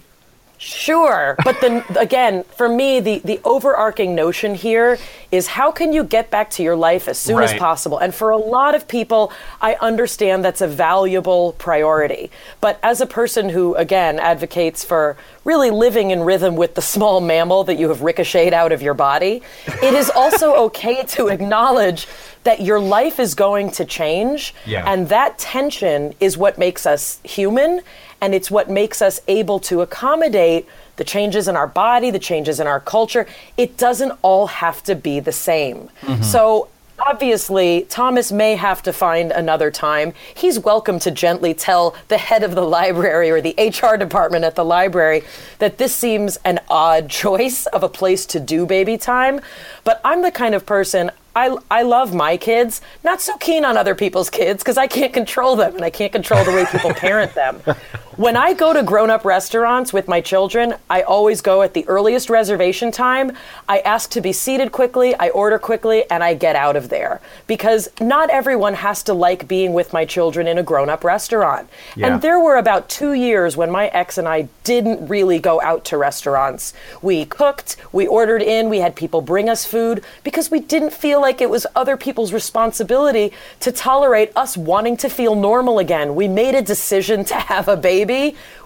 Sure, 0.60 1.36
but 1.44 1.62
then 1.62 1.84
again, 2.00 2.44
for 2.56 2.68
me, 2.68 3.00
the, 3.00 3.20
the 3.20 3.40
overarching 3.44 4.16
notion 4.16 4.56
here 4.56 4.98
is 5.32 5.46
how 5.46 5.72
can 5.72 5.94
you 5.94 6.04
get 6.04 6.32
back 6.32 6.50
to 6.50 6.64
your 6.64 6.76
life 6.76 7.08
as 7.08 7.20
soon 7.20 7.44
as 7.44 7.54
possible? 7.54 8.00
And 8.00 8.14
for 8.14 8.32
a 8.32 8.38
lot 8.38 8.74
of 8.74 8.88
people, 8.88 9.32
I 9.62 9.76
understand 9.76 10.44
that's 10.44 10.62
a 10.62 10.68
valuable 10.68 11.54
priority. 11.60 12.32
But 12.60 12.80
as 12.82 13.02
a 13.02 13.06
person 13.06 13.50
who, 13.50 13.76
again, 13.76 14.20
advocates 14.20 14.84
for 14.84 15.16
really 15.44 15.70
living 15.70 16.10
in 16.10 16.22
rhythm 16.22 16.56
with 16.56 16.74
the 16.74 16.82
small 16.82 17.22
mammal 17.22 17.64
that 17.66 17.78
you 17.78 17.90
have 17.90 18.02
ricocheted 18.02 18.54
out 18.54 18.72
of 18.72 18.82
your 18.82 18.96
body, 18.96 19.44
it 19.68 19.94
is 19.94 20.10
also 20.10 20.56
okay 20.56 21.04
to 21.04 21.28
acknowledge 21.28 22.08
that 22.48 22.62
your 22.62 22.80
life 22.80 23.20
is 23.20 23.36
going 23.36 23.70
to 23.70 23.84
change. 23.84 24.54
Yeah. 24.66 24.90
And 24.90 25.10
that 25.10 25.38
tension 25.38 26.14
is 26.22 26.38
what 26.38 26.58
makes 26.58 26.86
us 26.86 27.20
human 27.26 27.82
and 28.22 28.34
it's 28.34 28.50
what 28.50 28.70
makes 28.70 29.02
us 29.02 29.20
able 29.28 29.60
to 29.60 29.82
accommodate 29.82 30.66
the 30.96 31.04
changes 31.04 31.50
in 31.50 31.58
our 31.58 31.68
body, 31.68 32.10
the 32.10 32.20
changes 32.20 32.62
in 32.62 32.66
our 32.66 32.80
culture. 32.80 33.28
It 33.58 33.76
doesn't 33.76 34.14
all 34.22 34.48
have 34.48 34.82
to 34.84 34.96
be 34.96 35.20
the 35.20 35.34
same. 35.34 35.90
Mm-hmm. 36.04 36.24
So 36.24 36.70
obviously, 37.06 37.86
Thomas 37.90 38.32
may 38.32 38.56
have 38.56 38.82
to 38.84 38.94
find 38.94 39.32
another 39.32 39.70
time. 39.70 40.14
He's 40.34 40.58
welcome 40.58 41.00
to 41.00 41.12
gently 41.12 41.54
tell 41.54 41.96
the 42.08 42.18
head 42.18 42.44
of 42.44 42.56
the 42.56 42.64
library 42.64 43.30
or 43.30 43.42
the 43.42 43.56
HR 43.58 43.98
department 43.98 44.46
at 44.46 44.56
the 44.56 44.66
library 44.66 45.24
that 45.60 45.80
this 45.80 45.94
seems 45.94 46.38
an 46.46 46.62
odd 46.70 47.10
choice 47.24 47.66
of 47.68 47.84
a 47.84 47.90
place 47.90 48.26
to 48.28 48.40
do 48.40 48.66
baby 48.66 48.98
time. 48.98 49.42
But 49.84 50.00
I'm 50.06 50.22
the 50.22 50.32
kind 50.32 50.56
of 50.56 50.66
person. 50.66 51.12
I, 51.38 51.56
I 51.70 51.84
love 51.84 52.16
my 52.16 52.36
kids, 52.36 52.82
not 53.04 53.22
so 53.22 53.38
keen 53.38 53.64
on 53.64 53.78
other 53.78 53.94
people's 53.94 54.32
kids 54.32 54.64
because 54.64 54.76
I 54.76 54.88
can't 54.88 55.14
control 55.14 55.56
them 55.56 55.76
and 55.76 55.86
I 55.86 55.92
can't 55.92 56.12
control 56.12 56.44
the 56.44 56.52
way 56.52 56.66
people 56.66 56.96
parent 56.96 57.36
them. 57.36 57.62
When 58.18 58.36
I 58.36 58.56
go 58.56 58.74
to 58.74 58.82
grown 58.82 59.12
up 59.12 59.26
restaurants 59.26 59.94
with 59.94 60.08
my 60.08 60.22
children, 60.22 60.74
I 60.90 61.04
always 61.04 61.40
go 61.40 61.62
at 61.62 61.76
the 61.76 61.88
earliest 61.88 62.32
reservation 62.32 62.92
time. 62.92 63.34
I 63.70 63.78
ask 63.82 64.10
to 64.10 64.22
be 64.22 64.34
seated 64.34 64.72
quickly, 64.72 65.14
I 65.14 65.30
order 65.30 65.60
quickly, 65.60 66.04
and 66.10 66.24
I 66.24 66.34
get 66.34 66.56
out 66.56 66.76
of 66.76 66.90
there 66.90 67.22
because 67.46 67.90
not 68.02 68.32
everyone 68.32 68.74
has 68.74 69.04
to 69.04 69.14
like 69.14 69.48
being 69.48 69.72
with 69.72 69.94
my 69.94 70.04
children 70.04 70.48
in 70.48 70.58
a 70.58 70.64
grown 70.64 70.90
up 70.90 71.04
restaurant. 71.04 71.70
Yeah. 71.96 72.08
And 72.08 72.24
there 72.24 72.40
were 72.40 72.58
about 72.58 72.90
two 72.90 73.14
years 73.14 73.56
when 73.56 73.70
my 73.70 73.90
ex 73.90 74.18
and 74.18 74.28
I 74.28 74.50
didn't 74.64 75.08
really 75.08 75.38
go 75.38 75.62
out 75.62 75.86
to 75.86 75.98
restaurants. 75.98 76.74
We 77.04 77.24
cooked, 77.24 77.76
we 77.92 78.08
ordered 78.08 78.42
in, 78.42 78.68
we 78.68 78.80
had 78.80 78.96
people 78.96 79.22
bring 79.22 79.48
us 79.48 79.64
food 79.64 80.04
because 80.24 80.50
we 80.50 80.60
didn't 80.60 80.92
feel 80.92 81.22
like 81.22 81.40
it 81.40 81.52
was 81.52 81.68
other 81.76 81.96
people's 81.96 82.34
responsibility 82.34 83.32
to 83.60 83.72
tolerate 83.72 84.32
us 84.36 84.58
wanting 84.58 84.98
to 84.98 85.08
feel 85.08 85.36
normal 85.36 85.78
again. 85.78 86.16
We 86.16 86.28
made 86.28 86.56
a 86.56 86.64
decision 86.64 87.24
to 87.26 87.36
have 87.36 87.68
a 87.68 87.78
baby. 87.78 88.07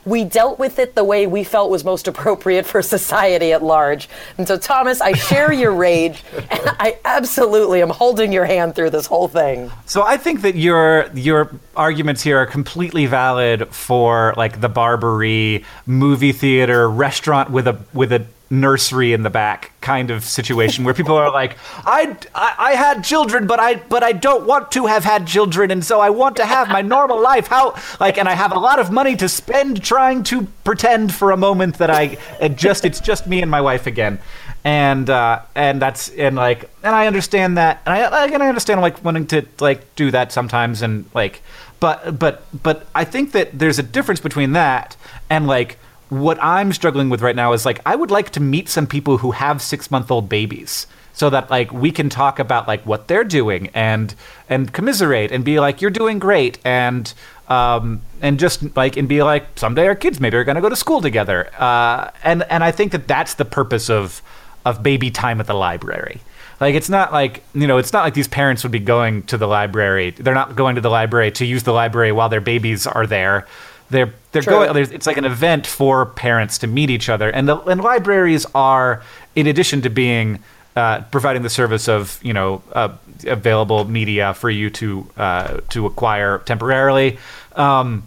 We 0.04 0.24
dealt 0.24 0.58
with 0.58 0.80
it 0.80 0.96
the 0.96 1.04
way 1.04 1.28
we 1.28 1.44
felt 1.44 1.70
was 1.70 1.84
most 1.84 2.08
appropriate 2.08 2.66
for 2.66 2.82
society 2.82 3.54
at 3.54 3.62
large. 3.62 4.10
And 4.38 4.48
so, 4.48 4.58
Thomas, 4.58 5.00
I 5.02 5.14
share 5.14 5.54
your 5.54 5.72
rage, 5.88 6.24
and 6.50 6.62
I 6.80 6.98
absolutely 7.06 7.82
am 7.82 7.90
holding 7.90 8.32
your 8.32 8.46
hand 8.46 8.76
through 8.76 8.90
this 8.92 9.06
whole 9.06 9.28
thing. 9.28 9.72
So 9.86 10.02
I 10.02 10.18
think 10.18 10.42
that 10.42 10.56
your 10.56 11.10
your 11.14 11.52
arguments 11.76 12.24
here 12.24 12.38
are 12.38 12.46
completely 12.48 13.06
valid 13.06 13.68
for 13.70 14.34
like 14.38 14.62
the 14.62 14.70
Barbary 14.70 15.66
movie 15.86 16.32
theater 16.32 16.90
restaurant 16.90 17.52
with 17.52 17.68
a 17.68 17.80
with 17.94 18.12
a 18.12 18.26
nursery 18.52 19.14
in 19.14 19.24
the 19.24 19.30
back 19.30 19.72
kind 19.80 20.12
of 20.12 20.26
situation 20.26 20.84
where 20.84 20.94
people 20.94 21.16
are 21.16 21.32
like 21.32 21.58
I, 21.86 22.18
I 22.36 22.56
I 22.58 22.72
had 22.74 23.04
children 23.04 23.48
but 23.48 23.60
I 23.60 23.76
but 23.76 24.04
I 24.04 24.12
don't 24.12 24.46
want 24.46 24.72
to 24.74 24.86
have 24.88 25.06
had 25.06 25.26
children 25.26 25.72
and 25.72 25.84
so 25.84 26.02
I 26.02 26.10
want 26.10 26.36
to 26.36 26.46
have 26.46 26.68
my 26.68 26.82
normal 26.82 27.20
life. 27.22 27.48
How 27.48 27.76
like 28.00 28.18
and 28.18 28.28
I 28.28 28.34
have 28.34 28.52
a 28.52 28.60
lot 28.60 28.78
of 28.78 28.92
money 28.92 29.16
to 29.16 29.30
spend 29.30 29.84
trying 29.84 30.24
to 30.24 30.44
pretend 30.64 31.14
for 31.14 31.32
a 31.32 31.38
moment 31.38 31.78
that 31.78 31.90
I 31.90 32.18
just 32.50 32.86
it's 32.86 33.00
just 33.00 33.26
me 33.26 33.42
and 33.42 33.50
my 33.50 33.62
wife 33.62 33.88
again. 33.88 34.20
And 34.64 35.10
uh, 35.10 35.42
and 35.56 35.82
that's 35.82 36.10
and 36.10 36.36
like 36.36 36.70
and 36.84 36.94
I 36.94 37.08
understand 37.08 37.58
that 37.58 37.82
and 37.86 37.96
I 37.96 38.26
and 38.26 38.44
I 38.44 38.48
understand 38.48 38.82
like 38.82 39.04
wanting 39.04 39.28
to 39.28 39.46
like 39.60 39.96
do 39.96 40.12
that 40.12 40.32
sometimes 40.32 40.82
and 40.82 41.06
like 41.16 41.42
but 41.80 42.20
but 42.20 42.44
but 42.62 42.86
I 42.94 43.06
think 43.06 43.32
that 43.32 43.58
there's 43.58 43.80
a 43.80 43.84
difference 43.84 44.20
between 44.20 44.52
that 44.52 44.96
and 45.30 45.48
like 45.48 45.78
what 46.12 46.38
I'm 46.44 46.74
struggling 46.74 47.10
with 47.10 47.22
right 47.22 47.38
now 47.38 47.54
is 47.54 47.66
like 47.66 47.80
I 47.86 47.96
would 47.96 48.12
like 48.12 48.32
to 48.32 48.42
meet 48.42 48.68
some 48.68 48.86
people 48.86 49.20
who 49.20 49.32
have 49.32 49.62
six 49.62 49.90
month 49.90 50.12
old 50.12 50.28
babies 50.28 50.86
so 51.14 51.30
that 51.30 51.50
like 51.50 51.72
we 51.72 51.90
can 51.90 52.10
talk 52.10 52.38
about 52.38 52.68
like 52.68 52.86
what 52.86 53.08
they're 53.08 53.24
doing 53.24 53.70
and 53.74 54.14
and 54.50 54.74
commiserate 54.74 55.32
and 55.32 55.46
be 55.46 55.62
like 55.62 55.82
you're 55.82 55.90
doing 55.90 56.20
great 56.20 56.60
and 56.66 57.14
um, 57.48 58.02
and 58.22 58.40
just 58.40 58.76
like 58.76 58.98
and 58.98 59.08
be 59.08 59.24
like 59.24 59.58
someday 59.58 59.88
our 59.88 59.96
kids 59.96 60.20
maybe 60.20 60.36
are 60.36 60.44
going 60.44 60.56
to 60.56 60.62
go 60.62 60.68
to 60.68 60.76
school 60.76 61.00
together. 61.00 61.50
Uh, 61.58 62.12
and 62.26 62.44
and 62.44 62.62
I 62.62 62.72
think 62.72 62.92
that 62.92 63.08
that's 63.08 63.36
the 63.36 63.46
purpose 63.46 63.90
of 63.90 64.22
of 64.66 64.84
baby 64.84 65.12
time 65.12 65.40
at 65.40 65.48
the 65.48 65.54
library. 65.54 66.20
Like 66.60 66.76
it's 66.76 66.90
not 66.90 67.14
like 67.14 67.42
you 67.54 67.68
know 67.68 67.78
it's 67.78 67.94
not 67.94 68.04
like 68.04 68.16
these 68.16 68.28
parents 68.28 68.64
would 68.64 68.72
be 68.74 68.80
going 68.80 69.24
to 69.24 69.38
the 69.38 69.48
library. 69.48 70.12
They're 70.12 70.34
not 70.34 70.58
going 70.58 70.76
to 70.76 70.82
the 70.82 70.90
library 70.90 71.32
to 71.32 71.46
use 71.46 71.64
the 71.64 71.72
library 71.72 72.12
while 72.12 72.28
their 72.28 72.42
babies 72.42 72.86
are 72.86 73.08
there. 73.08 73.48
They're 73.90 74.14
they're 74.32 74.42
True. 74.42 74.54
going 74.54 74.74
there's, 74.74 74.92
it's 74.92 75.08
like 75.08 75.18
an 75.18 75.26
event 75.26 75.68
for 75.68 76.06
parents 76.06 76.58
to 76.60 76.68
meet 76.68 76.90
each 76.90 77.10
other 77.10 77.30
and 77.30 77.48
the 77.48 77.58
and 77.58 77.82
libraries 77.82 78.46
are 78.56 79.04
in 79.36 79.48
addition 79.48 79.82
to 79.82 79.90
being 79.90 80.40
uh, 80.76 81.02
providing 81.12 81.42
the 81.42 81.50
service 81.50 81.90
of 81.90 82.20
you 82.24 82.34
know 82.34 82.62
uh, 82.74 82.90
available 83.28 83.86
media 83.86 84.34
for 84.34 84.50
you 84.50 84.70
to 84.70 85.10
uh, 85.18 85.60
to 85.70 85.86
acquire 85.86 86.40
temporarily 86.40 87.18
um, 87.56 88.04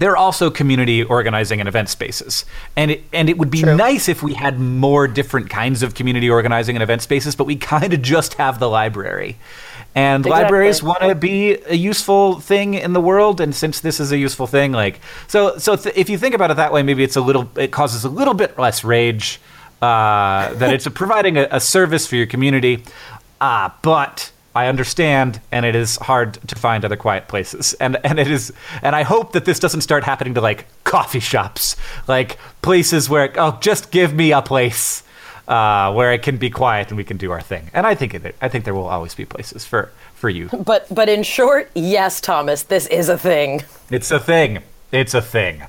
they're 0.00 0.16
also 0.16 0.50
community 0.50 1.04
organizing 1.04 1.60
and 1.60 1.68
event 1.68 1.90
spaces. 1.90 2.46
And 2.74 2.90
it, 2.90 3.04
and 3.12 3.28
it 3.28 3.36
would 3.36 3.50
be 3.50 3.60
True. 3.60 3.76
nice 3.76 4.08
if 4.08 4.22
we 4.22 4.32
had 4.32 4.58
more 4.58 5.06
different 5.06 5.50
kinds 5.50 5.82
of 5.82 5.94
community 5.94 6.30
organizing 6.30 6.74
and 6.74 6.82
event 6.82 7.02
spaces, 7.02 7.36
but 7.36 7.44
we 7.44 7.54
kind 7.56 7.92
of 7.92 8.00
just 8.00 8.34
have 8.34 8.58
the 8.58 8.68
library. 8.68 9.36
And 9.94 10.24
Exactly. 10.24 10.42
libraries 10.44 10.82
want 10.82 11.00
to 11.00 11.14
be 11.16 11.58
a 11.66 11.74
useful 11.74 12.38
thing 12.38 12.74
in 12.74 12.92
the 12.92 13.00
world, 13.00 13.40
and 13.40 13.54
since 13.54 13.80
this 13.80 13.98
is 13.98 14.12
a 14.12 14.16
useful 14.18 14.46
thing, 14.46 14.70
like 14.70 15.00
so, 15.26 15.58
so 15.58 15.74
th- 15.74 15.96
if 15.96 16.08
you 16.08 16.16
think 16.16 16.34
about 16.34 16.50
it 16.52 16.58
that 16.58 16.72
way, 16.72 16.82
maybe 16.82 17.02
it's 17.02 17.16
a 17.16 17.20
little, 17.20 17.50
it 17.56 17.72
causes 17.72 18.04
a 18.04 18.08
little 18.08 18.34
bit 18.34 18.56
less 18.56 18.84
rage 18.84 19.40
uh, 19.82 20.54
that 20.54 20.72
it's 20.72 20.86
providing 20.88 21.36
a, 21.36 21.48
a 21.50 21.60
service 21.60 22.06
for 22.06 22.14
your 22.16 22.26
community. 22.26 22.84
Uh, 23.40 23.70
but 23.82 24.30
I 24.54 24.66
understand, 24.66 25.40
and 25.50 25.64
it 25.64 25.74
is 25.74 25.96
hard 25.96 26.34
to 26.48 26.54
find 26.54 26.84
other 26.84 26.96
quiet 26.96 27.26
places, 27.26 27.74
and 27.74 27.96
and 28.04 28.18
it 28.20 28.30
is, 28.30 28.52
and 28.82 28.94
I 28.94 29.02
hope 29.02 29.32
that 29.32 29.44
this 29.44 29.58
doesn't 29.58 29.80
start 29.80 30.04
happening 30.04 30.34
to 30.34 30.40
like 30.40 30.66
coffee 30.84 31.20
shops, 31.20 31.76
like 32.06 32.38
places 32.62 33.08
where 33.08 33.32
oh, 33.36 33.58
just 33.60 33.90
give 33.90 34.14
me 34.14 34.32
a 34.32 34.42
place 34.42 35.02
uh, 35.50 35.92
where 35.92 36.12
it 36.12 36.22
can 36.22 36.36
be 36.36 36.48
quiet 36.48 36.88
and 36.88 36.96
we 36.96 37.04
can 37.04 37.16
do 37.16 37.32
our 37.32 37.40
thing. 37.40 37.70
And 37.74 37.84
I 37.84 37.94
think 37.96 38.14
it, 38.14 38.36
I 38.40 38.48
think 38.48 38.64
there 38.64 38.74
will 38.74 38.86
always 38.86 39.14
be 39.14 39.24
places 39.24 39.66
for 39.66 39.90
for 40.14 40.30
you. 40.30 40.48
But 40.48 40.86
but 40.94 41.08
in 41.08 41.24
short, 41.24 41.70
yes, 41.74 42.20
Thomas, 42.20 42.62
this 42.62 42.86
is 42.86 43.08
a 43.08 43.18
thing. 43.18 43.62
It's 43.90 44.10
a 44.12 44.20
thing. 44.20 44.62
It's 44.92 45.12
a 45.12 45.20
thing. 45.20 45.64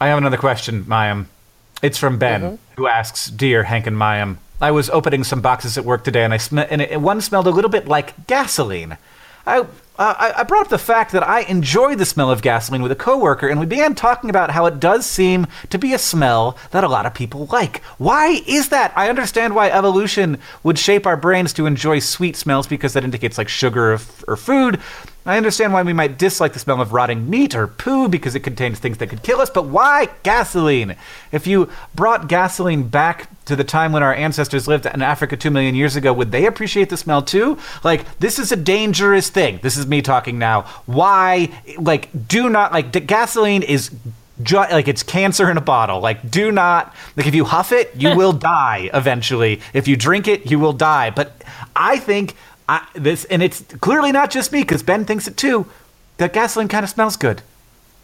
I 0.00 0.08
have 0.08 0.18
another 0.18 0.38
question, 0.38 0.84
Mayim. 0.84 1.26
It's 1.82 1.98
from 1.98 2.18
Ben, 2.18 2.58
who 2.76 2.86
asks, 2.86 3.28
"Dear 3.28 3.64
Hank 3.64 3.86
and 3.86 3.96
Mayim, 3.96 4.38
I 4.60 4.70
was 4.70 4.88
opening 4.90 5.24
some 5.24 5.42
boxes 5.42 5.76
at 5.76 5.84
work 5.84 6.02
today, 6.02 6.24
and 6.24 6.32
I 6.32 6.38
sm- 6.38 6.58
and 6.58 6.80
it, 6.80 7.00
one 7.00 7.20
smelled 7.20 7.46
a 7.46 7.50
little 7.50 7.70
bit 7.70 7.86
like 7.86 8.26
gasoline. 8.26 8.96
I." 9.46 9.66
Uh, 10.00 10.14
I 10.18 10.40
I 10.40 10.42
brought 10.44 10.62
up 10.62 10.70
the 10.70 10.78
fact 10.78 11.12
that 11.12 11.28
I 11.28 11.40
enjoy 11.42 11.94
the 11.94 12.06
smell 12.06 12.30
of 12.30 12.40
gasoline 12.40 12.80
with 12.80 12.90
a 12.90 12.96
coworker, 12.96 13.46
and 13.48 13.60
we 13.60 13.66
began 13.66 13.94
talking 13.94 14.30
about 14.30 14.50
how 14.50 14.64
it 14.64 14.80
does 14.80 15.04
seem 15.04 15.46
to 15.68 15.76
be 15.76 15.92
a 15.92 15.98
smell 15.98 16.56
that 16.70 16.82
a 16.82 16.88
lot 16.88 17.04
of 17.04 17.12
people 17.12 17.46
like. 17.52 17.84
Why 17.98 18.40
is 18.46 18.70
that? 18.70 18.94
I 18.96 19.10
understand 19.10 19.54
why 19.54 19.68
evolution 19.68 20.38
would 20.62 20.78
shape 20.78 21.06
our 21.06 21.18
brains 21.18 21.52
to 21.52 21.66
enjoy 21.66 21.98
sweet 21.98 22.34
smells 22.34 22.66
because 22.66 22.94
that 22.94 23.04
indicates 23.04 23.36
like 23.36 23.50
sugar 23.50 23.92
or, 23.92 24.00
or 24.26 24.36
food. 24.38 24.80
I 25.30 25.36
understand 25.36 25.72
why 25.72 25.82
we 25.82 25.92
might 25.92 26.18
dislike 26.18 26.52
the 26.52 26.58
smell 26.58 26.80
of 26.80 26.92
rotting 26.92 27.30
meat 27.30 27.54
or 27.54 27.66
poo 27.66 28.08
because 28.08 28.34
it 28.34 28.40
contains 28.40 28.78
things 28.78 28.98
that 28.98 29.08
could 29.08 29.22
kill 29.22 29.40
us, 29.40 29.48
but 29.50 29.66
why 29.66 30.08
gasoline? 30.22 30.96
If 31.30 31.46
you 31.46 31.70
brought 31.94 32.28
gasoline 32.28 32.88
back 32.88 33.28
to 33.44 33.54
the 33.54 33.64
time 33.64 33.92
when 33.92 34.02
our 34.02 34.14
ancestors 34.14 34.66
lived 34.66 34.86
in 34.86 35.02
Africa 35.02 35.36
two 35.36 35.50
million 35.50 35.74
years 35.74 35.96
ago, 35.96 36.12
would 36.12 36.32
they 36.32 36.46
appreciate 36.46 36.88
the 36.88 36.96
smell 36.96 37.22
too? 37.22 37.58
Like, 37.84 38.18
this 38.18 38.38
is 38.38 38.52
a 38.52 38.56
dangerous 38.56 39.28
thing. 39.28 39.60
This 39.62 39.76
is 39.76 39.86
me 39.86 40.02
talking 40.02 40.38
now. 40.38 40.62
Why? 40.86 41.50
Like, 41.78 42.08
do 42.28 42.48
not, 42.48 42.72
like, 42.72 42.92
d- 42.92 43.00
gasoline 43.00 43.62
is. 43.62 43.90
Like 44.50 44.88
it's 44.88 45.02
cancer 45.02 45.50
in 45.50 45.58
a 45.58 45.60
bottle. 45.60 46.00
Like, 46.00 46.30
do 46.30 46.50
not 46.50 46.94
like 47.14 47.26
if 47.26 47.34
you 47.34 47.44
huff 47.44 47.72
it, 47.72 47.94
you 47.94 48.16
will 48.16 48.32
die 48.32 48.88
eventually. 48.94 49.60
If 49.74 49.86
you 49.86 49.98
drink 49.98 50.26
it, 50.28 50.50
you 50.50 50.58
will 50.58 50.72
die. 50.72 51.10
But 51.10 51.42
I 51.76 51.98
think 51.98 52.34
I, 52.70 52.86
this, 52.94 53.24
and 53.24 53.42
it's 53.42 53.62
clearly 53.80 54.12
not 54.12 54.30
just 54.30 54.52
me 54.52 54.60
because 54.60 54.84
Ben 54.84 55.04
thinks 55.04 55.26
it 55.26 55.36
too. 55.36 55.66
That 56.18 56.32
gasoline 56.32 56.68
kind 56.68 56.84
of 56.84 56.90
smells 56.90 57.16
good. 57.16 57.42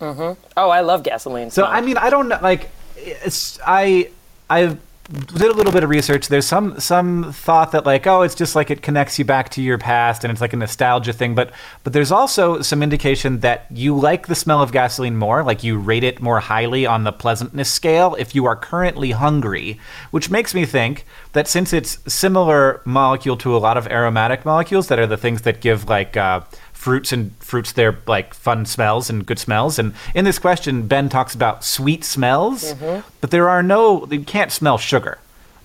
Mm-hmm. 0.01 0.41
Oh, 0.57 0.71
I 0.71 0.81
love 0.81 1.05
gasoline. 1.05 1.51
So 1.51 1.63
smell. 1.63 1.71
I 1.73 1.81
mean, 1.83 1.97
I 1.97 2.11
don't 2.11 2.29
know. 2.29 2.41
Like, 2.43 2.71
it's 2.97 3.61
I 3.65 4.11
I 4.51 4.77
did 5.09 5.43
a 5.43 5.53
little 5.53 5.73
bit 5.73 5.85
of 5.85 5.91
research. 5.91 6.29
There's 6.29 6.47
some 6.47 6.81
some 6.81 7.33
thought 7.33 7.73
that 7.73 7.87
like, 7.87 8.07
oh, 8.07 8.23
it's 8.23 8.35
just 8.35 8.57
like 8.57 8.71
it 8.71 8.83
connects 8.83 9.19
you 9.19 9.25
back 9.25 9.51
to 9.51 9.63
your 9.63 9.79
past 9.79 10.25
and 10.25 10.33
it's 10.33 10.41
like 10.41 10.53
a 10.53 10.57
nostalgia 10.57 11.13
thing. 11.13 11.35
But 11.35 11.53
but 11.85 11.93
there's 11.93 12.11
also 12.11 12.61
some 12.61 12.83
indication 12.83 13.41
that 13.41 13.67
you 13.71 13.97
like 13.97 14.27
the 14.27 14.35
smell 14.35 14.61
of 14.61 14.73
gasoline 14.73 15.17
more. 15.17 15.45
Like 15.45 15.63
you 15.63 15.79
rate 15.79 16.03
it 16.03 16.21
more 16.21 16.41
highly 16.41 16.87
on 16.87 17.05
the 17.05 17.13
pleasantness 17.13 17.71
scale 17.71 18.17
if 18.19 18.35
you 18.35 18.47
are 18.47 18.57
currently 18.57 19.13
hungry, 19.13 19.79
which 20.11 20.29
makes 20.29 20.55
me 20.55 20.67
think 20.67 21.07
that 21.33 21.47
since 21.47 21.73
it's 21.73 21.99
similar 22.13 22.83
molecule 22.85 23.37
to 23.39 23.57
a 23.57 23.59
lot 23.59 23.77
of 23.77 23.87
aromatic 23.87 24.45
molecules 24.45 24.89
that 24.89 24.99
are 24.99 25.07
the 25.07 25.17
things 25.17 25.43
that 25.43 25.61
give 25.61 25.89
like. 25.89 26.17
Uh, 26.17 26.41
fruits 26.87 27.11
and 27.11 27.35
fruits 27.41 27.73
their 27.73 27.99
like 28.07 28.33
fun 28.33 28.65
smells 28.65 29.11
and 29.11 29.27
good 29.27 29.41
smells. 29.41 29.77
And 29.81 29.93
in 30.15 30.25
this 30.25 30.39
question 30.39 30.87
ben 30.87 31.09
talks 31.09 31.35
about 31.35 31.65
sweet 31.65 32.05
smells 32.05 32.75
but 33.21 33.33
there 33.33 33.49
are 33.49 33.61
no 33.61 34.07
you 34.07 34.23
can't 34.23 34.53
smell 34.53 34.79
sugar. 34.79 35.19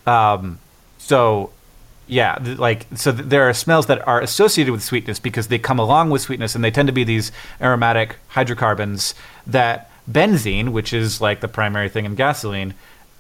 Um, 0.08 0.58
so 0.98 1.52
yeah, 2.08 2.40
th- 2.44 2.58
like 2.58 2.88
so 2.96 3.12
th- 3.12 3.30
there 3.30 3.48
are 3.48 3.54
smells 3.54 3.86
that 3.86 4.00
are 4.08 4.20
associated 4.20 4.72
with 4.72 4.82
sweetness 4.82 5.20
because 5.20 5.48
they 5.48 5.60
come 5.60 5.78
along 5.78 6.10
with 6.10 6.24
sweetness 6.24 6.56
and 6.56 6.64
they 6.64 6.72
tend 6.72 6.88
to 6.88 6.94
be 7.02 7.04
these 7.04 7.32
aromatic 7.62 8.16
hydrocarbons 8.30 9.14
that 9.46 9.92
benzene, 10.10 10.70
which 10.70 10.92
is 10.92 11.22
like 11.22 11.40
the 11.42 11.48
primary 11.48 11.88
thing 11.88 12.06
in 12.06 12.16
gasoline, 12.16 12.74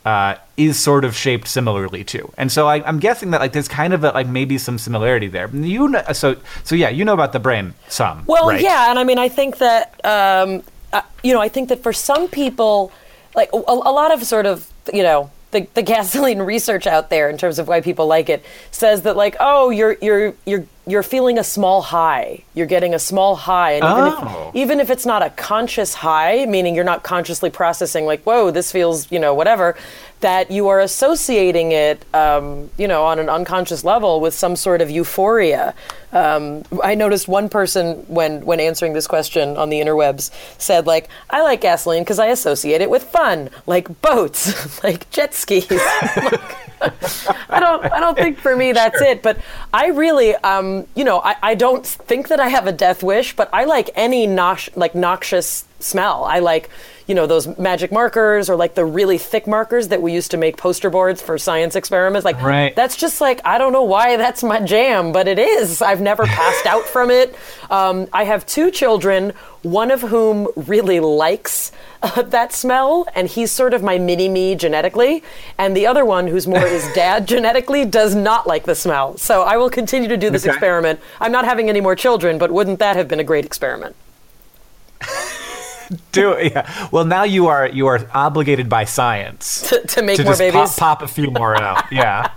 uh, 0.05 0.35
is 0.57 0.79
sort 0.79 1.05
of 1.05 1.15
shaped 1.15 1.47
similarly 1.47 2.03
too. 2.03 2.31
And 2.37 2.51
so 2.51 2.67
I, 2.67 2.85
I'm 2.87 2.99
guessing 2.99 3.31
that 3.31 3.41
like 3.41 3.53
there's 3.53 3.67
kind 3.67 3.93
of 3.93 4.03
a, 4.03 4.11
like 4.11 4.27
maybe 4.27 4.57
some 4.57 4.77
similarity 4.77 5.27
there. 5.27 5.47
You 5.49 5.87
know, 5.87 6.03
so 6.13 6.37
so 6.63 6.75
yeah, 6.75 6.89
you 6.89 7.05
know 7.05 7.13
about 7.13 7.33
the 7.33 7.39
brain 7.39 7.73
some. 7.87 8.23
Well, 8.25 8.49
right? 8.49 8.61
yeah, 8.61 8.89
and 8.89 8.97
I 8.97 9.03
mean, 9.03 9.19
I 9.19 9.29
think 9.29 9.57
that 9.59 10.03
um, 10.05 10.63
uh, 10.91 11.01
you 11.23 11.33
know, 11.33 11.41
I 11.41 11.49
think 11.49 11.69
that 11.69 11.83
for 11.83 11.93
some 11.93 12.27
people, 12.27 12.91
like 13.35 13.49
a, 13.53 13.57
a 13.57 13.91
lot 13.91 14.13
of 14.13 14.23
sort 14.23 14.45
of 14.45 14.71
you 14.93 15.03
know. 15.03 15.29
The, 15.51 15.67
the 15.73 15.81
gasoline 15.83 16.41
research 16.41 16.87
out 16.87 17.09
there 17.09 17.29
in 17.29 17.37
terms 17.37 17.59
of 17.59 17.67
why 17.67 17.81
people 17.81 18.07
like 18.07 18.29
it 18.29 18.43
says 18.71 19.01
that 19.01 19.17
like 19.17 19.35
oh 19.41 19.69
you're 19.69 19.97
you're 20.01 20.33
you're 20.45 20.65
you're 20.87 21.03
feeling 21.03 21.37
a 21.37 21.43
small 21.43 21.81
high 21.81 22.43
you're 22.53 22.65
getting 22.67 22.93
a 22.93 22.99
small 22.99 23.35
high 23.35 23.73
and 23.73 23.83
even, 23.83 24.27
Oh. 24.27 24.49
if, 24.49 24.55
even 24.55 24.79
if 24.79 24.89
it's 24.89 25.05
not 25.05 25.21
a 25.21 25.29
conscious 25.31 25.93
high 25.93 26.45
meaning 26.45 26.73
you're 26.73 26.85
not 26.85 27.03
consciously 27.03 27.49
processing 27.49 28.05
like 28.05 28.23
whoa 28.23 28.49
this 28.49 28.71
feels 28.71 29.11
you 29.11 29.19
know 29.19 29.33
whatever 29.33 29.75
that 30.21 30.51
you 30.51 30.67
are 30.67 30.79
associating 30.79 31.71
it 31.71 32.03
um, 32.13 32.69
you 32.77 32.87
know 32.87 33.03
on 33.03 33.19
an 33.19 33.29
unconscious 33.29 33.83
level 33.83 34.21
with 34.21 34.33
some 34.33 34.55
sort 34.55 34.81
of 34.81 34.89
euphoria 34.89 35.73
um, 36.13 36.63
I 36.83 36.95
noticed 36.95 37.27
one 37.27 37.49
person 37.49 37.97
when 38.07 38.45
when 38.45 38.59
answering 38.59 38.93
this 38.93 39.07
question 39.07 39.57
on 39.57 39.69
the 39.69 39.79
interwebs 39.79 40.31
said 40.59 40.87
like 40.87 41.09
I 41.29 41.43
like 41.43 41.61
gasoline 41.61 42.03
because 42.03 42.19
I 42.19 42.27
associate 42.27 42.81
it 42.81 42.89
with 42.89 43.03
fun 43.03 43.49
like 43.65 44.01
boats 44.01 44.83
like 44.83 45.09
jet 45.09 45.33
skis 45.33 45.67
I 47.49 47.59
don't 47.59 47.91
I 47.91 47.99
don't 47.99 48.17
think 48.17 48.39
for 48.39 48.55
me 48.55 48.71
that's 48.81 49.01
it. 49.01 49.21
But 49.21 49.37
I 49.73 49.87
really 49.87 50.35
um 50.35 50.87
you 50.95 51.03
know, 51.03 51.19
I, 51.19 51.35
I 51.41 51.55
don't 51.55 51.85
think 51.85 52.27
that 52.29 52.39
I 52.39 52.47
have 52.47 52.67
a 52.67 52.71
death 52.71 53.03
wish, 53.03 53.35
but 53.35 53.49
I 53.53 53.65
like 53.65 53.89
any 53.95 54.27
nosh 54.27 54.69
like 54.75 54.95
noxious 54.95 55.65
smell. 55.83 56.23
I 56.23 56.39
like 56.39 56.69
you 57.07 57.15
know 57.15 57.25
those 57.27 57.57
magic 57.57 57.91
markers 57.91 58.49
or 58.49 58.55
like 58.55 58.75
the 58.75 58.85
really 58.85 59.17
thick 59.17 59.45
markers 59.45 59.89
that 59.89 60.01
we 60.01 60.13
used 60.13 60.31
to 60.31 60.37
make 60.37 60.55
poster 60.55 60.89
boards 60.89 61.21
for 61.21 61.37
science 61.37 61.75
experiments 61.75 62.23
like 62.23 62.39
Right. 62.41 62.73
that's 62.73 62.95
just 62.95 63.19
like 63.19 63.41
i 63.43 63.57
don't 63.57 63.73
know 63.73 63.81
why 63.83 64.15
that's 64.15 64.43
my 64.43 64.61
jam 64.61 65.11
but 65.11 65.27
it 65.27 65.37
is 65.37 65.81
i've 65.81 65.99
never 65.99 66.23
passed 66.25 66.65
out 66.67 66.85
from 66.85 67.09
it 67.11 67.35
um, 67.69 68.07
i 68.13 68.23
have 68.23 68.45
two 68.45 68.71
children 68.71 69.33
one 69.63 69.91
of 69.91 70.01
whom 70.03 70.47
really 70.55 71.01
likes 71.01 71.73
uh, 72.03 72.21
that 72.21 72.53
smell 72.53 73.05
and 73.13 73.27
he's 73.27 73.51
sort 73.51 73.73
of 73.73 73.83
my 73.83 73.97
mini 73.97 74.29
me 74.29 74.55
genetically 74.55 75.21
and 75.57 75.75
the 75.75 75.87
other 75.87 76.05
one 76.05 76.27
who's 76.27 76.47
more 76.47 76.61
his 76.65 76.87
dad 76.93 77.27
genetically 77.33 77.83
does 77.83 78.15
not 78.15 78.47
like 78.47 78.63
the 78.63 78.75
smell 78.75 79.17
so 79.17 79.41
i 79.41 79.57
will 79.57 79.71
continue 79.71 80.07
to 80.07 80.17
do 80.17 80.29
this 80.29 80.43
Okay. 80.45 80.51
experiment 80.51 80.99
i'm 81.19 81.31
not 81.31 81.43
having 81.43 81.67
any 81.67 81.81
more 81.81 81.95
children 81.95 82.37
but 82.37 82.51
wouldn't 82.51 82.79
that 82.79 82.95
have 82.95 83.07
been 83.09 83.19
a 83.19 83.23
great 83.25 83.43
experiment 83.43 83.95
Do 86.11 86.33
it. 86.33 86.53
yeah. 86.53 86.87
Well, 86.91 87.05
now 87.05 87.23
you 87.23 87.47
are 87.47 87.67
you 87.67 87.87
are 87.87 88.07
obligated 88.13 88.69
by 88.69 88.85
science 88.85 89.69
to, 89.69 89.85
to 89.87 90.01
make 90.01 90.17
to 90.17 90.23
more 90.23 90.37
babies 90.37 90.75
pop, 90.75 90.99
pop 90.99 91.01
a 91.01 91.07
few 91.07 91.31
more 91.31 91.55
out. 91.55 91.85
Yeah, 91.91 92.31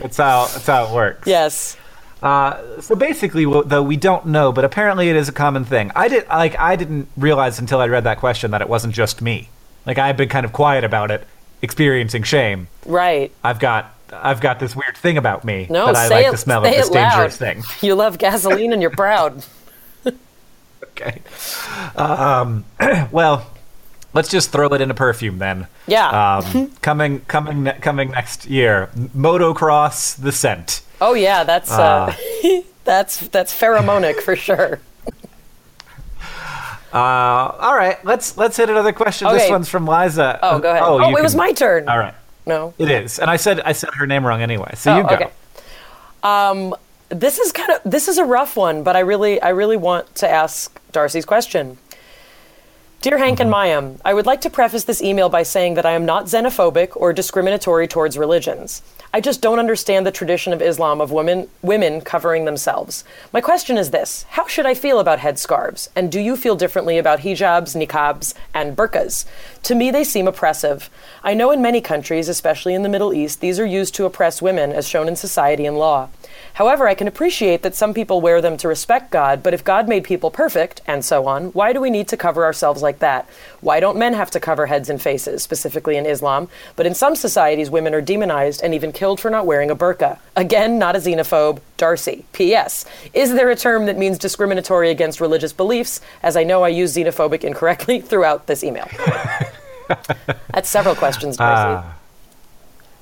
that's 0.00 0.16
how 0.18 0.46
that's 0.46 0.66
how 0.66 0.84
it 0.86 0.94
works. 0.94 1.26
yes 1.26 1.76
Uh, 2.22 2.80
so 2.82 2.94
basically, 2.94 3.44
though 3.64 3.82
we 3.82 3.96
don't 3.96 4.26
know, 4.26 4.52
but 4.52 4.62
apparently 4.64 5.08
it 5.08 5.16
is 5.16 5.28
a 5.28 5.32
common 5.32 5.64
thing. 5.64 5.90
I 5.96 6.08
did 6.08 6.28
like 6.28 6.58
I 6.58 6.76
didn't 6.76 7.08
realize 7.16 7.58
until 7.58 7.80
I 7.80 7.86
read 7.86 8.04
that 8.04 8.18
question 8.18 8.50
that 8.50 8.60
it 8.60 8.68
wasn't 8.68 8.94
just 8.94 9.22
me. 9.22 9.48
Like 9.86 9.96
I've 9.98 10.18
been 10.18 10.28
kind 10.28 10.44
of 10.44 10.52
quiet 10.52 10.84
about 10.84 11.10
it, 11.10 11.26
experiencing 11.62 12.22
shame. 12.22 12.68
right 12.84 13.32
I've 13.42 13.58
got 13.58 13.94
I've 14.12 14.40
got 14.40 14.58
this 14.60 14.74
weird 14.76 14.96
thing 14.96 15.16
about 15.16 15.44
me 15.44 15.66
no 15.70 15.86
that 15.86 15.96
I 15.96 16.08
like 16.08 16.26
it, 16.26 16.32
the 16.32 16.36
smell 16.36 16.64
of 16.64 16.70
this 16.72 16.88
dangerous 16.90 17.36
thing. 17.36 17.62
you 17.80 17.94
love 17.94 18.18
gasoline 18.18 18.72
and 18.72 18.82
you're 18.82 18.90
proud 18.90 19.42
Okay. 21.00 21.22
Um, 21.96 22.64
well, 23.10 23.46
let's 24.12 24.28
just 24.28 24.50
throw 24.50 24.68
it 24.68 24.80
in 24.80 24.90
a 24.90 24.94
perfume 24.94 25.38
then. 25.38 25.66
Yeah. 25.86 26.38
Um, 26.44 26.70
coming 26.82 27.20
coming 27.22 27.62
ne- 27.64 27.78
coming 27.80 28.10
next 28.10 28.46
year, 28.46 28.90
motocross 29.16 30.20
the 30.20 30.32
scent. 30.32 30.82
Oh 31.00 31.14
yeah, 31.14 31.44
that's 31.44 31.70
uh, 31.70 32.14
that's 32.84 33.28
that's 33.28 33.58
pheromonic 33.58 34.20
for 34.20 34.36
sure. 34.36 34.80
Uh, 36.92 36.96
all 37.60 37.76
right, 37.76 38.04
let's 38.04 38.36
let's 38.36 38.56
hit 38.56 38.68
another 38.68 38.92
question. 38.92 39.28
This 39.32 39.48
one's 39.48 39.68
from 39.68 39.86
Liza. 39.86 40.40
Oh, 40.42 40.58
go 40.58 40.70
ahead. 40.70 40.82
Oh, 40.82 41.00
Oh, 41.00 41.16
it 41.16 41.22
was 41.22 41.36
my 41.36 41.52
turn. 41.52 41.88
All 41.88 41.98
right, 41.98 42.14
No. 42.46 42.74
it 42.78 42.90
is, 42.90 43.20
and 43.20 43.30
I 43.30 43.36
said 43.36 43.60
I 43.60 43.70
said 43.72 43.90
her 43.94 44.08
name 44.08 44.26
wrong 44.26 44.42
anyway. 44.42 44.72
So 44.74 44.92
Oh, 44.92 44.96
you 44.96 45.02
go. 45.04 45.14
okay. 45.14 45.30
Um, 46.24 46.74
this 47.08 47.38
is 47.38 47.52
kind 47.52 47.70
of 47.70 47.80
this 47.88 48.08
is 48.08 48.18
a 48.18 48.24
rough 48.24 48.56
one, 48.56 48.82
but 48.82 48.96
I 48.96 49.00
really 49.00 49.40
I 49.40 49.50
really 49.50 49.76
want 49.76 50.12
to 50.16 50.28
ask 50.28 50.79
Darcy's 50.92 51.24
question. 51.24 51.78
Dear 53.02 53.16
Hank 53.16 53.40
and 53.40 53.50
mm-hmm. 53.50 53.94
Mayim, 53.94 54.00
I 54.04 54.12
would 54.12 54.26
like 54.26 54.42
to 54.42 54.50
preface 54.50 54.84
this 54.84 55.00
email 55.00 55.30
by 55.30 55.42
saying 55.42 55.72
that 55.72 55.86
I 55.86 55.92
am 55.92 56.04
not 56.04 56.26
xenophobic 56.26 56.90
or 56.94 57.14
discriminatory 57.14 57.88
towards 57.88 58.18
religions. 58.18 58.82
I 59.14 59.22
just 59.22 59.40
don't 59.40 59.58
understand 59.58 60.06
the 60.06 60.12
tradition 60.12 60.52
of 60.52 60.60
Islam 60.60 61.00
of 61.00 61.10
women 61.10 61.48
women 61.62 62.02
covering 62.02 62.44
themselves. 62.44 63.02
My 63.32 63.40
question 63.40 63.78
is 63.78 63.90
this: 63.90 64.26
How 64.28 64.46
should 64.46 64.66
I 64.66 64.74
feel 64.74 65.00
about 65.00 65.20
headscarves? 65.20 65.88
And 65.96 66.12
do 66.12 66.20
you 66.20 66.36
feel 66.36 66.56
differently 66.56 66.98
about 66.98 67.20
hijabs, 67.20 67.74
niqabs, 67.74 68.34
and 68.52 68.76
burqas? 68.76 69.24
To 69.62 69.74
me, 69.74 69.90
they 69.90 70.04
seem 70.04 70.28
oppressive. 70.28 70.90
I 71.24 71.32
know 71.32 71.52
in 71.52 71.62
many 71.62 71.80
countries, 71.80 72.28
especially 72.28 72.74
in 72.74 72.82
the 72.82 72.90
Middle 72.90 73.14
East, 73.14 73.40
these 73.40 73.58
are 73.58 73.64
used 73.64 73.94
to 73.94 74.04
oppress 74.04 74.42
women 74.42 74.72
as 74.72 74.86
shown 74.86 75.08
in 75.08 75.16
society 75.16 75.64
and 75.64 75.78
law. 75.78 76.10
However, 76.54 76.88
I 76.88 76.94
can 76.94 77.08
appreciate 77.08 77.62
that 77.62 77.74
some 77.74 77.94
people 77.94 78.20
wear 78.20 78.40
them 78.40 78.56
to 78.58 78.68
respect 78.68 79.10
God, 79.10 79.42
but 79.42 79.54
if 79.54 79.64
God 79.64 79.88
made 79.88 80.04
people 80.04 80.30
perfect, 80.30 80.80
and 80.86 81.04
so 81.04 81.26
on, 81.26 81.46
why 81.52 81.72
do 81.72 81.80
we 81.80 81.90
need 81.90 82.08
to 82.08 82.16
cover 82.16 82.44
ourselves 82.44 82.82
like 82.82 82.98
that? 83.00 83.28
Why 83.60 83.80
don't 83.80 83.98
men 83.98 84.14
have 84.14 84.30
to 84.32 84.40
cover 84.40 84.66
heads 84.66 84.90
and 84.90 85.00
faces, 85.00 85.42
specifically 85.42 85.96
in 85.96 86.06
Islam? 86.06 86.48
But 86.76 86.86
in 86.86 86.94
some 86.94 87.16
societies, 87.16 87.70
women 87.70 87.94
are 87.94 88.00
demonized 88.00 88.62
and 88.62 88.74
even 88.74 88.92
killed 88.92 89.20
for 89.20 89.30
not 89.30 89.46
wearing 89.46 89.70
a 89.70 89.76
burqa. 89.76 90.18
Again, 90.36 90.78
not 90.78 90.96
a 90.96 90.98
xenophobe. 90.98 91.60
Darcy. 91.76 92.26
P.S. 92.34 92.84
Is 93.14 93.32
there 93.32 93.48
a 93.48 93.56
term 93.56 93.86
that 93.86 93.96
means 93.96 94.18
discriminatory 94.18 94.90
against 94.90 95.18
religious 95.18 95.54
beliefs? 95.54 96.02
As 96.22 96.36
I 96.36 96.44
know 96.44 96.62
I 96.62 96.68
use 96.68 96.94
xenophobic 96.94 97.42
incorrectly 97.42 98.00
throughout 98.02 98.46
this 98.46 98.62
email. 98.62 98.86
That's 100.52 100.68
several 100.68 100.94
questions, 100.94 101.38
Darcy. 101.38 101.86
Ah. 101.86 101.99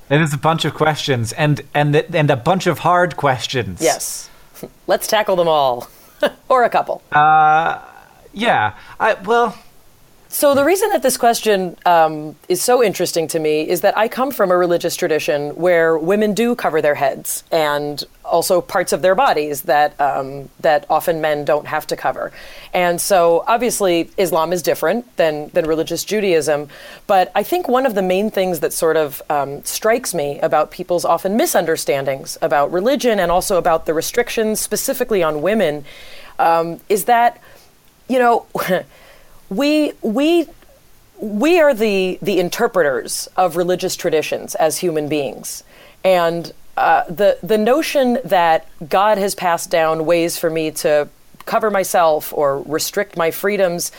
It 0.09 0.21
is 0.21 0.33
a 0.33 0.37
bunch 0.37 0.65
of 0.65 0.73
questions, 0.73 1.33
and 1.33 1.61
and 1.73 1.95
and 1.95 2.31
a 2.31 2.35
bunch 2.35 2.67
of 2.67 2.79
hard 2.79 3.15
questions. 3.15 3.81
yes. 3.81 4.29
Let's 4.87 5.07
tackle 5.07 5.35
them 5.35 5.47
all. 5.47 5.87
or 6.49 6.63
a 6.63 6.69
couple. 6.69 7.01
Uh, 7.11 7.79
Yeah. 8.33 8.73
I 8.99 9.13
well. 9.13 9.55
So 10.31 10.53
the 10.53 10.63
reason 10.63 10.89
that 10.89 11.01
this 11.01 11.17
question 11.17 11.75
um, 11.87 12.35
is 12.47 12.61
so 12.61 12.83
interesting 12.83 13.27
to 13.29 13.39
me 13.39 13.67
is 13.67 13.81
that 13.81 13.97
I 13.97 14.07
come 14.07 14.29
from 14.29 14.51
a 14.51 14.57
religious 14.57 14.95
tradition 14.95 15.55
where 15.55 15.97
women 15.97 16.35
do 16.35 16.53
cover 16.53 16.83
their 16.83 16.93
heads 16.93 17.43
and 17.51 18.03
also 18.23 18.61
parts 18.61 18.93
of 18.93 19.01
their 19.01 19.15
bodies 19.15 19.63
that 19.63 19.99
um, 19.99 20.47
that 20.59 20.85
often 20.87 21.19
men 21.19 21.45
don't 21.45 21.65
have 21.65 21.87
to 21.87 21.95
cover. 21.95 22.31
And 22.75 23.01
so 23.01 23.43
obviously 23.47 24.11
Islam 24.17 24.53
is 24.53 24.61
different 24.61 25.17
than 25.17 25.49
than 25.49 25.65
religious 25.65 26.03
Judaism, 26.03 26.69
but 27.07 27.31
I 27.33 27.41
think 27.41 27.67
one 27.67 27.87
of 27.87 27.95
the 27.95 28.03
main 28.03 28.29
things 28.29 28.59
that 28.59 28.71
sort 28.71 28.97
of 28.97 29.23
um, 29.31 29.63
strikes 29.63 30.13
me 30.13 30.39
about 30.41 30.69
people's 30.69 31.05
often 31.05 31.37
misunderstandings 31.37 32.37
about 32.39 32.71
religion 32.71 33.19
and 33.19 33.31
also 33.31 33.57
about 33.57 33.87
the 33.87 33.95
restrictions 33.95 34.59
specifically 34.59 35.23
on 35.23 35.41
women 35.41 35.85
um, 36.37 36.79
is 36.87 37.05
that 37.05 37.41
you 38.07 38.19
know. 38.19 38.45
we 39.49 39.93
we 40.01 40.47
we 41.19 41.59
are 41.59 41.73
the 41.73 42.17
the 42.21 42.39
interpreters 42.39 43.27
of 43.35 43.57
religious 43.57 43.95
traditions 43.95 44.55
as 44.55 44.77
human 44.77 45.09
beings, 45.09 45.63
and 46.03 46.53
uh, 46.77 47.03
the 47.09 47.37
the 47.43 47.57
notion 47.57 48.19
that 48.23 48.67
God 48.87 49.17
has 49.17 49.35
passed 49.35 49.69
down 49.69 50.05
ways 50.05 50.37
for 50.37 50.49
me 50.49 50.71
to 50.71 51.09
cover 51.45 51.71
myself 51.71 52.31
or 52.31 52.61
restrict 52.61 53.17
my 53.17 53.31
freedoms. 53.31 53.91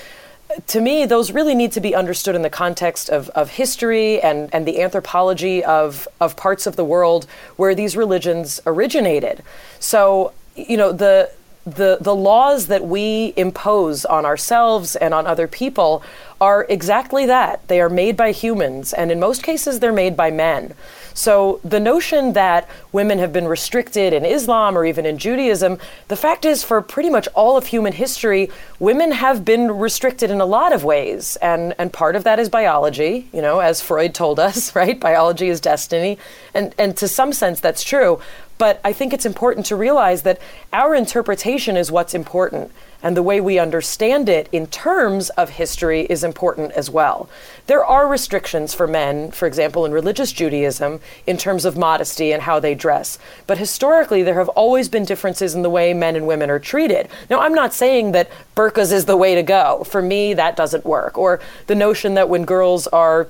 To 0.68 0.80
me, 0.80 1.06
those 1.06 1.30
really 1.30 1.54
need 1.54 1.72
to 1.72 1.80
be 1.80 1.94
understood 1.94 2.34
in 2.34 2.42
the 2.42 2.50
context 2.50 3.08
of, 3.08 3.28
of 3.30 3.50
history 3.50 4.20
and, 4.20 4.52
and 4.52 4.66
the 4.66 4.82
anthropology 4.82 5.62
of, 5.62 6.08
of 6.20 6.36
parts 6.36 6.66
of 6.66 6.74
the 6.74 6.84
world 6.84 7.26
where 7.56 7.72
these 7.72 7.96
religions 7.96 8.60
originated. 8.66 9.44
So, 9.78 10.32
you 10.56 10.76
know, 10.76 10.90
the 10.90 11.30
the 11.76 11.98
the 12.00 12.14
laws 12.14 12.66
that 12.66 12.86
we 12.86 13.32
impose 13.36 14.04
on 14.04 14.24
ourselves 14.24 14.96
and 14.96 15.14
on 15.14 15.26
other 15.26 15.46
people 15.46 16.02
are 16.40 16.66
exactly 16.70 17.26
that. 17.26 17.66
They 17.68 17.80
are 17.80 17.90
made 17.90 18.16
by 18.16 18.32
humans, 18.32 18.92
and 18.92 19.12
in 19.12 19.20
most 19.20 19.42
cases, 19.42 19.80
they're 19.80 19.92
made 19.92 20.16
by 20.16 20.30
men. 20.30 20.74
So 21.12 21.60
the 21.62 21.80
notion 21.80 22.32
that 22.32 22.68
women 22.92 23.18
have 23.18 23.32
been 23.32 23.46
restricted 23.46 24.12
in 24.12 24.24
Islam 24.24 24.78
or 24.78 24.86
even 24.86 25.04
in 25.04 25.18
Judaism, 25.18 25.78
the 26.08 26.16
fact 26.16 26.44
is, 26.44 26.64
for 26.64 26.80
pretty 26.80 27.10
much 27.10 27.28
all 27.34 27.56
of 27.58 27.66
human 27.66 27.92
history, 27.92 28.48
women 28.78 29.12
have 29.12 29.44
been 29.44 29.70
restricted 29.70 30.30
in 30.30 30.40
a 30.40 30.46
lot 30.46 30.72
of 30.72 30.82
ways, 30.82 31.36
and 31.36 31.74
and 31.78 31.92
part 31.92 32.16
of 32.16 32.24
that 32.24 32.38
is 32.38 32.48
biology. 32.48 33.28
You 33.32 33.42
know, 33.42 33.60
as 33.60 33.82
Freud 33.82 34.14
told 34.14 34.40
us, 34.40 34.74
right? 34.80 34.98
Biology 34.98 35.48
is 35.48 35.60
destiny, 35.60 36.18
and 36.54 36.74
and 36.78 36.96
to 36.96 37.08
some 37.08 37.32
sense, 37.32 37.60
that's 37.60 37.82
true. 37.82 38.20
But 38.60 38.78
I 38.84 38.92
think 38.92 39.14
it's 39.14 39.24
important 39.24 39.64
to 39.66 39.74
realize 39.74 40.20
that 40.24 40.38
our 40.70 40.94
interpretation 40.94 41.78
is 41.78 41.90
what's 41.90 42.12
important 42.12 42.70
and 43.02 43.16
the 43.16 43.22
way 43.22 43.40
we 43.40 43.58
understand 43.58 44.28
it 44.28 44.50
in 44.52 44.66
terms 44.66 45.30
of 45.30 45.48
history 45.48 46.02
is 46.02 46.22
important 46.22 46.72
as 46.72 46.90
well. 46.90 47.30
There 47.68 47.82
are 47.82 48.06
restrictions 48.06 48.74
for 48.74 48.86
men, 48.86 49.30
for 49.30 49.48
example, 49.48 49.86
in 49.86 49.92
religious 49.92 50.30
Judaism, 50.30 51.00
in 51.26 51.38
terms 51.38 51.64
of 51.64 51.78
modesty 51.78 52.32
and 52.32 52.42
how 52.42 52.60
they 52.60 52.74
dress. 52.74 53.18
But 53.46 53.56
historically, 53.56 54.22
there 54.22 54.34
have 54.34 54.50
always 54.50 54.90
been 54.90 55.06
differences 55.06 55.54
in 55.54 55.62
the 55.62 55.70
way 55.70 55.94
men 55.94 56.14
and 56.14 56.26
women 56.26 56.50
are 56.50 56.58
treated. 56.58 57.08
Now, 57.30 57.40
I'm 57.40 57.54
not 57.54 57.72
saying 57.72 58.12
that 58.12 58.30
burqas 58.54 58.92
is 58.92 59.06
the 59.06 59.16
way 59.16 59.34
to 59.36 59.42
go. 59.42 59.84
For 59.84 60.02
me, 60.02 60.34
that 60.34 60.54
doesn't 60.54 60.84
work. 60.84 61.16
Or 61.16 61.40
the 61.66 61.74
notion 61.74 62.12
that 62.12 62.28
when 62.28 62.44
girls 62.44 62.86
are 62.88 63.28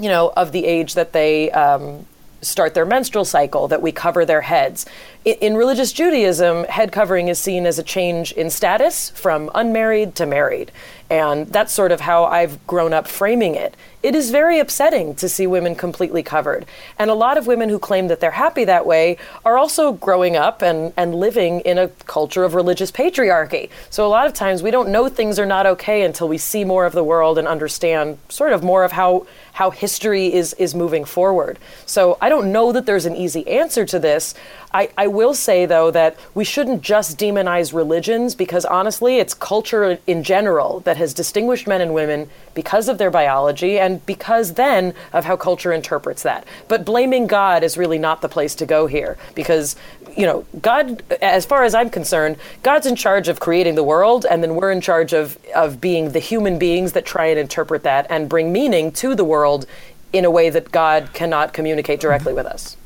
you 0.00 0.08
know, 0.08 0.32
of 0.36 0.50
the 0.50 0.64
age 0.64 0.94
that 0.94 1.12
they 1.12 1.52
um, 1.52 2.06
start 2.44 2.74
their 2.74 2.86
menstrual 2.86 3.24
cycle, 3.24 3.68
that 3.68 3.82
we 3.82 3.92
cover 3.92 4.24
their 4.24 4.42
heads. 4.42 4.86
In, 5.24 5.34
in, 5.40 5.56
religious 5.56 5.92
Judaism, 5.92 6.64
head 6.64 6.92
covering 6.92 7.28
is 7.28 7.38
seen 7.38 7.66
as 7.66 7.78
a 7.78 7.82
change 7.82 8.32
in 8.32 8.50
status 8.50 9.10
from 9.10 9.50
unmarried 9.54 10.14
to 10.16 10.26
married. 10.26 10.70
And 11.10 11.46
that's 11.48 11.72
sort 11.72 11.92
of 11.92 12.00
how 12.00 12.24
I've 12.24 12.66
grown 12.66 12.92
up 12.92 13.06
framing 13.06 13.54
it. 13.54 13.76
It 14.02 14.14
is 14.14 14.30
very 14.30 14.58
upsetting 14.58 15.14
to 15.16 15.28
see 15.28 15.46
women 15.46 15.74
completely 15.74 16.22
covered. 16.22 16.66
And 16.98 17.10
a 17.10 17.14
lot 17.14 17.38
of 17.38 17.46
women 17.46 17.68
who 17.68 17.78
claim 17.78 18.08
that 18.08 18.20
they're 18.20 18.30
happy 18.30 18.64
that 18.64 18.86
way 18.86 19.18
are 19.44 19.56
also 19.56 19.92
growing 19.92 20.36
up 20.36 20.62
and, 20.62 20.92
and 20.96 21.14
living 21.14 21.60
in 21.60 21.78
a 21.78 21.88
culture 21.88 22.44
of 22.44 22.54
religious 22.54 22.90
patriarchy. 22.90 23.70
So 23.90 24.06
a 24.06 24.08
lot 24.08 24.26
of 24.26 24.32
times 24.32 24.62
we 24.62 24.70
don't 24.70 24.88
know 24.88 25.08
things 25.08 25.38
are 25.38 25.46
not 25.46 25.66
okay 25.66 26.02
until 26.02 26.28
we 26.28 26.38
see 26.38 26.64
more 26.64 26.84
of 26.84 26.92
the 26.92 27.04
world 27.04 27.38
and 27.38 27.46
understand 27.46 28.18
sort 28.28 28.52
of 28.52 28.62
more 28.62 28.84
of 28.84 28.92
how 28.92 29.26
how 29.54 29.70
history 29.70 30.32
is 30.32 30.52
is 30.54 30.74
moving 30.74 31.04
forward. 31.04 31.58
So 31.86 32.18
I 32.20 32.28
don't 32.28 32.52
know 32.52 32.72
that 32.72 32.86
there's 32.86 33.06
an 33.06 33.14
easy 33.16 33.46
answer 33.46 33.86
to 33.86 33.98
this. 33.98 34.34
I, 34.72 34.90
I 34.98 35.06
will 35.06 35.32
say 35.32 35.64
though 35.64 35.92
that 35.92 36.16
we 36.34 36.44
shouldn't 36.44 36.82
just 36.82 37.18
demonize 37.18 37.72
religions 37.72 38.34
because 38.34 38.64
honestly 38.64 39.18
it's 39.18 39.32
culture 39.32 39.98
in 40.06 40.24
general 40.24 40.80
that 40.80 40.96
has 40.96 41.14
distinguished 41.14 41.68
men 41.68 41.80
and 41.80 41.94
women 41.94 42.28
because 42.54 42.88
of 42.88 42.98
their 42.98 43.10
biology 43.10 43.78
and 43.78 44.04
because 44.06 44.54
then 44.54 44.94
of 45.12 45.24
how 45.24 45.36
culture 45.36 45.72
interprets 45.72 46.22
that. 46.22 46.46
But 46.68 46.84
blaming 46.84 47.26
God 47.26 47.62
is 47.62 47.76
really 47.76 47.98
not 47.98 48.22
the 48.22 48.28
place 48.28 48.54
to 48.56 48.66
go 48.66 48.86
here 48.86 49.18
because 49.34 49.76
you 50.16 50.26
know, 50.26 50.44
God, 50.60 51.02
as 51.20 51.44
far 51.44 51.64
as 51.64 51.74
I'm 51.74 51.90
concerned, 51.90 52.36
God's 52.62 52.86
in 52.86 52.96
charge 52.96 53.28
of 53.28 53.40
creating 53.40 53.74
the 53.74 53.82
world, 53.82 54.26
and 54.28 54.42
then 54.42 54.54
we're 54.54 54.70
in 54.70 54.80
charge 54.80 55.12
of, 55.12 55.38
of 55.54 55.80
being 55.80 56.12
the 56.12 56.18
human 56.18 56.58
beings 56.58 56.92
that 56.92 57.04
try 57.04 57.26
and 57.26 57.38
interpret 57.38 57.82
that 57.82 58.06
and 58.10 58.28
bring 58.28 58.52
meaning 58.52 58.92
to 58.92 59.14
the 59.14 59.24
world 59.24 59.66
in 60.12 60.24
a 60.24 60.30
way 60.30 60.50
that 60.50 60.70
God 60.70 61.10
cannot 61.12 61.52
communicate 61.52 62.00
directly 62.00 62.32
with 62.32 62.46
us. 62.46 62.76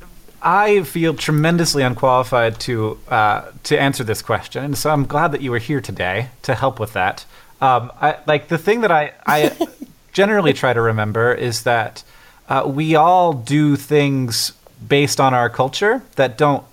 I 0.41 0.85
feel 0.85 1.15
tremendously 1.15 1.83
unqualified 1.83 2.61
to 2.61 2.99
uh, 3.09 3.51
to 3.65 3.79
answer 3.79 4.05
this 4.05 4.23
question, 4.23 4.65
and 4.65 4.79
so 4.79 4.91
I'm 4.91 5.05
glad 5.05 5.33
that 5.33 5.41
you 5.41 5.51
were 5.51 5.59
here 5.59 5.81
today 5.81 6.29
to 6.43 6.55
help 6.55 6.79
with 6.79 6.93
that. 6.93 7.25
Um, 7.61 7.91
I, 8.01 8.19
like 8.27 8.49
the 8.49 8.59
thing 8.59 8.83
that 8.83 8.93
I, 8.93 9.13
I 9.27 9.57
generally 10.13 10.53
try 10.53 10.73
to 10.73 10.81
remember 10.81 11.33
is 11.35 11.65
that 11.65 12.05
uh, 12.49 12.65
we 12.67 12.95
all 12.95 13.33
do 13.33 13.77
things 13.77 14.53
based 14.87 15.21
on 15.21 15.35
our 15.35 15.51
culture 15.51 16.03
that 16.17 16.39
don't 16.39 16.65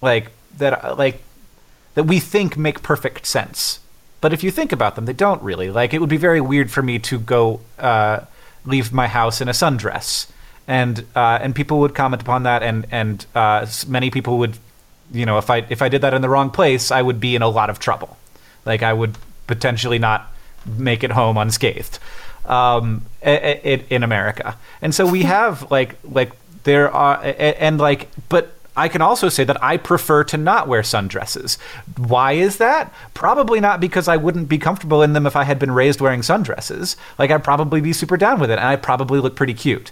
like 0.00 0.32
that 0.56 0.96
like 0.96 1.22
that 1.94 2.04
we 2.04 2.18
think 2.18 2.56
make 2.56 2.82
perfect 2.82 3.26
sense. 3.26 3.80
But 4.20 4.32
if 4.32 4.42
you 4.42 4.50
think 4.50 4.72
about 4.72 4.96
them, 4.96 5.06
they 5.06 5.12
don't 5.12 5.42
really. 5.42 5.70
Like 5.70 5.94
it 5.94 6.00
would 6.00 6.10
be 6.10 6.16
very 6.16 6.40
weird 6.40 6.70
for 6.70 6.82
me 6.82 6.98
to 7.00 7.18
go 7.18 7.60
uh, 7.78 8.20
leave 8.64 8.92
my 8.92 9.08
house 9.08 9.40
in 9.40 9.48
a 9.48 9.52
sundress, 9.52 10.30
and 10.66 11.06
uh, 11.14 11.38
and 11.40 11.54
people 11.54 11.80
would 11.80 11.94
comment 11.94 12.22
upon 12.22 12.42
that, 12.44 12.62
and 12.62 12.86
and 12.90 13.24
uh, 13.34 13.66
many 13.86 14.10
people 14.10 14.38
would, 14.38 14.58
you 15.12 15.26
know, 15.26 15.38
if 15.38 15.50
I 15.50 15.58
if 15.68 15.82
I 15.82 15.88
did 15.88 16.02
that 16.02 16.14
in 16.14 16.22
the 16.22 16.28
wrong 16.28 16.50
place, 16.50 16.90
I 16.90 17.02
would 17.02 17.20
be 17.20 17.34
in 17.34 17.42
a 17.42 17.48
lot 17.48 17.70
of 17.70 17.78
trouble. 17.78 18.16
Like 18.64 18.82
I 18.82 18.92
would 18.92 19.16
potentially 19.50 19.98
not 19.98 20.32
make 20.78 21.02
it 21.02 21.12
home 21.12 21.36
unscathed 21.36 21.98
um, 22.46 23.02
in 23.22 24.02
America, 24.02 24.56
and 24.80 24.94
so 24.94 25.06
we 25.06 25.22
have 25.36 25.70
like 25.70 25.96
like 26.04 26.32
there 26.64 26.90
are 26.90 27.20
and 27.22 27.78
like 27.78 28.08
but 28.28 28.54
I 28.76 28.88
can 28.88 29.02
also 29.02 29.28
say 29.28 29.44
that 29.44 29.62
I 29.62 29.76
prefer 29.76 30.24
to 30.24 30.36
not 30.36 30.68
wear 30.68 30.82
sundresses. 30.82 31.58
Why 31.96 32.32
is 32.32 32.58
that? 32.58 32.92
Probably 33.14 33.60
not 33.60 33.80
because 33.80 34.08
I 34.08 34.16
wouldn't 34.16 34.48
be 34.48 34.58
comfortable 34.58 35.02
in 35.02 35.12
them 35.12 35.26
if 35.26 35.36
I 35.36 35.44
had 35.44 35.58
been 35.58 35.72
raised 35.72 36.00
wearing 36.00 36.20
sundresses. 36.20 36.96
Like 37.18 37.30
I'd 37.30 37.44
probably 37.44 37.80
be 37.80 37.92
super 37.92 38.16
down 38.16 38.40
with 38.40 38.50
it 38.50 38.58
and 38.58 38.66
I'd 38.66 38.82
probably 38.82 39.20
look 39.20 39.36
pretty 39.36 39.54
cute. 39.54 39.90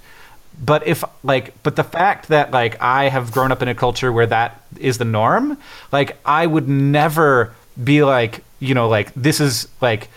But 0.61 0.87
if 0.87 1.05
like 1.23 1.61
but 1.63 1.77
the 1.77 1.85
fact 1.85 2.29
that 2.29 2.51
like 2.51 2.81
I 2.81 3.09
have 3.09 3.33
grown 3.33 3.53
up 3.53 3.63
in 3.63 3.69
a 3.69 3.75
culture 3.75 4.13
where 4.13 4.27
that 4.27 4.61
is 4.79 4.99
the 4.99 5.05
norm, 5.05 5.59
like 5.93 6.17
I 6.25 6.47
would 6.47 6.69
never 6.69 7.55
be 7.83 8.03
like, 8.05 8.43
you 8.61 8.75
know, 8.75 8.89
like 8.89 9.13
this 9.15 9.41
is 9.41 9.69
like 9.81 10.09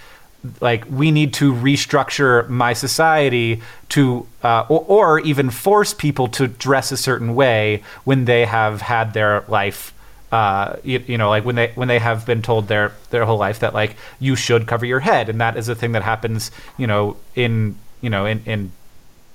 like 0.60 0.86
we 0.90 1.12
need 1.12 1.34
to 1.36 1.54
restructure 1.54 2.48
my 2.50 2.74
society 2.74 3.62
to 3.90 4.26
uh, 4.44 4.66
or, 4.70 4.82
or, 4.88 5.20
even 5.20 5.52
force 5.52 5.94
people 5.94 6.28
to 6.28 6.48
dress 6.48 6.92
a 6.92 6.98
certain 6.98 7.36
way 7.36 7.84
when 8.06 8.26
they 8.26 8.46
have 8.46 8.82
had 8.82 9.14
their 9.14 9.44
life 9.48 9.94
uh, 10.32 10.78
you, 10.84 11.04
you, 11.08 11.18
know 11.18 11.30
like 11.30 11.44
when 11.44 11.56
they 11.56 11.72
when 11.76 11.88
they 11.88 12.00
have 12.00 12.26
been 12.26 12.42
told 12.42 12.68
their 12.70 12.94
their 13.10 13.26
whole 13.26 13.38
life 13.38 13.60
that 13.60 13.74
like 13.74 13.96
you 14.20 14.36
should 14.36 14.66
cover 14.66 14.86
your 14.86 15.02
head. 15.02 15.28
And 15.28 15.42
that 15.42 15.58
is 15.58 15.68
a 15.68 15.76
thing 15.76 15.92
that 15.92 16.04
happens 16.04 16.52
you 16.78 16.88
know 16.88 17.18
in 17.36 17.78
you 18.00 18.10
know 18.10 18.26
in 18.26 18.42
in 18.46 18.72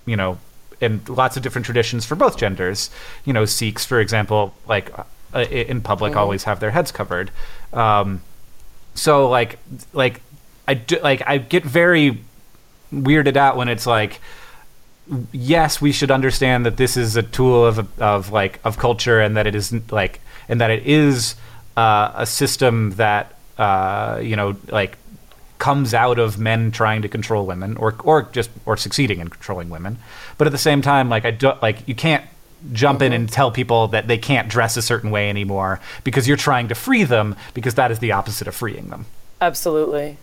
you 0.07 0.17
know 0.17 0.39
in 0.81 1.03
lots 1.07 1.37
of 1.37 1.43
different 1.43 1.67
traditions 1.67 2.07
for 2.07 2.15
both 2.15 2.39
genders. 2.39 2.91
You 3.27 3.35
know 3.35 3.45
Sikhs 3.45 3.85
for 3.85 4.01
example 4.01 4.55
like 4.67 4.91
uh, 5.35 5.41
in 5.41 5.83
public 5.83 6.13
mm-hmm. 6.13 6.21
always 6.21 6.45
have 6.45 6.61
their 6.61 6.71
heads 6.71 6.91
covered. 6.91 7.31
Um, 7.75 8.23
so 8.97 9.29
like 9.29 9.59
like 9.93 10.21
I 10.67 10.75
do, 10.75 10.99
like 11.01 11.23
I 11.27 11.39
get 11.39 11.65
very 11.65 12.23
weirded 12.93 13.37
out 13.37 13.57
when 13.57 13.69
it's 13.69 13.87
like 13.87 14.21
yes 15.33 15.81
we 15.81 15.93
should 15.93 16.11
understand 16.11 16.67
that 16.67 16.77
this 16.77 16.97
is 16.97 17.17
a 17.17 17.23
tool 17.23 17.65
of 17.65 18.01
of 18.01 18.33
like 18.33 18.59
of 18.65 18.79
culture 18.79 19.21
and 19.21 19.37
that 19.37 19.47
it 19.47 19.55
is 19.55 19.73
like 19.93 20.21
and 20.49 20.61
that 20.61 20.71
it 20.71 20.85
is 20.87 21.37
uh, 21.77 22.13
a 22.15 22.27
system 22.27 22.91
that 22.93 23.35
uh, 23.59 24.19
you 24.23 24.37
know 24.37 24.57
like 24.69 24.97
comes 25.59 25.95
out 25.95 26.19
of 26.19 26.39
men 26.39 26.71
trying 26.71 27.03
to 27.03 27.09
control 27.09 27.47
women 27.47 27.77
or 27.77 27.95
or 28.05 28.23
just 28.33 28.51
or 28.67 28.77
succeeding 28.77 29.21
in 29.21 29.29
controlling 29.29 29.71
women. 29.71 29.99
But 30.39 30.47
at 30.47 30.53
the 30.53 30.59
same 30.59 30.83
time 30.83 31.09
like 31.09 31.25
I 31.25 31.31
do 31.31 31.53
like 31.63 31.87
you 31.87 31.95
can't 31.95 32.25
jump 32.73 33.03
in 33.03 33.13
mm-hmm. 33.13 33.23
and 33.23 33.33
tell 33.33 33.51
people 33.51 33.89
that 33.89 34.09
they 34.09 34.19
can't 34.19 34.49
dress 34.49 34.77
a 34.77 34.83
certain 34.83 35.11
way 35.11 35.29
anymore 35.29 35.81
because 36.05 36.27
you're 36.27 36.37
trying 36.37 36.69
to 36.69 36.75
free 36.75 37.05
them 37.05 37.37
because 37.55 37.75
that 37.75 37.91
is 37.91 37.99
the 37.99 38.13
opposite 38.13 38.49
of 38.49 38.55
freeing 38.55 38.89
them 38.89 39.07
absolutely 39.41 40.17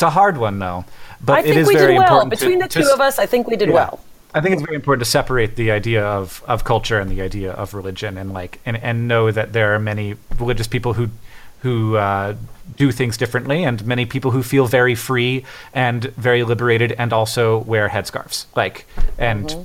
it's 0.00 0.02
a 0.02 0.08
hard 0.08 0.38
one 0.38 0.58
though, 0.58 0.86
but 1.20 1.44
I 1.44 1.48
it 1.48 1.58
is 1.58 1.68
we 1.68 1.74
very 1.74 1.88
did 1.88 1.98
well. 1.98 2.02
important. 2.04 2.30
Between 2.30 2.58
to, 2.58 2.64
the 2.64 2.68
two 2.70 2.82
to, 2.84 2.94
of 2.94 3.02
us, 3.02 3.18
I 3.18 3.26
think 3.26 3.46
we 3.46 3.56
did 3.56 3.68
yeah. 3.68 3.74
well. 3.74 4.00
I 4.32 4.40
think 4.40 4.54
it's 4.54 4.62
very 4.62 4.76
important 4.76 5.04
to 5.04 5.10
separate 5.10 5.56
the 5.56 5.72
idea 5.72 6.02
of, 6.02 6.42
of 6.46 6.64
culture 6.64 6.98
and 6.98 7.10
the 7.10 7.20
idea 7.20 7.52
of 7.52 7.74
religion, 7.74 8.16
and 8.16 8.32
like 8.32 8.60
and, 8.64 8.78
and 8.78 9.08
know 9.08 9.30
that 9.30 9.52
there 9.52 9.74
are 9.74 9.78
many 9.78 10.14
religious 10.38 10.66
people 10.66 10.94
who 10.94 11.10
who 11.58 11.96
uh, 11.96 12.34
do 12.78 12.92
things 12.92 13.18
differently, 13.18 13.62
and 13.62 13.84
many 13.84 14.06
people 14.06 14.30
who 14.30 14.42
feel 14.42 14.66
very 14.66 14.94
free 14.94 15.44
and 15.74 16.04
very 16.16 16.44
liberated, 16.44 16.92
and 16.92 17.12
also 17.12 17.58
wear 17.58 17.90
headscarves. 17.90 18.46
Like, 18.56 18.86
and 19.18 19.48
mm-hmm. 19.48 19.62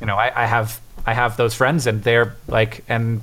You 0.00 0.06
know, 0.06 0.16
I, 0.16 0.44
I 0.44 0.46
have 0.46 0.80
I 1.06 1.14
have 1.14 1.36
those 1.36 1.54
friends, 1.54 1.86
and 1.86 2.02
they're 2.02 2.36
like, 2.46 2.84
and 2.88 3.22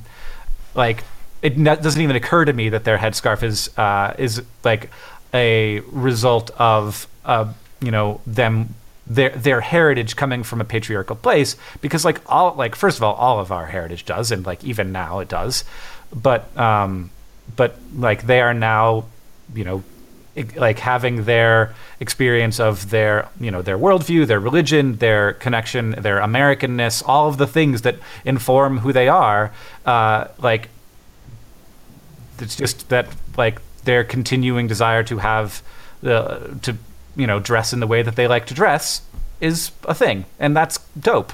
like, 0.73 1.03
it 1.41 1.61
doesn't 1.63 2.01
even 2.01 2.15
occur 2.15 2.45
to 2.45 2.53
me 2.53 2.69
that 2.69 2.83
their 2.83 2.97
headscarf 2.97 3.43
is 3.43 3.75
uh, 3.77 4.13
is 4.17 4.41
like 4.63 4.89
a 5.33 5.79
result 5.91 6.51
of 6.57 7.07
uh, 7.25 7.51
you 7.81 7.91
know 7.91 8.21
them 8.25 8.75
their 9.05 9.29
their 9.29 9.61
heritage 9.61 10.15
coming 10.15 10.43
from 10.43 10.59
a 10.61 10.65
patriarchal 10.65 11.15
place 11.15 11.55
because 11.81 12.03
like 12.03 12.21
all 12.27 12.53
like 12.55 12.75
first 12.75 12.97
of 12.97 13.03
all 13.03 13.15
all 13.15 13.39
of 13.39 13.51
our 13.51 13.65
heritage 13.65 14.05
does 14.05 14.31
and 14.31 14.45
like 14.45 14.63
even 14.63 14.91
now 14.91 15.19
it 15.19 15.29
does. 15.29 15.63
But 16.13 16.55
um 16.57 17.09
but 17.55 17.77
like 17.95 18.23
they 18.23 18.41
are 18.41 18.53
now 18.53 19.05
you 19.53 19.63
know 19.63 19.83
like 20.55 20.79
having 20.79 21.25
their 21.25 21.73
experience 21.99 22.59
of 22.59 22.89
their 22.89 23.27
you 23.39 23.51
know 23.51 23.61
their 23.61 23.77
worldview 23.77 24.25
their 24.27 24.39
religion 24.39 24.97
their 24.97 25.33
connection 25.33 25.91
their 25.91 26.19
americanness 26.19 27.03
all 27.05 27.27
of 27.27 27.37
the 27.37 27.47
things 27.47 27.81
that 27.81 27.95
inform 28.23 28.79
who 28.79 28.93
they 28.93 29.07
are 29.07 29.51
uh 29.85 30.27
like 30.39 30.69
it's 32.39 32.55
just 32.55 32.89
that 32.89 33.07
like 33.35 33.59
their 33.83 34.03
continuing 34.03 34.67
desire 34.67 35.03
to 35.03 35.17
have 35.17 35.63
the 36.01 36.57
to 36.61 36.77
you 37.15 37.25
know 37.25 37.39
dress 37.39 37.73
in 37.73 37.79
the 37.79 37.87
way 37.87 38.01
that 38.03 38.15
they 38.15 38.27
like 38.27 38.45
to 38.45 38.53
dress 38.53 39.01
is 39.39 39.71
a 39.83 39.93
thing, 39.93 40.25
and 40.39 40.55
that's 40.55 40.79
dope. 40.99 41.33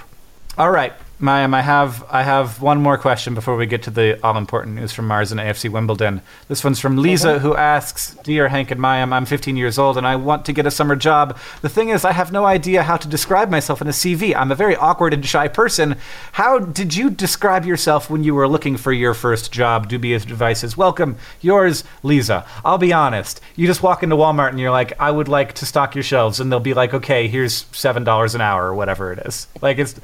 All 0.57 0.71
right, 0.71 0.93
Mayim, 1.23 1.53
I 1.53 1.61
have 1.61 2.03
I 2.09 2.21
have 2.21 2.61
one 2.61 2.81
more 2.81 2.97
question 2.97 3.33
before 3.33 3.55
we 3.55 3.65
get 3.65 3.83
to 3.83 3.89
the 3.89 4.21
all 4.25 4.37
important 4.37 4.75
news 4.75 4.91
from 4.91 5.07
Mars 5.07 5.31
and 5.31 5.39
AFC 5.39 5.71
Wimbledon. 5.71 6.21
This 6.49 6.65
one's 6.65 6.81
from 6.81 6.97
Lisa, 6.97 7.39
who 7.39 7.55
asks, 7.55 8.17
"Dear 8.23 8.49
Hank 8.49 8.71
and 8.71 8.81
Mayim, 8.81 9.13
I'm 9.13 9.25
15 9.25 9.55
years 9.55 9.79
old 9.79 9.97
and 9.97 10.05
I 10.05 10.17
want 10.17 10.43
to 10.43 10.51
get 10.51 10.65
a 10.65 10.71
summer 10.71 10.97
job. 10.97 11.37
The 11.61 11.69
thing 11.69 11.87
is, 11.87 12.03
I 12.03 12.11
have 12.11 12.33
no 12.33 12.43
idea 12.45 12.83
how 12.83 12.97
to 12.97 13.07
describe 13.07 13.49
myself 13.49 13.81
in 13.81 13.87
a 13.87 13.93
CV. 13.93 14.35
I'm 14.35 14.51
a 14.51 14.55
very 14.55 14.75
awkward 14.75 15.13
and 15.13 15.25
shy 15.25 15.47
person. 15.47 15.95
How 16.33 16.59
did 16.59 16.93
you 16.93 17.09
describe 17.09 17.65
yourself 17.65 18.09
when 18.09 18.25
you 18.25 18.35
were 18.35 18.49
looking 18.49 18.75
for 18.75 18.91
your 18.91 19.13
first 19.13 19.49
job? 19.49 19.87
Dubious 19.87 20.25
advice 20.25 20.61
is 20.61 20.75
welcome. 20.75 21.15
Yours, 21.39 21.85
Lisa. 22.03 22.45
I'll 22.65 22.77
be 22.77 22.91
honest. 22.91 23.39
You 23.55 23.65
just 23.65 23.81
walk 23.81 24.03
into 24.03 24.17
Walmart 24.17 24.49
and 24.49 24.59
you're 24.59 24.71
like, 24.71 24.91
I 24.99 25.09
would 25.09 25.29
like 25.29 25.53
to 25.53 25.65
stock 25.65 25.95
your 25.95 26.03
shelves, 26.03 26.41
and 26.41 26.51
they'll 26.51 26.59
be 26.59 26.73
like, 26.73 26.93
okay, 26.93 27.29
here's 27.29 27.65
seven 27.71 28.03
dollars 28.03 28.35
an 28.35 28.41
hour 28.41 28.65
or 28.65 28.75
whatever 28.75 29.13
it 29.13 29.19
is. 29.19 29.47
Like 29.61 29.77
it's." 29.79 29.95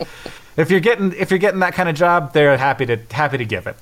If 0.58 0.70
you're 0.72 0.80
getting 0.80 1.14
if 1.14 1.30
you're 1.32 1.40
getting 1.40 1.60
that 1.62 1.74
kind 1.74 1.90
of 1.90 1.96
job, 1.96 2.34
they're 2.34 2.58
happy 2.58 2.86
to 2.86 2.98
happy 3.12 3.38
to 3.38 3.46
give 3.46 3.68
it. 3.68 3.76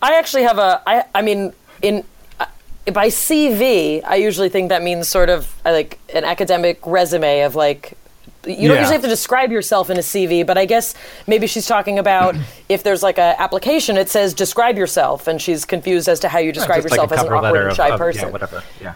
I 0.00 0.14
actually 0.18 0.42
have 0.44 0.58
a. 0.58 0.82
I. 0.86 1.04
I 1.14 1.22
mean, 1.22 1.52
in 1.80 2.04
uh, 2.40 2.46
by 2.92 3.06
CV, 3.08 4.02
I 4.04 4.16
usually 4.16 4.48
think 4.48 4.68
that 4.70 4.82
means 4.82 5.08
sort 5.08 5.30
of 5.30 5.52
like 5.64 5.98
an 6.14 6.24
academic 6.24 6.80
resume 6.86 7.42
of 7.42 7.54
like. 7.54 7.96
You 8.44 8.66
don't 8.66 8.74
Yeah. 8.74 8.80
usually 8.80 8.94
have 8.96 9.02
to 9.02 9.08
describe 9.08 9.52
yourself 9.52 9.88
in 9.88 9.96
a 9.98 10.00
CV, 10.00 10.44
but 10.44 10.58
I 10.58 10.64
guess 10.64 10.96
maybe 11.28 11.46
she's 11.46 11.64
talking 11.64 12.00
about 12.00 12.34
if 12.68 12.82
there's 12.82 13.00
like 13.00 13.16
an 13.16 13.36
application, 13.38 13.96
it 13.96 14.08
says 14.08 14.34
describe 14.34 14.76
yourself, 14.76 15.28
and 15.28 15.40
she's 15.40 15.64
confused 15.64 16.08
as 16.08 16.18
to 16.20 16.28
how 16.28 16.40
you 16.40 16.50
describe 16.50 16.82
Just 16.82 16.90
like 16.90 16.98
yourself 16.98 17.12
as 17.12 17.24
an 17.24 17.32
awkward 17.32 17.66
and 17.68 17.76
shy 17.76 17.90
of- 17.90 17.98
person. 18.00 18.22
Yeah, 18.26 18.30
whatever. 18.32 18.64
Yeah. 18.80 18.94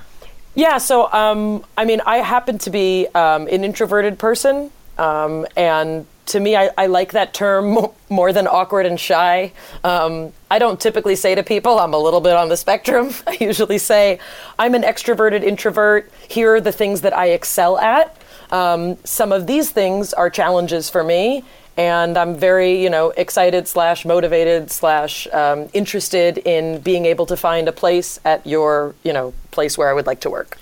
Yeah, 0.56 0.78
so 0.78 1.12
um, 1.12 1.64
I 1.76 1.84
mean, 1.84 2.00
I 2.04 2.16
happen 2.16 2.58
to 2.58 2.70
be 2.70 3.06
um, 3.14 3.46
an 3.46 3.62
introverted 3.62 4.18
person, 4.18 4.72
um, 4.98 5.46
and 5.56 6.06
to 6.26 6.40
me, 6.40 6.56
I, 6.56 6.70
I 6.76 6.86
like 6.86 7.12
that 7.12 7.32
term 7.32 7.88
more 8.08 8.32
than 8.32 8.46
awkward 8.46 8.86
and 8.86 8.98
shy. 8.98 9.52
Um, 9.84 10.32
I 10.50 10.58
don't 10.58 10.80
typically 10.80 11.16
say 11.16 11.34
to 11.34 11.42
people, 11.42 11.78
I'm 11.78 11.94
a 11.94 11.98
little 11.98 12.20
bit 12.20 12.34
on 12.34 12.48
the 12.48 12.56
spectrum. 12.56 13.10
I 13.26 13.36
usually 13.40 13.78
say, 13.78 14.18
I'm 14.58 14.74
an 14.74 14.82
extroverted 14.82 15.42
introvert. 15.42 16.10
Here 16.28 16.54
are 16.54 16.60
the 16.60 16.72
things 16.72 17.00
that 17.02 17.16
I 17.16 17.30
excel 17.30 17.78
at. 17.78 18.16
Um, 18.50 18.96
some 19.04 19.32
of 19.32 19.46
these 19.46 19.70
things 19.70 20.12
are 20.12 20.30
challenges 20.30 20.88
for 20.88 21.02
me, 21.02 21.42
and 21.76 22.16
I'm 22.16 22.36
very, 22.36 22.80
you 22.80 22.90
know, 22.90 23.10
excited 23.10 23.66
slash 23.66 24.04
motivated 24.04 24.70
slash 24.70 25.26
um, 25.32 25.68
interested 25.72 26.38
in 26.38 26.80
being 26.80 27.06
able 27.06 27.26
to 27.26 27.36
find 27.36 27.68
a 27.68 27.72
place 27.72 28.20
at 28.24 28.46
your, 28.46 28.94
you 29.02 29.12
know, 29.12 29.34
place 29.50 29.76
where 29.76 29.88
I 29.88 29.92
would 29.92 30.06
like 30.06 30.20
to 30.20 30.30
work. 30.30 30.58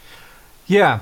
Yeah. 0.66 1.00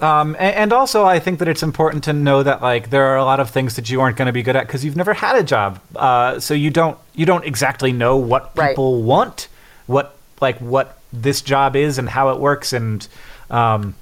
Um, 0.00 0.34
a- 0.36 0.38
and, 0.58 0.72
also, 0.72 1.04
I 1.04 1.18
think 1.18 1.38
that 1.40 1.48
it's 1.48 1.62
important 1.62 2.04
to 2.04 2.12
know 2.12 2.42
that 2.42 2.62
like 2.62 2.90
there 2.90 3.06
are 3.06 3.16
a 3.16 3.24
lot 3.24 3.38
of 3.40 3.50
things 3.50 3.76
that 3.76 3.90
you 3.90 4.00
aren't 4.00 4.16
going 4.16 4.26
to 4.26 4.32
be 4.32 4.42
good 4.42 4.56
at 4.56 4.66
because 4.66 4.84
you've 4.84 4.96
never 4.96 5.12
had 5.14 5.36
a 5.36 5.42
job, 5.42 5.78
uh, 5.96 6.40
so 6.40 6.54
you 6.54 6.70
don't 6.70 6.96
you 7.14 7.26
don't 7.26 7.44
exactly 7.44 7.92
know 7.92 8.16
what 8.16 8.50
Right. 8.56 8.70
people 8.70 9.02
want, 9.02 9.48
what 9.86 10.16
like 10.40 10.58
what 10.58 10.98
this 11.12 11.42
job 11.42 11.76
is 11.76 11.98
and 11.98 12.08
how 12.08 12.30
it 12.30 12.38
works, 12.40 12.72
and 12.72 13.06
um, 13.50 13.94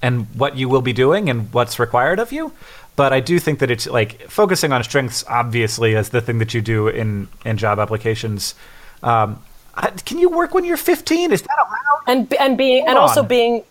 and 0.00 0.26
what 0.36 0.56
you 0.56 0.68
will 0.68 0.82
be 0.82 0.92
doing 0.94 1.28
and 1.28 1.52
what's 1.52 1.78
required 1.78 2.18
of 2.18 2.32
you. 2.32 2.52
But 2.96 3.12
I 3.12 3.20
do 3.20 3.38
think 3.38 3.58
that 3.58 3.70
it's 3.70 3.86
like 3.86 4.30
focusing 4.30 4.72
on 4.72 4.82
strengths, 4.84 5.24
obviously, 5.28 5.96
as 5.96 6.10
the 6.10 6.20
thing 6.20 6.38
that 6.38 6.54
you 6.54 6.62
do 6.62 6.88
in 6.88 7.28
in 7.44 7.56
job 7.58 7.78
applications. 7.78 8.54
Um, 9.02 9.42
can 10.04 10.18
you 10.18 10.30
work 10.30 10.54
when 10.54 10.64
you're 10.64 10.76
15? 10.76 11.32
Is 11.32 11.42
that 11.42 11.50
allowed? 11.58 12.00
and 12.06 12.32
and 12.34 12.56
being 12.56 12.86
and 12.86 12.96
also 12.96 13.22
being 13.22 13.64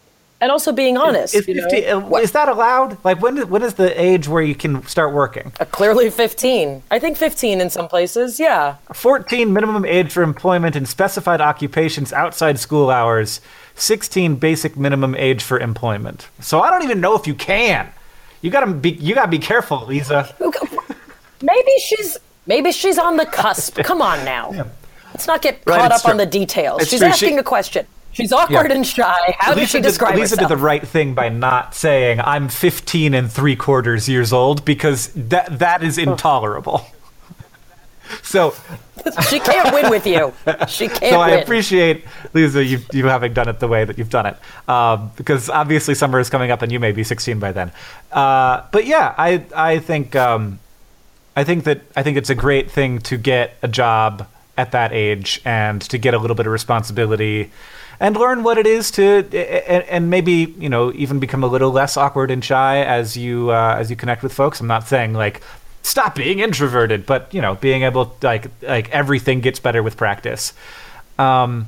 and 0.43 0.51
also 0.51 0.73
being 0.73 0.97
honest. 0.97 1.33
Is, 1.33 1.47
you 1.47 1.61
50 1.61 1.87
uh, 1.87 2.15
is 2.17 2.33
that 2.33 2.49
allowed? 2.49 2.97
Like 3.05 3.21
when 3.21 3.37
is, 3.37 3.45
when 3.45 3.63
is 3.63 3.75
the 3.75 3.89
age 3.99 4.27
where 4.27 4.43
you 4.43 4.55
can 4.55 4.85
start 4.85 5.13
working? 5.13 5.53
Uh, 5.57 5.63
clearly 5.63 6.09
15. 6.09 6.83
I 6.91 6.99
think 6.99 7.15
15 7.15 7.61
in 7.61 7.69
some 7.69 7.87
places. 7.87 8.41
Yeah. 8.41 8.75
14 8.93 9.53
minimum 9.53 9.85
age 9.85 10.11
for 10.11 10.21
employment 10.21 10.75
in 10.75 10.85
specified 10.85 11.39
occupations 11.39 12.11
outside 12.11 12.59
school 12.59 12.89
hours. 12.89 13.39
16 13.75 14.35
basic 14.35 14.75
minimum 14.75 15.15
age 15.15 15.41
for 15.41 15.57
employment. 15.57 16.27
So 16.41 16.59
I 16.59 16.69
don't 16.69 16.83
even 16.83 16.99
know 16.99 17.15
if 17.15 17.25
you 17.25 17.35
can. 17.35 17.89
You 18.41 18.51
gotta 18.51 18.69
be 18.73 18.89
you 18.91 19.15
gotta 19.15 19.31
be 19.31 19.39
careful, 19.39 19.85
Lisa. 19.85 20.35
Maybe 21.41 21.71
she's 21.79 22.17
maybe 22.45 22.71
she's 22.73 22.97
on 22.97 23.15
the 23.15 23.25
cusp. 23.25 23.77
Come 23.83 24.01
on 24.01 24.25
now. 24.25 24.51
Let's 25.13 25.25
not 25.27 25.41
get 25.41 25.61
Right, 25.65 25.77
caught 25.79 25.91
it's 25.91 26.03
up 26.03 26.09
on 26.11 26.17
the 26.17 26.25
details. 26.25 26.81
It's 26.81 26.91
she's 26.91 26.99
true. 26.99 27.07
asking 27.07 27.29
She- 27.29 27.37
a 27.37 27.43
question. 27.43 27.85
She's 28.13 28.31
awkward 28.31 28.69
Yeah. 28.69 28.75
and 28.75 28.85
shy. 28.87 29.35
How 29.39 29.55
she 29.65 29.77
did, 29.79 29.83
describe 29.83 30.15
Lisa 30.15 30.35
herself? 30.35 30.49
did 30.49 30.57
the 30.57 30.61
right 30.61 30.87
thing 30.87 31.13
by 31.13 31.29
not 31.29 31.73
saying 31.75 32.21
I'm 32.21 32.47
15 32.49 33.13
and 33.13 33.31
three 33.31 33.55
quarters 33.55 34.07
years 34.07 34.31
old 34.31 34.63
because 34.65 35.07
that 35.15 35.59
that 35.59 35.83
is 35.83 35.97
intolerable. 35.97 36.85
So 38.21 38.53
she 39.29 39.39
can't 39.39 39.73
win 39.73 39.89
with 39.89 40.05
you. 40.05 40.33
She 40.67 40.87
can't 40.87 40.99
so 41.13 41.19
I 41.19 41.31
win. 41.31 41.39
appreciate 41.43 42.05
Lisa 42.33 42.63
you 42.63 42.79
you 42.91 43.05
having 43.07 43.33
done 43.33 43.49
it 43.49 43.59
the 43.59 43.67
way 43.67 43.85
that 43.85 43.97
you've 43.97 44.09
done 44.11 44.27
it 44.27 44.37
um, 44.69 45.09
because 45.15 45.49
obviously 45.49 45.95
summer 45.95 46.19
is 46.19 46.29
coming 46.29 46.51
up 46.51 46.61
and 46.61 46.71
you 46.71 46.79
may 46.79 46.91
be 46.91 47.03
16 47.03 47.39
by 47.39 47.51
then. 47.51 47.71
Uh, 48.11 48.63
but 48.71 48.85
yeah, 48.85 49.15
I 49.17 49.45
I 49.55 49.79
think 49.79 50.15
um, 50.15 50.59
I 51.35 51.43
think 51.43 51.63
that 51.63 51.81
I 51.95 52.03
think 52.03 52.17
it's 52.17 52.29
a 52.29 52.35
great 52.35 52.69
thing 52.69 52.99
to 52.99 53.17
get 53.17 53.55
a 53.63 53.67
job 53.67 54.27
at 54.57 54.71
that 54.73 54.93
age 54.93 55.41
and 55.43 55.81
to 55.83 55.97
get 55.97 56.13
a 56.13 56.19
little 56.19 56.35
bit 56.35 56.45
of 56.45 56.51
responsibility 56.51 57.51
and 58.03 58.17
learn 58.17 58.43
what 58.43 58.57
it 58.57 58.67
is 58.67 58.91
to 58.91 59.19
and, 59.31 59.83
and 59.85 60.09
maybe 60.09 60.53
you 60.59 60.67
know 60.67 60.91
even 60.93 61.19
become 61.19 61.43
a 61.43 61.47
little 61.47 61.71
less 61.71 61.95
awkward 61.95 62.29
and 62.29 62.43
shy 62.43 62.83
as 62.83 63.15
you 63.15 63.49
uh, 63.49 63.77
as 63.79 63.89
you 63.89 63.95
connect 63.95 64.21
with 64.21 64.33
folks. 64.33 64.59
I'm 64.59 64.67
not 64.67 64.85
saying 64.87 65.13
like 65.13 65.41
stop 65.83 66.13
being 66.15 66.39
introverted, 66.39 67.05
but 67.05 67.33
you 67.33 67.41
know 67.41 67.55
being 67.55 67.83
able 67.83 68.07
to, 68.07 68.27
like 68.27 68.47
like 68.61 68.89
everything 68.89 69.39
gets 69.41 69.59
better 69.59 69.81
with 69.81 69.95
practice. 69.95 70.53
Um, 71.17 71.67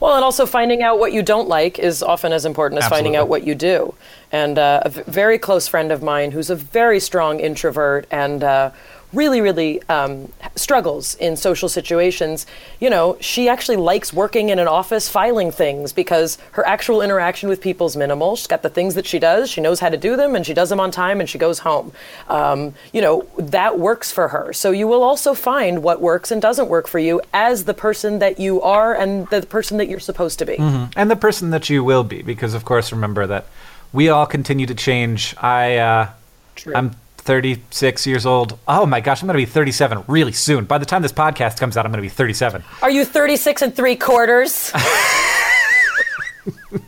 Well, 0.00 0.14
and 0.16 0.24
also 0.24 0.46
finding 0.46 0.82
out 0.82 0.98
what 0.98 1.12
you 1.12 1.22
don't 1.22 1.48
like 1.48 1.78
is 1.78 2.02
often 2.02 2.32
as 2.32 2.44
important 2.44 2.82
as 2.82 2.88
finding 2.88 3.16
out 3.16 3.28
what 3.28 3.46
you 3.46 3.54
do. 3.54 3.94
And 4.32 4.58
uh, 4.58 4.80
a 4.84 4.88
v- 4.90 5.02
very 5.06 5.38
close 5.38 5.68
friend 5.68 5.92
of 5.92 6.02
mine 6.02 6.32
who's 6.32 6.50
a 6.50 6.56
very 6.56 7.00
strong 7.00 7.40
introvert 7.40 8.06
and 8.10 8.44
uh, 8.44 8.70
really, 9.12 9.40
really 9.40 9.82
um, 9.88 10.30
struggles 10.54 11.14
in 11.14 11.36
social 11.36 11.68
situations, 11.68 12.46
you 12.78 12.90
know, 12.90 13.16
she 13.20 13.48
actually 13.48 13.76
likes 13.76 14.12
working 14.12 14.50
in 14.50 14.58
an 14.58 14.68
office 14.68 15.08
filing 15.08 15.50
things 15.50 15.92
because 15.92 16.36
her 16.52 16.66
actual 16.66 17.00
interaction 17.00 17.48
with 17.48 17.60
people 17.60 17.86
is 17.86 17.96
minimal. 17.96 18.36
She's 18.36 18.46
got 18.46 18.62
the 18.62 18.68
things 18.68 18.94
that 18.96 19.06
she 19.06 19.18
does, 19.18 19.48
she 19.50 19.60
knows 19.60 19.80
how 19.80 19.88
to 19.88 19.96
do 19.96 20.16
them, 20.16 20.34
and 20.34 20.44
she 20.44 20.52
does 20.54 20.68
them 20.68 20.80
on 20.80 20.90
time, 20.90 21.20
and 21.20 21.28
she 21.28 21.38
goes 21.38 21.60
home. 21.60 21.92
Um, 22.28 22.74
you 22.92 23.00
know, 23.00 23.26
that 23.38 23.78
works 23.78 24.12
for 24.12 24.28
her. 24.28 24.52
So 24.52 24.70
you 24.70 24.86
will 24.86 25.02
also 25.02 25.32
find 25.34 25.82
what 25.82 26.00
works 26.00 26.30
and 26.30 26.42
doesn't 26.42 26.68
work 26.68 26.86
for 26.86 26.98
you 26.98 27.20
as 27.32 27.64
the 27.64 27.74
person 27.74 28.18
that 28.18 28.38
you 28.38 28.60
are 28.60 28.94
and 28.94 29.26
the 29.28 29.42
person 29.42 29.78
that 29.78 29.88
you're 29.88 30.00
supposed 30.00 30.38
to 30.40 30.44
be. 30.44 30.56
and 30.58 31.10
the 31.10 31.16
person 31.16 31.50
that 31.50 31.70
you 31.70 31.82
will 31.82 32.04
be, 32.04 32.22
because 32.22 32.54
of 32.54 32.64
course, 32.64 32.92
remember 32.92 33.26
that 33.26 33.46
we 33.92 34.10
all 34.10 34.26
continue 34.26 34.66
to 34.66 34.74
change. 34.74 35.34
I, 35.38 35.76
uh, 35.76 36.10
True. 36.56 36.74
I'm 36.74 36.94
36 37.28 38.06
years 38.06 38.24
old. 38.24 38.58
Oh 38.66 38.86
my 38.86 39.00
gosh, 39.02 39.20
I'm 39.20 39.26
going 39.26 39.34
to 39.34 39.44
be 39.44 39.44
37 39.44 40.04
really 40.08 40.32
soon. 40.32 40.64
By 40.64 40.78
the 40.78 40.86
time 40.86 41.02
this 41.02 41.12
podcast 41.12 41.60
comes 41.60 41.76
out, 41.76 41.84
I'm 41.84 41.92
going 41.92 41.98
to 41.98 42.02
be 42.02 42.08
37. 42.08 42.64
Are 42.80 42.90
you 42.90 43.04
36 43.04 43.60
and 43.60 43.76
three 43.76 43.96
quarters? 43.96 44.72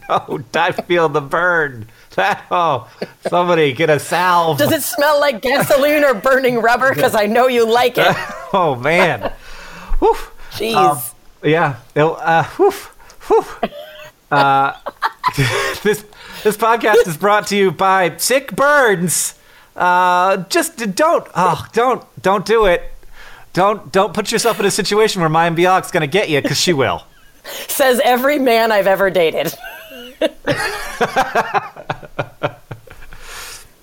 Oh, 0.09 0.43
I 0.55 0.72
feel 0.72 1.09
the 1.09 1.20
burn. 1.20 1.86
That, 2.16 2.45
oh, 2.51 2.91
somebody 3.28 3.72
get 3.72 3.91
a 3.91 3.99
salve. 3.99 4.59
Does 4.59 4.72
it 4.72 4.82
smell 4.82 5.20
like 5.20 5.43
gasoline 5.43 6.03
or 6.03 6.14
burning 6.14 6.61
rubber? 6.61 6.91
Because 6.95 7.14
I 7.14 7.26
know 7.26 7.47
you 7.47 7.70
like 7.70 7.97
it. 7.99 8.16
Oh 8.53 8.78
man. 8.82 9.32
Whew. 9.99 10.16
Jeez. 10.53 10.74
Um, 10.74 10.99
yeah. 11.45 11.76
Uh, 11.95 12.45
whew, 12.57 12.72
whew. 13.28 13.45
Uh, 14.30 14.72
this 15.82 16.05
this 16.43 16.57
podcast 16.57 17.07
is 17.07 17.16
brought 17.16 17.47
to 17.49 17.57
you 17.57 17.70
by 17.70 18.16
Sick 18.16 18.57
Burns. 18.57 19.34
Uh, 19.76 20.38
just 20.48 20.94
don't, 20.94 21.26
oh, 21.34 21.66
don't, 21.72 22.04
don't 22.22 22.44
do 22.44 22.66
it. 22.66 22.92
Don't, 23.52 23.90
don't 23.90 24.14
put 24.14 24.30
yourself 24.30 24.60
in 24.60 24.66
a 24.66 24.70
situation 24.70 25.20
where 25.20 25.30
Mayim 25.30 25.56
Bialik's 25.56 25.90
gonna 25.90 26.06
get 26.06 26.28
you, 26.28 26.40
because 26.40 26.58
she 26.58 26.72
will. 26.72 27.04
Says 27.68 28.00
every 28.04 28.38
man 28.38 28.72
I've 28.72 28.86
ever 28.86 29.10
dated. 29.10 29.54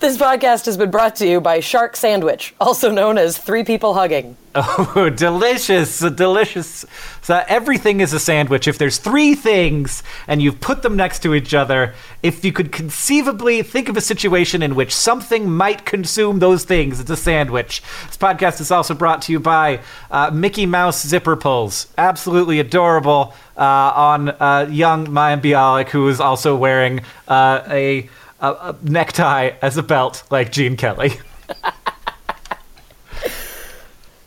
this 0.00 0.16
podcast 0.16 0.66
has 0.66 0.76
been 0.76 0.90
brought 0.90 1.16
to 1.16 1.26
you 1.26 1.40
by 1.40 1.60
Shark 1.60 1.96
Sandwich, 1.96 2.54
also 2.60 2.90
known 2.90 3.18
as 3.18 3.36
Three 3.36 3.64
People 3.64 3.94
Hugging. 3.94 4.36
Oh, 4.54 5.10
delicious, 5.14 5.98
delicious. 5.98 6.84
So 7.22 7.44
everything 7.48 8.00
is 8.00 8.12
a 8.12 8.20
sandwich. 8.20 8.66
If 8.68 8.78
there's 8.78 8.98
three 8.98 9.34
things 9.34 10.02
and 10.26 10.40
you've 10.40 10.60
put 10.60 10.82
them 10.82 10.96
next 10.96 11.22
to 11.24 11.34
each 11.34 11.52
other, 11.52 11.94
if 12.22 12.44
you 12.44 12.52
could 12.52 12.72
conceivably 12.72 13.62
think 13.62 13.88
of 13.88 13.96
a 13.96 14.00
situation 14.00 14.62
in 14.62 14.74
which 14.74 14.94
something 14.94 15.50
might 15.50 15.84
consume 15.84 16.38
those 16.38 16.64
things, 16.64 17.00
it's 17.00 17.10
a 17.10 17.16
sandwich. 17.16 17.82
This 18.06 18.16
podcast 18.16 18.60
is 18.60 18.70
also 18.70 18.94
brought 18.94 19.22
to 19.22 19.32
you 19.32 19.40
by 19.40 19.80
uh, 20.10 20.30
Mickey 20.32 20.66
Mouse 20.66 21.06
zipper 21.06 21.36
pulls. 21.36 21.88
Absolutely 21.98 22.60
adorable 22.60 23.34
uh, 23.56 23.62
on 23.94 24.28
uh, 24.28 24.68
young 24.70 25.06
Mayim 25.06 25.40
Bialik, 25.40 25.88
who 25.88 26.08
is 26.08 26.20
also 26.20 26.56
wearing 26.56 27.00
uh, 27.26 27.62
a, 27.68 28.08
a, 28.40 28.48
a 28.48 28.76
necktie 28.82 29.52
as 29.62 29.76
a 29.76 29.82
belt 29.82 30.22
like 30.30 30.52
Gene 30.52 30.76
Kelly. 30.76 31.12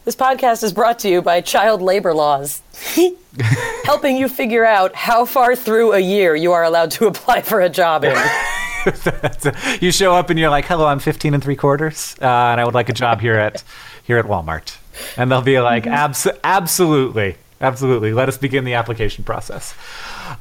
This 0.04 0.16
podcast 0.16 0.64
is 0.64 0.74
brought 0.74 0.98
to 1.00 1.10
you 1.10 1.22
by 1.22 1.42
child 1.42 1.80
labor 1.80 2.12
laws, 2.12 2.64
helping 3.86 4.18
you 4.18 4.28
figure 4.28 4.66
out 4.66 4.96
how 4.96 5.26
far 5.26 5.56
through 5.56 5.94
a 5.94 6.00
year 6.00 6.36
you 6.36 6.54
are 6.54 6.64
allowed 6.64 6.90
to 6.92 7.06
apply 7.06 7.42
for 7.42 7.62
a 7.62 7.70
job 7.70 8.04
in. 8.04 8.18
you 9.80 9.92
show 9.92 10.16
up 10.16 10.32
and 10.32 10.40
you're 10.40 10.50
like, 10.50 10.66
"Hello, 10.66 10.88
I'm 10.88 10.98
15 10.98 11.36
and 11.36 11.44
three 11.44 11.56
quarters, 11.56 12.16
uh, 12.20 12.26
and 12.26 12.60
I 12.60 12.66
would 12.66 12.74
like 12.74 12.90
a 12.90 12.94
job 12.94 13.22
here 13.22 13.36
at 13.36 13.64
here 14.04 14.18
at 14.18 14.26
Walmart." 14.26 14.76
And 15.18 15.32
they'll 15.32 15.44
be 15.44 15.60
like, 15.60 15.86
Abs- 15.86 16.28
"Absolutely, 16.44 17.36
absolutely. 17.62 18.12
Let 18.12 18.28
us 18.28 18.40
begin 18.40 18.64
the 18.66 18.74
application 18.74 19.24
process." 19.24 19.76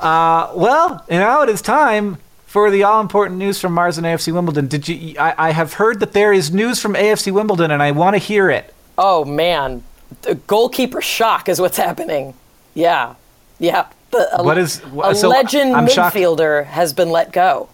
Uh, 0.01 0.51
well, 0.55 1.05
now 1.11 1.43
it 1.43 1.51
is 1.51 1.61
time 1.61 2.17
for 2.51 2.69
the 2.69 2.83
all-important 2.83 3.39
news 3.39 3.61
from 3.61 3.73
Mars 3.75 3.97
and 3.97 4.05
AFC 4.05 4.33
Wimbledon. 4.35 4.67
Did 4.67 4.89
you? 4.89 5.15
I, 5.21 5.35
I 5.39 5.51
have 5.53 5.75
heard 5.75 6.01
that 6.01 6.13
there 6.13 6.33
is 6.33 6.53
news 6.53 6.81
from 6.83 6.95
AFC 6.95 7.31
Wimbledon, 7.33 7.71
and 7.71 7.81
I 7.81 7.93
want 7.93 8.15
to 8.15 8.19
hear 8.19 8.51
it. 8.51 8.75
Oh 8.99 9.25
man, 9.25 9.85
the 10.23 10.35
goalkeeper 10.35 11.01
shock 11.01 11.49
is 11.49 11.61
what's 11.61 11.77
happening. 11.77 12.35
Yeah, 12.75 13.15
yeah. 13.61 13.87
The, 14.11 14.41
a, 14.41 14.43
What 14.43 14.59
is- 14.59 14.83
a 15.05 15.15
so 15.15 15.29
legend 15.29 15.77
I'm 15.77 15.87
shocked- 15.89 16.17
midfielder 16.17 16.65
has 16.67 16.93
been 16.93 17.11
let 17.11 17.31
go. 17.33 17.69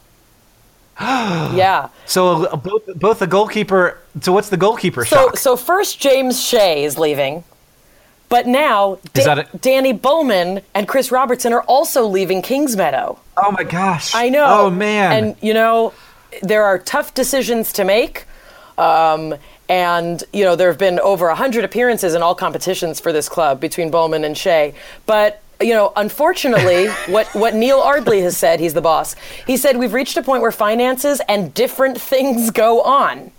yeah. 1.01 1.89
So 2.05 2.45
uh, 2.47 2.57
both 2.57 2.83
both 2.99 3.19
the 3.21 3.27
goalkeeper. 3.27 3.99
So 4.21 4.33
what's 4.33 4.49
the 4.51 4.57
goalkeeper 4.59 5.05
So 5.07 5.17
shock? 5.17 5.37
so 5.39 5.57
first 5.57 5.99
James 5.99 6.41
Shea 6.43 6.85
is 6.85 6.99
leaving, 6.99 7.45
but 8.29 8.47
now 8.47 8.99
Da-? 9.13 9.45
Dannie 9.61 9.95
Bulman 9.95 10.63
and 10.75 10.89
Chris 10.89 11.11
Robertson 11.13 11.53
are 11.53 11.63
also 11.63 12.07
leaving 12.07 12.43
Kingsmeadow. 12.43 13.19
oh 13.37 13.51
my 13.53 13.65
gosh! 13.65 14.15
I 14.15 14.29
know. 14.29 14.47
Oh 14.47 14.71
man! 14.71 15.13
And 15.13 15.37
you 15.43 15.55
know, 15.55 15.93
there 16.43 16.65
are 16.65 16.79
tough 16.79 17.15
decisions 17.15 17.73
to 17.75 17.85
make. 17.85 18.25
Um, 18.79 19.35
and 19.69 20.23
you 20.33 20.45
know, 20.45 20.55
there 20.55 20.69
have 20.69 20.79
been 20.79 21.01
over 21.01 21.29
hundred 21.35 21.65
appearances 21.65 22.15
in 22.15 22.23
all 22.23 22.35
competitions 22.35 23.01
for 23.01 23.13
this 23.13 23.29
club 23.29 23.61
between 23.61 23.91
Bowman 23.91 24.25
and 24.25 24.37
Shea. 24.37 24.75
But 25.07 25.43
you 25.61 25.73
know, 25.73 25.93
unfortunately, 25.97 26.89
what 27.09 27.27
what 27.35 27.55
Neal 27.55 27.81
Ardley 27.81 28.21
has 28.23 28.37
said, 28.37 28.61
he's 28.61 28.75
the 28.75 28.83
boss. 28.83 29.17
He 29.47 29.57
said 29.57 29.77
we've 29.77 29.95
reached 29.95 30.17
a 30.17 30.23
point 30.23 30.43
where 30.43 30.53
finances 30.53 31.21
and 31.29 31.53
different 31.55 32.01
things 32.01 32.51
go 32.51 32.83
on. 32.83 33.33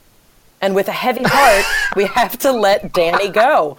And 0.60 0.74
with 0.74 0.88
a 0.88 0.92
heavy 0.92 1.22
heart, 1.24 1.66
we 1.96 2.06
have 2.06 2.38
to 2.40 2.52
let 2.52 2.92
Danny 2.92 3.30
go. 3.30 3.78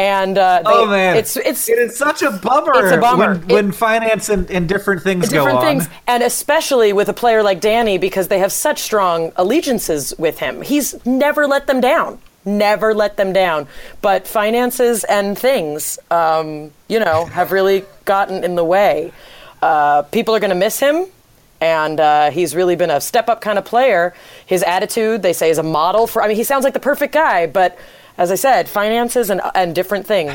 And 0.00 0.36
uh, 0.36 0.62
they, 0.64 0.70
oh 0.70 0.86
man! 0.86 1.16
it's 1.16 1.36
it's 1.36 1.68
it 1.68 1.78
is 1.78 1.96
such 1.96 2.22
a 2.22 2.32
bummer. 2.32 2.72
It's 2.74 2.92
a 2.92 2.98
bummer. 3.00 3.34
when, 3.34 3.42
It- 3.50 3.52
when 3.54 3.72
finance 3.72 4.28
and, 4.28 4.50
and 4.50 4.68
different 4.68 5.02
things 5.02 5.28
go 5.28 5.38
different 5.38 5.58
on. 5.58 5.64
things 5.64 5.88
and 6.08 6.22
especially 6.24 6.92
with 6.92 7.08
a 7.08 7.12
player 7.12 7.42
like 7.42 7.60
danny 7.60 7.98
because 7.98 8.26
they 8.28 8.38
have 8.40 8.50
such 8.52 8.80
strong 8.80 9.32
allegiances 9.36 10.12
with 10.18 10.38
him 10.40 10.62
he's 10.62 10.94
never 11.06 11.46
let 11.46 11.66
them 11.68 11.80
down 11.80 12.18
never 12.44 12.94
let 12.94 13.16
them 13.16 13.32
down 13.32 13.66
but 14.02 14.26
finances 14.26 15.04
and 15.04 15.38
things 15.38 15.98
um, 16.10 16.70
you 16.88 16.98
know 16.98 17.26
have 17.26 17.52
really 17.52 17.84
gotten 18.04 18.42
in 18.44 18.54
the 18.56 18.64
way 18.64 19.12
uh, 19.62 20.02
people 20.02 20.34
are 20.34 20.40
going 20.40 20.50
to 20.50 20.56
miss 20.56 20.78
him 20.80 21.06
and 21.60 22.00
uh, 22.00 22.30
he's 22.30 22.54
really 22.54 22.76
been 22.76 22.90
a 22.90 23.00
step 23.00 23.28
up 23.28 23.40
kind 23.40 23.58
of 23.58 23.64
player 23.64 24.14
his 24.46 24.62
attitude 24.62 25.22
they 25.22 25.32
say 25.32 25.50
is 25.50 25.58
a 25.58 25.62
model 25.62 26.06
for 26.06 26.22
i 26.22 26.28
mean 26.28 26.36
he 26.36 26.44
sounds 26.44 26.64
like 26.64 26.74
the 26.74 26.80
perfect 26.80 27.12
guy 27.12 27.46
but 27.46 27.78
as 28.16 28.30
i 28.30 28.34
said 28.34 28.68
finances 28.68 29.30
and, 29.30 29.40
and 29.54 29.74
different 29.74 30.06
things 30.06 30.34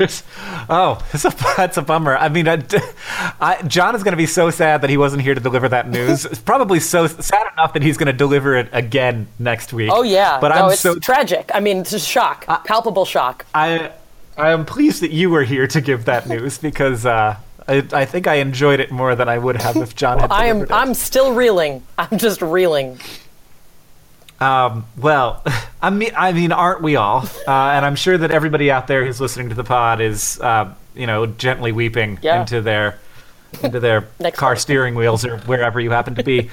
oh, 0.68 1.06
it's 1.12 1.24
a, 1.24 1.30
that's 1.56 1.76
a 1.76 1.82
bummer. 1.82 2.16
I 2.16 2.28
mean, 2.28 2.48
I, 2.48 2.62
I, 3.40 3.62
John 3.62 3.94
is 3.94 4.02
going 4.02 4.12
to 4.12 4.16
be 4.16 4.26
so 4.26 4.50
sad 4.50 4.82
that 4.82 4.90
he 4.90 4.96
wasn't 4.96 5.22
here 5.22 5.34
to 5.34 5.40
deliver 5.40 5.68
that 5.68 5.88
news. 5.88 6.26
probably 6.44 6.80
so 6.80 7.06
sad 7.06 7.52
enough 7.52 7.74
that 7.74 7.82
he's 7.82 7.96
going 7.96 8.06
to 8.06 8.12
deliver 8.12 8.56
it 8.56 8.68
again 8.72 9.28
next 9.38 9.72
week. 9.72 9.90
oh 9.92 10.02
yeah 10.02 10.38
but 10.40 10.48
no 10.48 10.66
I'm 10.66 10.72
it's 10.72 10.80
so 10.80 10.98
tragic 10.98 11.50
i 11.54 11.60
mean 11.60 11.78
it's 11.78 11.92
a 11.92 11.98
shock 11.98 12.46
palpable 12.64 13.04
shock 13.04 13.46
I 13.54 13.92
I 14.36 14.50
am 14.50 14.64
pleased 14.64 15.02
that 15.02 15.12
you 15.12 15.30
were 15.30 15.44
here 15.44 15.68
to 15.68 15.80
give 15.80 16.06
that 16.06 16.28
news 16.28 16.58
because 16.58 17.06
uh, 17.06 17.36
I, 17.66 17.86
I 17.92 18.04
think 18.04 18.26
I 18.26 18.34
enjoyed 18.36 18.80
it 18.80 18.90
more 18.90 19.14
than 19.14 19.28
I 19.28 19.38
would 19.38 19.56
have 19.60 19.76
if 19.76 19.94
John 19.96 20.18
had 20.18 20.30
I 20.32 20.46
am 20.46 20.62
it. 20.62 20.72
I'm 20.72 20.94
still 20.94 21.32
reeling. 21.34 21.82
I'm 21.98 22.18
just 22.18 22.42
reeling. 22.42 22.98
Um, 24.40 24.84
well, 24.96 25.42
I 25.82 25.90
mean, 25.90 26.12
I 26.16 26.32
mean, 26.32 26.52
aren't 26.52 26.82
we 26.82 26.96
all? 26.96 27.18
Uh, 27.46 27.50
and 27.50 27.84
I'm 27.84 27.96
sure 27.96 28.18
that 28.18 28.30
everybody 28.30 28.70
out 28.70 28.86
there 28.86 29.04
who's 29.04 29.20
listening 29.20 29.48
to 29.50 29.54
the 29.54 29.64
pod 29.64 30.00
is, 30.00 30.40
uh, 30.40 30.72
you 30.94 31.06
know, 31.06 31.26
gently 31.26 31.72
weeping 31.72 32.18
Yeah. 32.22 32.40
into 32.40 32.60
their 32.60 32.98
into 33.62 33.80
their 33.80 34.02
car 34.34 34.50
one. 34.50 34.56
steering 34.58 34.94
wheels 34.94 35.24
or 35.24 35.38
wherever 35.40 35.78
you 35.80 35.90
happen 35.90 36.14
to 36.16 36.24
be. 36.24 36.50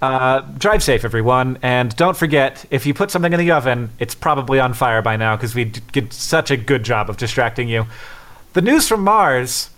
Uh, 0.00 0.40
drive 0.58 0.82
safe, 0.82 1.04
everyone, 1.06 1.58
and 1.62 1.96
don't 1.96 2.16
forget 2.18 2.66
if 2.70 2.84
you 2.84 2.92
put 2.92 3.10
something 3.10 3.32
in 3.32 3.38
the 3.40 3.50
oven, 3.50 3.90
it's 3.98 4.14
probably 4.14 4.60
on 4.60 4.74
fire 4.74 5.00
by 5.00 5.16
now 5.16 5.34
because 5.34 5.54
we 5.54 5.64
did 5.64 6.12
such 6.12 6.50
a 6.50 6.56
good 6.56 6.82
job 6.84 7.08
of 7.08 7.16
distracting 7.16 7.66
you. 7.68 7.86
The 8.52 8.60
news 8.60 8.86
from 8.86 9.02
Mars 9.02 9.70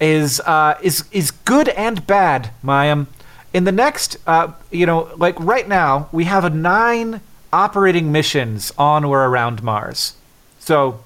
is 0.00 0.40
uh, 0.40 0.78
is 0.82 1.04
is 1.12 1.30
good 1.30 1.68
and 1.70 2.06
bad, 2.06 2.50
Mayim. 2.64 3.06
In 3.52 3.64
the 3.64 3.72
next, 3.72 4.18
uh, 4.26 4.52
you 4.70 4.86
know, 4.86 5.10
like 5.16 5.38
right 5.40 5.66
now, 5.66 6.08
we 6.12 6.24
have 6.24 6.44
a 6.44 6.50
nine 6.50 7.20
operating 7.52 8.12
missions 8.12 8.72
on 8.76 9.04
or 9.04 9.24
around 9.24 9.62
Mars. 9.62 10.14
So 10.60 11.02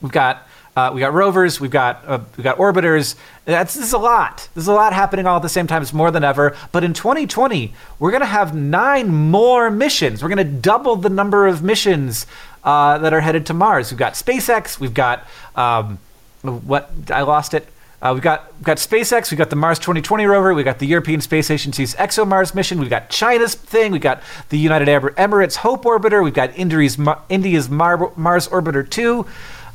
we've 0.00 0.12
got 0.12 0.46
uh, 0.76 0.90
we 0.92 1.00
got 1.00 1.12
rovers, 1.12 1.60
we've 1.60 1.70
got 1.70 2.02
uh, 2.06 2.20
we 2.36 2.42
got 2.42 2.58
orbiters. 2.58 3.14
That's 3.44 3.74
this 3.74 3.84
is 3.84 3.92
a 3.92 3.98
lot. 3.98 4.48
There's 4.54 4.68
a 4.68 4.72
lot 4.72 4.92
happening 4.92 5.26
all 5.26 5.36
at 5.36 5.42
the 5.42 5.48
same 5.48 5.66
time. 5.66 5.82
It's 5.82 5.92
more 5.92 6.10
than 6.10 6.24
ever. 6.24 6.56
But 6.72 6.84
in 6.84 6.94
2020, 6.94 7.72
we're 7.98 8.10
gonna 8.10 8.24
have 8.26 8.54
nine 8.54 9.14
more 9.14 9.70
missions. 9.70 10.22
We're 10.22 10.30
gonna 10.30 10.44
double 10.44 10.96
the 10.96 11.10
number 11.10 11.46
of 11.46 11.62
missions 11.62 12.26
uh, 12.64 12.98
that 12.98 13.12
are 13.12 13.20
headed 13.20 13.46
to 13.46 13.54
Mars. 13.54 13.92
We've 13.92 13.98
got 13.98 14.14
SpaceX. 14.14 14.80
We've 14.80 14.94
got 14.94 15.26
um, 15.54 15.98
what 16.42 16.90
I 17.10 17.22
lost 17.22 17.54
it. 17.54 17.68
Uh, 18.04 18.12
we've 18.12 18.22
got 18.22 18.52
we've 18.56 18.64
got 18.64 18.76
SpaceX, 18.76 19.30
we've 19.30 19.38
got 19.38 19.48
the 19.48 19.56
Mars 19.56 19.78
2020 19.78 20.26
rover, 20.26 20.52
we've 20.52 20.66
got 20.66 20.78
the 20.78 20.86
European 20.86 21.22
Space 21.22 21.50
Agency's 21.50 21.94
ExoMars 21.94 22.54
mission, 22.54 22.78
we've 22.78 22.90
got 22.90 23.08
China's 23.08 23.54
thing, 23.54 23.92
we've 23.92 24.02
got 24.02 24.22
the 24.50 24.58
United 24.58 24.90
Arab 24.90 25.14
Emirates 25.16 25.56
Hope 25.56 25.84
orbiter, 25.84 26.22
we've 26.22 26.34
got 26.34 26.54
India's, 26.54 26.98
India's 27.30 27.70
Mar- 27.70 28.12
Mars 28.14 28.46
orbiter 28.48 28.88
2. 28.88 29.26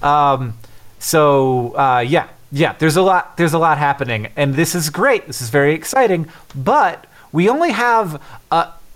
Um, 0.04 0.60
so 1.00 1.76
uh, 1.76 2.06
yeah, 2.08 2.28
yeah, 2.52 2.74
there's 2.74 2.98
a 2.98 3.02
lot 3.02 3.36
there's 3.38 3.54
a 3.54 3.60
lot 3.60 3.80
happening, 3.80 4.28
and 4.36 4.54
this 4.54 4.76
is 4.76 4.92
great. 4.92 5.26
This 5.26 5.42
is 5.42 5.50
very 5.50 5.74
exciting, 5.74 6.28
but 6.56 7.08
we 7.32 7.50
only 7.50 7.72
have 7.72 8.22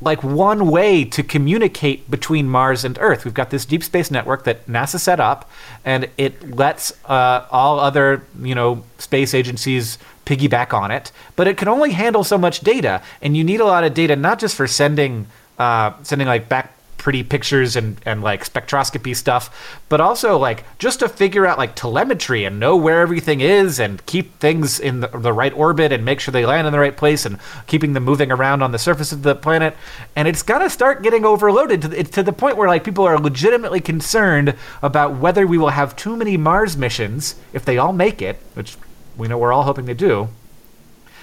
like 0.03 0.23
one 0.23 0.69
way 0.69 1.05
to 1.05 1.23
communicate 1.23 2.09
between 2.09 2.47
Mars 2.47 2.83
and 2.83 2.97
Earth. 2.99 3.25
We've 3.25 3.33
got 3.33 3.49
this 3.49 3.65
deep 3.65 3.83
space 3.83 4.11
network 4.11 4.43
that 4.43 4.65
NASA 4.67 4.99
set 4.99 5.19
up, 5.19 5.49
and 5.83 6.09
it 6.17 6.55
lets 6.55 6.93
uh, 7.05 7.45
all 7.51 7.79
other 7.79 8.25
you 8.41 8.55
know 8.55 8.83
space 8.97 9.33
agencies 9.33 9.97
piggyback 10.25 10.73
on 10.73 10.91
it. 10.91 11.11
But 11.35 11.47
it 11.47 11.57
can 11.57 11.67
only 11.67 11.91
handle 11.91 12.23
so 12.23 12.37
much 12.37 12.61
data, 12.61 13.01
and 13.21 13.35
you 13.35 13.43
need 13.43 13.59
a 13.59 13.65
lot 13.65 13.83
of 13.83 13.93
data 13.93 14.15
not 14.15 14.39
just 14.39 14.55
for 14.55 14.67
sending 14.67 15.27
uh, 15.57 15.93
sending 16.03 16.27
like 16.27 16.49
back 16.49 16.73
pretty 17.03 17.21
pictures 17.21 17.75
and, 17.75 17.97
and 18.05 18.23
like 18.23 18.45
spectroscopy 18.45 19.13
stuff, 19.13 19.77
but 19.89 19.99
also 19.99 20.37
like 20.37 20.63
just 20.79 20.99
to 20.99 21.09
figure 21.09 21.45
out 21.45 21.57
like 21.57 21.75
telemetry 21.75 22.45
and 22.45 22.61
know 22.61 22.77
where 22.77 23.01
everything 23.01 23.41
is 23.41 23.77
and 23.77 24.03
keep 24.05 24.39
things 24.39 24.79
in 24.79 25.01
the, 25.01 25.07
the 25.09 25.33
right 25.33 25.51
orbit 25.53 25.91
and 25.91 26.05
make 26.05 26.21
sure 26.21 26.31
they 26.31 26.45
land 26.45 26.65
in 26.65 26.71
the 26.71 26.79
right 26.79 26.95
place 26.95 27.25
and 27.25 27.37
keeping 27.67 27.91
them 27.91 28.05
moving 28.05 28.31
around 28.31 28.63
on 28.63 28.71
the 28.71 28.79
surface 28.79 29.11
of 29.11 29.21
the 29.21 29.35
planet. 29.35 29.75
And 30.15 30.29
it's 30.29 30.43
gonna 30.43 30.69
start 30.69 31.03
getting 31.03 31.25
overloaded 31.25 31.81
to 31.81 31.87
the, 31.89 32.03
to 32.05 32.23
the 32.23 32.31
point 32.31 32.55
where 32.55 32.69
like 32.69 32.85
people 32.85 33.03
are 33.03 33.19
legitimately 33.19 33.81
concerned 33.81 34.55
about 34.81 35.17
whether 35.17 35.45
we 35.45 35.57
will 35.57 35.69
have 35.69 35.97
too 35.97 36.15
many 36.15 36.37
Mars 36.37 36.77
missions 36.77 37.35
if 37.51 37.65
they 37.65 37.77
all 37.77 37.91
make 37.91 38.21
it, 38.21 38.37
which 38.53 38.77
we 39.17 39.27
know 39.27 39.37
we're 39.37 39.51
all 39.51 39.63
hoping 39.63 39.85
they 39.85 39.93
do 39.93 40.29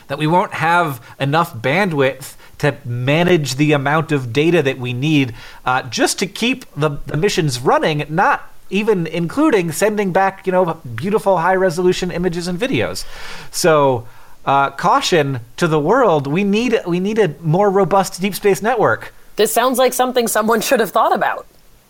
that 0.08 0.18
we 0.18 0.26
won't 0.26 0.54
have 0.54 1.00
enough 1.20 1.54
bandwidth 1.54 2.34
to 2.60 2.76
manage 2.84 3.56
the 3.56 3.72
amount 3.72 4.12
of 4.12 4.32
data 4.32 4.62
that 4.62 4.78
we 4.78 4.92
need 4.92 5.34
uh, 5.64 5.82
just 5.84 6.18
to 6.18 6.26
keep 6.26 6.66
the, 6.74 6.90
the 7.06 7.16
missions 7.16 7.58
running, 7.58 8.04
not 8.08 8.50
even 8.68 9.06
including 9.06 9.72
sending 9.72 10.12
back, 10.12 10.46
you 10.46 10.52
know, 10.52 10.74
beautiful 10.94 11.38
high 11.38 11.54
resolution 11.54 12.10
images 12.10 12.46
and 12.46 12.58
videos. 12.58 13.04
So, 13.50 14.06
uh, 14.44 14.70
caution 14.70 15.40
to 15.56 15.66
the 15.66 15.80
world: 15.80 16.26
we 16.26 16.44
need 16.44 16.78
we 16.86 17.00
need 17.00 17.18
a 17.18 17.28
more 17.40 17.70
robust 17.70 18.20
deep 18.20 18.34
space 18.34 18.62
network. 18.62 19.12
This 19.36 19.52
sounds 19.52 19.78
like 19.78 19.92
something 19.92 20.28
someone 20.28 20.60
should 20.60 20.80
have 20.80 20.90
thought 20.90 21.14
about 21.14 21.46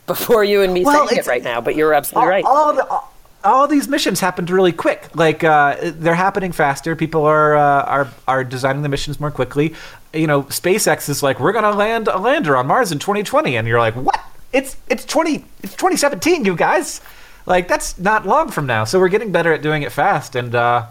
before 0.06 0.44
you 0.44 0.62
and 0.62 0.72
me 0.72 0.84
Well, 0.84 1.08
saying 1.08 1.20
it 1.20 1.26
right 1.26 1.42
now. 1.42 1.60
But 1.60 1.76
you're 1.76 1.94
absolutely 1.94 2.30
right. 2.30 2.44
All 2.44 2.74
the, 2.74 2.86
all, 2.86 3.12
all 3.44 3.68
these 3.68 3.88
missions 3.88 4.20
happened 4.20 4.50
really 4.50 4.72
quick. 4.72 5.08
Like 5.14 5.44
uh, 5.44 5.76
they're 5.80 6.14
happening 6.14 6.52
faster. 6.52 6.96
People 6.96 7.24
are 7.24 7.56
uh, 7.56 7.82
are 7.82 8.08
are 8.26 8.44
designing 8.44 8.82
the 8.82 8.88
missions 8.88 9.20
more 9.20 9.30
quickly. 9.30 9.74
You 10.12 10.26
know, 10.26 10.42
SpaceX 10.44 11.08
is 11.08 11.22
like, 11.22 11.38
we're 11.38 11.52
gonna 11.52 11.72
land 11.72 12.08
a 12.08 12.18
lander 12.18 12.56
on 12.56 12.66
Mars 12.66 12.90
in 12.92 12.98
2020, 12.98 13.56
and 13.56 13.66
you're 13.68 13.78
like, 13.78 13.94
what? 13.94 14.20
It's 14.52 14.76
it's 14.88 15.04
20 15.04 15.44
it's 15.62 15.74
2017, 15.76 16.44
you 16.44 16.56
guys. 16.56 17.00
Like 17.46 17.68
that's 17.68 17.98
not 17.98 18.26
long 18.26 18.50
from 18.50 18.66
now. 18.66 18.84
So 18.84 18.98
we're 18.98 19.08
getting 19.08 19.30
better 19.32 19.52
at 19.52 19.62
doing 19.62 19.82
it 19.82 19.92
fast, 19.92 20.34
and 20.34 20.54
uh, 20.54 20.86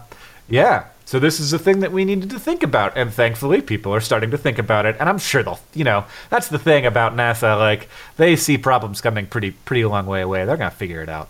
Yeah. 0.48 0.84
So 1.04 1.18
this 1.18 1.40
is 1.40 1.52
a 1.52 1.58
thing 1.58 1.80
that 1.80 1.90
we 1.90 2.04
needed 2.04 2.30
to 2.30 2.38
think 2.38 2.62
about, 2.62 2.96
and 2.96 3.12
thankfully, 3.12 3.60
people 3.60 3.92
are 3.92 4.00
starting 4.00 4.30
to 4.30 4.38
think 4.38 4.58
about 4.60 4.86
it. 4.86 4.94
And 5.00 5.08
I'm 5.08 5.18
sure 5.18 5.42
they'll, 5.42 5.58
you 5.74 5.82
know, 5.82 6.04
that's 6.28 6.46
the 6.46 6.58
thing 6.58 6.86
about 6.86 7.16
NASA. 7.16 7.58
Like 7.58 7.88
they 8.16 8.36
see 8.36 8.56
problems 8.56 9.00
coming 9.00 9.26
pretty, 9.26 9.50
pretty 9.50 9.84
long 9.84 10.06
way 10.06 10.22
away. 10.22 10.44
They're 10.44 10.56
gonna 10.56 10.70
figure 10.70 11.02
it 11.02 11.08
out. 11.08 11.28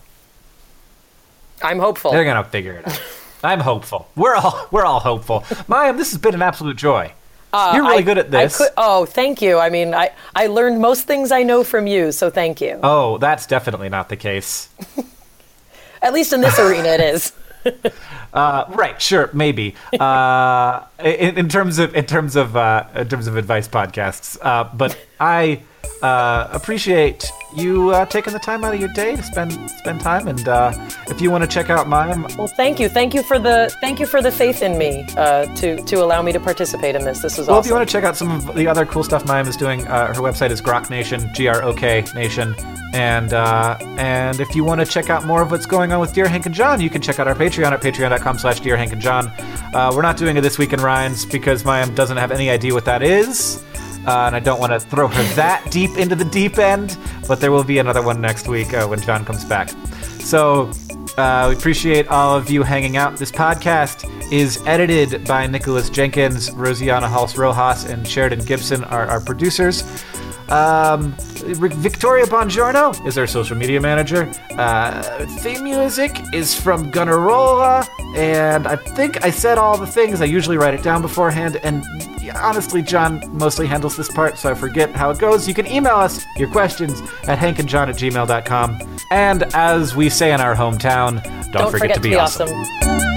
I'm 1.63 1.79
hopeful. 1.79 2.13
They're 2.13 2.25
gonna 2.25 2.45
figure 2.45 2.75
it 2.75 2.87
out. 2.87 3.03
I'm 3.43 3.61
hopeful. 3.61 4.09
We're 4.17 4.35
all, 4.35 4.69
we're 4.71 4.85
all 4.85 5.01
hopeful. 5.01 5.41
Mayim, 5.67 5.97
this 5.97 6.11
has 6.11 6.21
been 6.21 6.35
an 6.35 6.43
absolute 6.43 6.77
joy. 6.77 7.13
You're 7.53 7.83
really 7.83 7.95
Uh, 7.95 7.99
I- 7.99 8.03
good 8.03 8.19
at 8.19 8.27
I 8.27 8.45
this. 8.45 8.59
could- 8.59 8.69
oh, 8.77 9.05
thank 9.07 9.43
you. 9.43 9.59
I 9.59 9.71
mean, 9.71 9.93
I, 9.95 10.11
I 10.35 10.47
learned 10.47 10.81
most 10.81 11.07
things 11.07 11.33
I 11.33 11.43
know 11.43 11.65
from 11.65 11.87
you, 11.87 12.13
so 12.13 12.31
thank 12.31 12.61
you. 12.61 12.79
oh, 12.83 13.19
that's 13.19 13.47
definitely 13.47 13.89
not 13.89 14.09
the 14.09 14.17
case. 14.17 14.69
At 16.03 16.13
least 16.15 16.33
in 16.33 16.41
this 16.41 16.59
arena, 16.59 16.89
it 16.89 17.01
is. 17.01 17.33
Uh, 18.33 18.65
right, 18.71 19.03
sure, 19.03 19.29
maybe. 19.33 19.75
Uh, 19.99 20.85
in, 21.01 21.37
in 21.37 21.49
terms 21.49 21.81
of 21.81 21.93
in 21.97 22.07
terms 22.07 22.37
of 22.37 22.57
uh, 22.57 22.85
in 22.95 23.09
terms 23.09 23.27
of 23.27 23.37
advice 23.37 23.67
podcasts, 23.67 24.39
uh, 24.41 24.63
but 24.73 24.97
I 25.19 25.61
uh, 26.03 26.49
appreciate 26.53 27.31
you 27.57 27.91
uh, 27.91 28.07
taking 28.07 28.33
the 28.33 28.39
time 28.39 28.65
out 28.65 28.73
of 28.73 28.81
your 28.81 28.89
day 28.91 29.17
to 29.17 29.23
spend 29.23 29.53
spend 29.71 30.01
time. 30.01 30.29
And 30.29 30.49
uh, 30.49 30.73
if 31.09 31.21
you 31.21 31.31
want 31.31 31.43
to 31.43 31.49
check 31.49 31.69
out 31.69 31.89
mine, 31.89 32.23
Well, 32.39 32.47
thank 32.47 32.81
you, 32.81 32.89
thank 32.89 33.13
you 33.13 33.23
for 33.23 33.39
the 33.39 33.75
thank 33.81 34.01
you 34.01 34.07
for 34.07 34.23
the 34.23 34.31
faith 34.31 34.63
in 34.63 34.79
me 34.79 35.05
uh, 35.17 35.47
to 35.57 35.77
to 35.77 35.97
allow 35.97 36.23
me 36.23 36.33
to 36.33 36.41
participate 36.41 36.95
in 36.95 37.05
this. 37.05 37.21
This 37.21 37.37
was 37.37 37.49
well, 37.49 37.59
if 37.59 37.67
you 37.67 37.75
want 37.75 37.89
to 37.89 37.93
check 37.93 38.05
out 38.05 38.17
some 38.17 38.31
of 38.31 38.55
the 38.55 38.67
other 38.67 38.87
cool 38.87 39.05
stuff 39.05 39.25
Mayim 39.25 39.47
is 39.47 39.57
doing, 39.57 39.87
uh, 39.89 40.15
her 40.15 40.21
website 40.23 40.51
is 40.51 40.63
Grok 40.63 40.91
Nation, 40.91 41.33
G 41.35 41.49
R 41.49 41.63
O 41.63 41.75
K 41.75 42.05
Nation. 42.15 42.55
And 42.93 43.33
uh, 43.33 43.77
and 43.99 44.41
if 44.41 44.55
you 44.57 44.65
want 44.65 44.81
to 44.81 44.87
check 44.87 45.11
out 45.11 45.25
more 45.25 45.43
of 45.43 45.51
what's 45.51 45.67
going 45.67 45.93
on 45.93 46.01
with 46.01 46.13
Dear 46.13 46.29
Hank 46.29 46.47
and 46.47 46.55
John, 46.55 46.81
you 46.81 46.91
can 46.91 47.01
check 47.03 47.19
out 47.21 47.29
our 47.29 47.35
Patreon 47.37 47.71
at 47.71 47.81
patreon.com 47.81 48.39
slash 48.39 48.61
Dear 48.61 48.77
Hank 48.77 48.93
and 48.93 49.01
John. 49.01 49.29
Uh, 49.75 49.93
we're 49.95 50.03
not 50.03 50.17
doing 50.17 50.37
it 50.37 50.41
this 50.41 50.59
week 50.59 50.73
in 50.73 50.81
Ryan's 50.81 51.25
because 51.25 51.63
Mayim 51.63 51.95
doesn't 51.95 52.17
have 52.17 52.33
any 52.33 52.51
idea 52.51 52.75
what 52.75 52.85
that 52.87 53.03
is. 53.03 53.63
Uh, 54.07 54.27
and 54.27 54.35
I 54.35 54.41
don't 54.41 54.59
want 54.59 54.73
to 54.73 54.81
throw 54.81 55.09
her 55.09 55.23
that 55.35 55.71
deep 55.71 55.97
into 55.99 56.15
the 56.15 56.25
deep 56.25 56.59
end, 56.59 56.97
but 57.29 57.41
there 57.41 57.53
will 57.53 57.65
be 57.65 57.79
another 57.79 58.03
one 58.03 58.21
next 58.21 58.49
week 58.49 58.73
uh, 58.73 58.87
when 58.87 59.01
John 59.01 59.25
comes 59.25 59.45
back. 59.45 59.69
So 60.21 60.71
uh, 61.19 61.47
we 61.51 61.57
appreciate 61.57 62.09
all 62.09 62.37
of 62.37 62.51
you 62.51 62.63
hanging 62.63 62.97
out. 62.97 63.17
This 63.17 63.31
podcast 63.31 64.09
is 64.33 64.63
edited 64.67 65.27
by 65.27 65.47
Nicholas 65.47 65.91
Jenkins, 65.91 66.51
Rosianna 66.51 67.09
Halse 67.09 67.37
Rojas, 67.37 67.85
and 67.85 68.07
Sheridan 68.07 68.45
Gibson 68.45 68.85
are 68.85 69.07
our 69.07 69.21
producers. 69.21 69.83
Um, 70.51 71.15
Victoria 71.19 72.27
Bongiorno 72.27 73.07
is 73.07 73.17
our 73.17 73.27
social 73.27 73.57
media 73.57 73.81
manager. 73.81 74.31
Uh, 74.51 75.03
theme 75.39 75.65
music 75.65 76.21
is 76.33 76.59
from 76.59 76.91
Gunnarolla, 76.91 77.87
and 78.17 78.67
I 78.67 78.77
think 78.77 79.25
I 79.25 79.31
said 79.31 79.59
all 79.59 79.79
the 79.79 79.87
things. 79.87 80.21
I 80.21 80.25
usually 80.27 80.57
write 80.57 80.75
it 80.75 80.83
down 80.83 81.03
beforehand, 81.03 81.57
and 81.63 81.85
honestly, 82.35 82.83
John 82.83 83.23
mostly 83.33 83.67
handles 83.67 83.97
this 83.97 84.11
part, 84.11 84.39
so 84.39 84.51
I 84.51 84.55
forget 84.55 84.91
how 84.91 85.11
it 85.11 85.19
goes. 85.19 85.47
You 85.49 85.55
can 85.55 85.67
email 85.67 85.97
us 85.97 86.25
your 86.37 86.51
questions 86.51 87.01
at 87.29 87.39
hankandjohn 87.39 87.89
at 87.89 87.97
gmail.com. 87.97 88.99
And 89.11 89.43
as 89.55 89.97
we 89.97 90.09
say 90.09 90.33
in 90.33 90.41
our 90.41 90.55
hometown, 90.55 91.23
don't, 91.53 91.53
Don't 91.53 91.71
forget, 91.71 91.95
to 91.95 92.01
be, 92.01 92.15
awesome. 92.17 92.49
awesome. 92.49 93.10